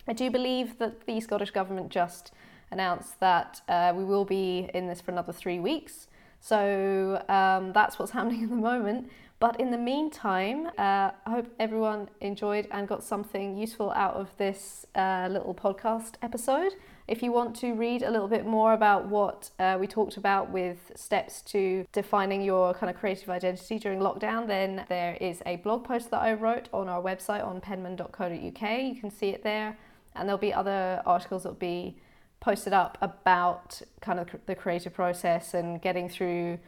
I 0.07 0.13
do 0.13 0.31
believe 0.31 0.79
that 0.79 1.07
the 1.07 1.21
Scottish 1.21 1.51
Government 1.51 1.91
just 1.91 2.33
announced 2.71 3.21
that 3.21 3.61
uh, 3.69 3.93
we 3.95 4.05
will 4.05 4.25
be 4.25 4.69
in 4.75 4.89
this 4.89 5.01
for 5.01 5.13
another 5.13 5.33
three 5.33 5.61
weeks. 5.61 6.09
So 6.41 7.23
um, 7.29 7.73
that's 7.73 7.99
what's 7.99 8.13
happening 8.19 8.43
at 8.43 8.51
the 8.51 8.57
moment. 8.57 9.11
But 9.39 9.59
in 9.59 9.73
the 9.73 9.79
meantime, 9.79 10.69
uh, 10.79 11.11
I 11.27 11.31
hope 11.31 11.49
everyone 11.59 12.09
enjoyed 12.21 12.69
and 12.71 12.87
got 12.87 13.03
something 13.03 13.57
useful 13.57 13.91
out 13.91 14.15
of 14.15 14.29
this 14.39 14.87
uh, 14.95 15.29
little 15.31 15.53
podcast 15.53 16.15
episode. 16.23 16.75
If 17.09 17.25
you 17.25 17.33
want 17.33 17.57
to 17.57 17.73
read 17.73 18.03
a 18.03 18.11
little 18.11 18.29
bit 18.29 18.47
more 18.47 18.73
about 18.73 19.07
what 19.07 19.51
uh, 19.59 19.77
we 19.81 19.89
talked 19.89 20.17
about 20.17 20.51
with 20.51 20.93
steps 20.95 21.43
to 21.43 21.85
defining 21.93 22.43
your 22.43 22.73
kind 22.75 22.89
of 22.89 22.97
creative 22.97 23.31
identity 23.31 23.81
during 23.81 23.99
lockdown, 23.99 24.47
then 24.47 24.85
there 24.89 25.17
is 25.21 25.43
a 25.45 25.57
blog 25.57 25.83
post 25.83 26.13
that 26.13 26.23
I 26.23 26.35
wrote 26.35 26.69
on 26.73 26.89
our 26.89 27.03
website 27.03 27.45
on 27.45 27.61
pennmann.co.uk. 27.61 28.81
You 28.81 29.01
can 29.01 29.11
see 29.11 29.31
it 29.31 29.43
there 29.43 29.77
and 30.15 30.29
there'll 30.29 30.39
be 30.39 30.53
other 30.53 31.03
articles 31.07 31.43
that 31.43 31.51
will 31.51 31.57
be 31.57 31.97
posted 32.41 32.73
up 32.73 32.99
about 33.01 33.81
kind 34.01 34.19
of 34.19 34.29
the 34.47 34.55
creative 34.55 34.93
process 34.93 35.55
and 35.55 35.81
getting 35.81 36.09
through 36.09 36.59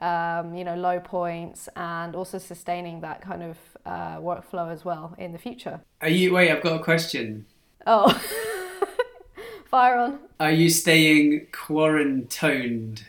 um, 0.00 0.54
you 0.54 0.64
know 0.64 0.74
low 0.74 1.00
points 1.00 1.68
and 1.76 2.14
also 2.14 2.38
sustaining 2.38 3.00
that 3.00 3.20
kind 3.20 3.42
of 3.42 3.56
uh, 3.84 4.16
workflow 4.16 4.70
as 4.70 4.84
well 4.84 5.14
in 5.18 5.32
the 5.32 5.38
future. 5.38 5.80
Are 6.00 6.08
you 6.08 6.32
wait 6.32 6.50
i've 6.50 6.62
got 6.62 6.80
a 6.80 6.84
question. 6.84 7.46
Oh 7.86 8.08
fire 9.64 9.96
on. 9.96 10.18
Are 10.38 10.52
you 10.52 10.68
staying 10.68 11.46
quarantined 11.50 13.04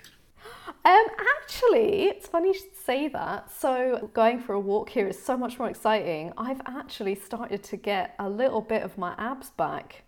um, 0.86 1.06
actually, 1.38 2.08
it's 2.10 2.28
funny 2.28 2.50
you 2.50 2.54
should 2.54 2.76
say 2.76 3.08
that. 3.08 3.50
So, 3.52 4.10
going 4.14 4.40
for 4.40 4.54
a 4.54 4.60
walk 4.60 4.90
here 4.90 5.08
is 5.08 5.22
so 5.22 5.38
much 5.38 5.58
more 5.58 5.70
exciting. 5.70 6.34
I've 6.38 6.62
actually 6.66 7.16
started 7.16 7.64
to 7.64 7.78
get 7.78 8.16
a 8.20 8.30
little 8.30 8.62
bit 8.62 8.84
of 8.84 8.98
my 8.98 9.16
abs 9.18 9.52
back 9.52 10.04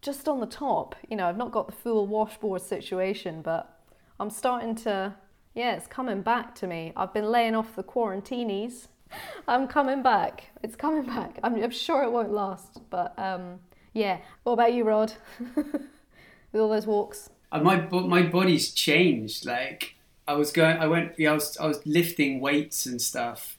just 0.00 0.28
on 0.28 0.40
the 0.40 0.46
top. 0.46 0.94
You 1.10 1.16
know, 1.16 1.26
I've 1.26 1.36
not 1.36 1.50
got 1.50 1.66
the 1.66 1.72
full 1.72 2.06
washboard 2.06 2.62
situation, 2.62 3.42
but 3.42 3.80
I'm 4.18 4.30
starting 4.30 4.74
to, 4.76 5.14
yeah, 5.54 5.74
it's 5.74 5.86
coming 5.86 6.22
back 6.22 6.54
to 6.56 6.66
me. 6.66 6.92
I've 6.96 7.12
been 7.12 7.30
laying 7.30 7.54
off 7.54 7.76
the 7.76 7.82
quarantinis. 7.82 8.88
I'm 9.48 9.66
coming 9.66 10.02
back. 10.02 10.50
It's 10.62 10.76
coming 10.76 11.04
back. 11.04 11.38
I'm, 11.42 11.62
I'm 11.62 11.70
sure 11.70 12.02
it 12.02 12.10
won't 12.10 12.32
last, 12.32 12.80
but 12.90 13.18
um, 13.18 13.60
yeah. 13.92 14.18
What 14.42 14.52
about 14.54 14.72
you, 14.72 14.84
Rod? 14.84 15.12
With 15.56 16.62
all 16.62 16.68
those 16.68 16.86
walks? 16.86 17.30
Uh, 17.50 17.60
my 17.60 17.76
my 17.76 18.22
body's 18.22 18.72
changed. 18.72 19.46
Like 19.46 19.93
I 20.26 20.34
was 20.34 20.52
going, 20.52 20.78
I 20.78 20.86
went, 20.86 21.12
yeah, 21.18 21.32
I 21.32 21.34
was, 21.34 21.56
I 21.58 21.66
was 21.66 21.84
lifting 21.86 22.40
weights 22.40 22.86
and 22.86 23.00
stuff, 23.00 23.58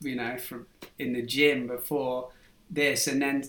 you 0.00 0.14
know, 0.14 0.38
for 0.38 0.66
in 0.98 1.12
the 1.12 1.22
gym 1.22 1.66
before 1.66 2.30
this, 2.70 3.06
and 3.06 3.20
then 3.20 3.44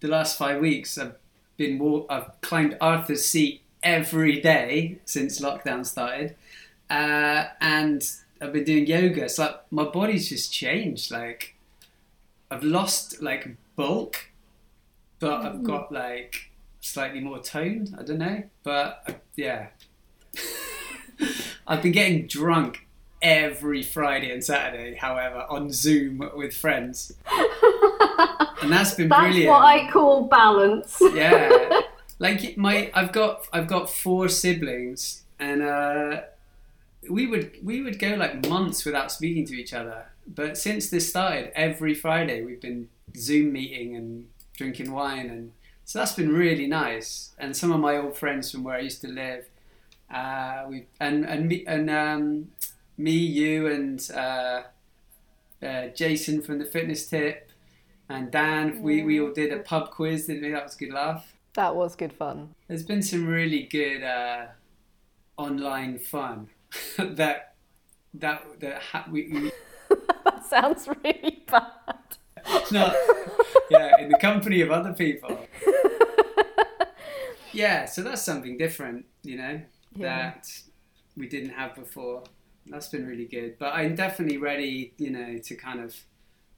the 0.00 0.08
last 0.08 0.36
five 0.36 0.60
weeks 0.60 0.98
I've 0.98 1.16
been, 1.56 2.04
I've 2.08 2.40
climbed 2.40 2.76
Arthur's 2.80 3.24
Seat 3.24 3.62
every 3.82 4.40
day 4.40 4.98
since 5.04 5.40
lockdown 5.40 5.86
started, 5.86 6.34
uh, 6.88 7.44
and 7.60 8.02
I've 8.40 8.52
been 8.52 8.64
doing 8.64 8.86
yoga. 8.86 9.24
It's 9.24 9.38
like 9.38 9.60
my 9.70 9.84
body's 9.84 10.28
just 10.28 10.52
changed. 10.52 11.10
Like 11.10 11.54
I've 12.50 12.64
lost 12.64 13.22
like 13.22 13.56
bulk, 13.76 14.30
but 15.18 15.44
I've 15.44 15.56
mm. 15.56 15.62
got 15.62 15.92
like 15.92 16.50
slightly 16.80 17.20
more 17.20 17.38
toned. 17.38 17.94
I 17.98 18.02
don't 18.02 18.18
know, 18.18 18.42
but 18.62 19.04
uh, 19.08 19.12
yeah. 19.36 19.68
I've 21.66 21.82
been 21.82 21.92
getting 21.92 22.26
drunk 22.26 22.86
every 23.22 23.82
Friday 23.82 24.32
and 24.32 24.42
Saturday, 24.42 24.94
however, 24.94 25.46
on 25.48 25.72
Zoom 25.72 26.30
with 26.34 26.54
friends. 26.54 27.12
and 28.62 28.72
that's 28.72 28.94
been 28.94 29.08
that's 29.08 29.22
brilliant. 29.22 29.48
what 29.48 29.62
I 29.62 29.90
call 29.90 30.26
balance. 30.26 30.96
yeah. 31.14 31.80
Like 32.20 32.58
my 32.58 32.90
I've 32.92 33.12
got 33.12 33.46
I've 33.50 33.66
got 33.66 33.88
four 33.88 34.28
siblings 34.28 35.22
and 35.38 35.62
uh, 35.62 36.20
we 37.08 37.26
would 37.26 37.56
we 37.64 37.80
would 37.80 37.98
go 37.98 38.08
like 38.08 38.46
months 38.46 38.84
without 38.84 39.10
speaking 39.10 39.46
to 39.46 39.54
each 39.54 39.72
other. 39.72 40.04
But 40.26 40.58
since 40.58 40.90
this 40.90 41.08
started, 41.08 41.50
every 41.54 41.94
Friday 41.94 42.44
we've 42.44 42.60
been 42.60 42.90
Zoom 43.16 43.54
meeting 43.54 43.96
and 43.96 44.28
drinking 44.54 44.92
wine 44.92 45.30
and 45.30 45.52
So 45.86 45.98
that's 45.98 46.12
been 46.12 46.32
really 46.32 46.66
nice. 46.66 47.32
And 47.38 47.56
some 47.56 47.72
of 47.72 47.80
my 47.80 47.96
old 47.96 48.16
friends 48.18 48.52
from 48.52 48.64
where 48.64 48.76
I 48.76 48.80
used 48.80 49.00
to 49.00 49.08
live, 49.08 49.48
uh, 50.10 50.64
we 50.68 50.86
and 51.00 51.24
and 51.24 51.48
me 51.48 51.64
and 51.66 51.90
um, 51.90 52.48
me, 52.96 53.12
you, 53.12 53.66
and 53.66 54.10
uh, 54.14 54.62
uh, 55.62 55.86
Jason 55.88 56.42
from 56.42 56.58
the 56.58 56.64
Fitness 56.64 57.06
Tip, 57.06 57.50
and 58.08 58.30
Dan. 58.30 58.82
We 58.82 59.02
we 59.02 59.20
all 59.20 59.32
did 59.32 59.52
a 59.52 59.58
pub 59.58 59.90
quiz, 59.90 60.26
didn't 60.26 60.42
we? 60.42 60.50
That 60.50 60.64
was 60.64 60.74
good 60.76 60.92
laugh. 60.92 61.34
That 61.54 61.74
was 61.74 61.96
good 61.96 62.12
fun. 62.12 62.54
There's 62.68 62.84
been 62.84 63.02
some 63.02 63.26
really 63.26 63.62
good 63.62 64.02
uh, 64.02 64.46
online 65.36 65.98
fun 65.98 66.48
that 66.98 67.54
that 68.14 68.60
that 68.60 68.82
ha- 68.82 69.06
we, 69.10 69.28
we 69.32 69.52
that 70.24 70.44
sounds 70.46 70.88
really 70.88 71.44
bad. 71.50 71.66
not 72.72 72.96
yeah 73.70 74.00
in 74.00 74.08
the 74.08 74.18
company 74.18 74.60
of 74.62 74.70
other 74.70 74.92
people. 74.92 75.38
Yeah, 77.52 77.86
so 77.86 78.02
that's 78.02 78.22
something 78.22 78.56
different, 78.56 79.06
you 79.22 79.36
know, 79.36 79.60
Yeah. 79.94 80.32
that 80.32 80.48
we 81.16 81.28
didn't 81.28 81.50
have 81.50 81.74
before. 81.74 82.24
That's 82.66 82.88
been 82.88 83.06
really 83.06 83.26
good. 83.26 83.58
But 83.58 83.74
I'm 83.74 83.94
definitely 83.94 84.38
ready, 84.38 84.92
you 84.98 85.10
know, 85.10 85.38
to 85.38 85.54
kind 85.56 85.80
of 85.80 85.96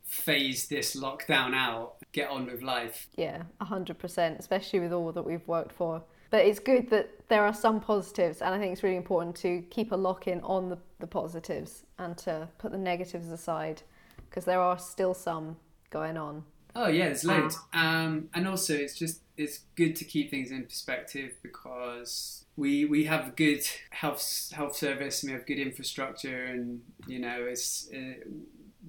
phase 0.04 0.68
this 0.68 0.94
lockdown 0.94 1.54
out, 1.54 1.96
get 2.12 2.28
on 2.28 2.46
with 2.46 2.62
life. 2.62 3.08
Yeah, 3.16 3.42
100%, 3.60 4.38
especially 4.38 4.80
with 4.80 4.92
all 4.92 5.12
that 5.12 5.22
we've 5.22 5.46
worked 5.46 5.72
for. 5.72 6.02
But 6.30 6.46
it's 6.46 6.58
good 6.58 6.88
that 6.90 7.28
there 7.28 7.44
are 7.44 7.52
some 7.52 7.80
positives, 7.80 8.40
and 8.40 8.54
I 8.54 8.58
think 8.58 8.72
it's 8.72 8.82
really 8.82 8.96
important 8.96 9.36
to 9.36 9.62
keep 9.70 9.92
a 9.92 9.96
lock 9.96 10.26
in 10.26 10.40
on 10.40 10.70
the, 10.70 10.78
the 10.98 11.06
positives 11.06 11.84
and 11.98 12.16
to 12.18 12.48
put 12.58 12.72
the 12.72 12.78
negatives 12.78 13.30
aside 13.30 13.82
because 14.28 14.46
there 14.46 14.60
are 14.60 14.78
still 14.78 15.12
some 15.12 15.56
going 15.90 16.16
on. 16.16 16.44
Oh 16.74 16.88
yeah, 16.88 17.06
there's 17.06 17.24
loads. 17.24 17.58
Um, 17.74 18.30
and 18.32 18.48
also, 18.48 18.74
it's 18.74 18.98
just 18.98 19.20
it's 19.36 19.60
good 19.76 19.94
to 19.96 20.06
keep 20.06 20.30
things 20.30 20.50
in 20.50 20.64
perspective 20.64 21.34
because 21.42 22.41
we 22.56 22.84
we 22.84 23.04
have 23.04 23.28
a 23.28 23.30
good 23.30 23.64
health 23.90 24.52
health 24.54 24.76
service 24.76 25.22
and 25.22 25.32
we 25.32 25.38
have 25.38 25.46
good 25.46 25.58
infrastructure 25.58 26.44
and 26.44 26.82
you 27.06 27.18
know 27.18 27.44
it's 27.48 27.88
uh, 27.94 28.14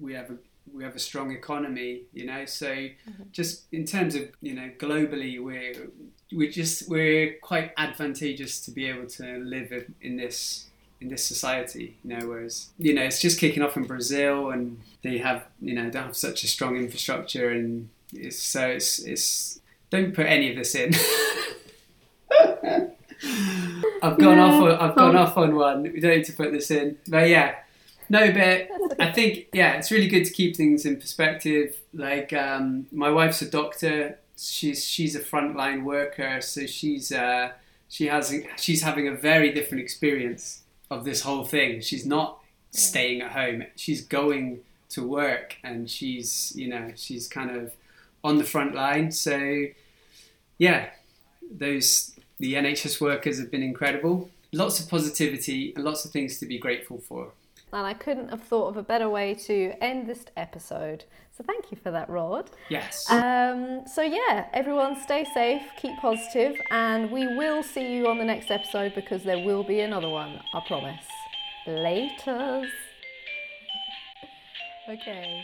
we 0.00 0.12
have 0.14 0.30
a 0.30 0.36
we 0.72 0.82
have 0.82 0.96
a 0.96 0.98
strong 0.98 1.30
economy. 1.30 2.02
You 2.12 2.26
know, 2.26 2.44
so 2.46 2.88
just 3.32 3.64
in 3.72 3.84
terms 3.84 4.14
of 4.14 4.28
you 4.40 4.54
know 4.54 4.70
globally, 4.78 5.42
we're 5.42 5.88
we 6.34 6.48
just 6.48 6.88
we're 6.88 7.34
quite 7.42 7.72
advantageous 7.76 8.60
to 8.64 8.70
be 8.70 8.86
able 8.86 9.06
to 9.06 9.38
live 9.38 9.72
in- 9.72 9.94
in 10.00 10.16
this 10.16 10.66
in 11.00 11.08
this 11.08 11.24
society, 11.24 11.96
you 12.02 12.16
know, 12.16 12.26
whereas 12.28 12.70
you 12.78 12.94
know 12.94 13.02
it's 13.02 13.20
just 13.20 13.38
kicking 13.38 13.62
off 13.62 13.76
in 13.76 13.84
Brazil 13.84 14.50
and 14.50 14.80
they 15.02 15.18
have 15.18 15.44
you 15.60 15.74
know 15.74 15.90
don't 15.90 16.06
have 16.06 16.16
such 16.16 16.44
a 16.44 16.48
strong 16.48 16.76
infrastructure 16.76 17.50
and 17.50 17.88
it's 18.12 18.38
so 18.42 18.66
it's 18.66 19.00
it's 19.00 19.60
don't 19.90 20.14
put 20.14 20.26
any 20.26 20.50
of 20.50 20.56
this 20.56 20.74
in. 20.74 20.92
I've 24.04 24.18
gone 24.18 24.38
off 24.38 24.62
on, 24.62 24.72
I've 24.72 24.94
gone 24.94 25.16
off 25.16 25.36
on 25.36 25.54
one. 25.54 25.82
We 25.82 26.00
don't 26.00 26.16
need 26.16 26.24
to 26.26 26.32
put 26.32 26.52
this 26.52 26.70
in. 26.70 26.98
But 27.08 27.28
yeah. 27.28 27.56
No, 28.10 28.30
but 28.32 28.68
I 29.00 29.12
think 29.12 29.48
yeah, 29.52 29.72
it's 29.74 29.90
really 29.90 30.08
good 30.08 30.24
to 30.26 30.32
keep 30.32 30.56
things 30.56 30.84
in 30.84 31.00
perspective. 31.00 31.80
Like 31.94 32.32
um, 32.32 32.86
my 32.92 33.10
wife's 33.10 33.40
a 33.40 33.50
doctor. 33.50 34.18
She's 34.36 34.84
she's 34.84 35.16
a 35.16 35.20
frontline 35.20 35.84
worker, 35.84 36.40
so 36.42 36.66
she's 36.66 37.12
uh, 37.12 37.52
she 37.88 38.06
has 38.06 38.34
she's 38.56 38.82
having 38.82 39.08
a 39.08 39.14
very 39.14 39.52
different 39.52 39.82
experience 39.82 40.62
of 40.90 41.04
this 41.04 41.22
whole 41.22 41.44
thing. 41.44 41.80
She's 41.80 42.04
not 42.04 42.40
staying 42.72 43.22
at 43.22 43.32
home. 43.32 43.64
She's 43.74 44.04
going 44.04 44.60
to 44.90 45.06
work, 45.06 45.56
and 45.64 45.88
she's 45.88 46.52
you 46.54 46.68
know 46.68 46.92
she's 46.96 47.26
kind 47.26 47.50
of 47.56 47.72
on 48.22 48.36
the 48.36 48.44
front 48.44 48.74
line. 48.74 49.12
So 49.12 49.64
yeah, 50.58 50.90
those 51.50 52.13
the 52.44 52.52
NHS 52.52 53.00
workers 53.00 53.38
have 53.38 53.50
been 53.50 53.62
incredible. 53.62 54.28
Lots 54.52 54.78
of 54.78 54.90
positivity 54.90 55.72
and 55.74 55.82
lots 55.82 56.04
of 56.04 56.10
things 56.10 56.38
to 56.40 56.46
be 56.46 56.58
grateful 56.58 56.98
for. 56.98 57.32
And 57.72 57.86
I 57.86 57.94
couldn't 57.94 58.28
have 58.28 58.42
thought 58.42 58.68
of 58.68 58.76
a 58.76 58.82
better 58.82 59.08
way 59.08 59.32
to 59.46 59.72
end 59.80 60.06
this 60.06 60.26
episode. 60.36 61.04
So 61.34 61.42
thank 61.42 61.70
you 61.70 61.78
for 61.82 61.90
that, 61.90 62.10
Rod. 62.10 62.50
Yes. 62.68 63.10
Um, 63.10 63.84
so 63.86 64.02
yeah, 64.02 64.48
everyone 64.52 65.00
stay 65.00 65.24
safe, 65.32 65.62
keep 65.78 65.96
positive, 66.00 66.54
and 66.70 67.10
we 67.10 67.26
will 67.34 67.62
see 67.62 67.94
you 67.94 68.08
on 68.08 68.18
the 68.18 68.26
next 68.26 68.50
episode 68.50 68.94
because 68.94 69.24
there 69.24 69.42
will 69.42 69.64
be 69.64 69.80
another 69.80 70.10
one, 70.10 70.38
I 70.52 70.60
promise. 70.66 71.06
Laters. 71.66 72.68
Okay. 74.86 75.42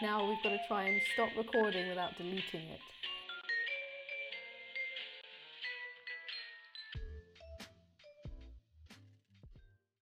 Now 0.00 0.26
we've 0.26 0.42
got 0.42 0.48
to 0.48 0.60
try 0.66 0.84
and 0.84 1.00
stop 1.12 1.28
recording 1.36 1.90
without 1.90 2.16
deleting 2.16 2.62
it. 2.72 2.80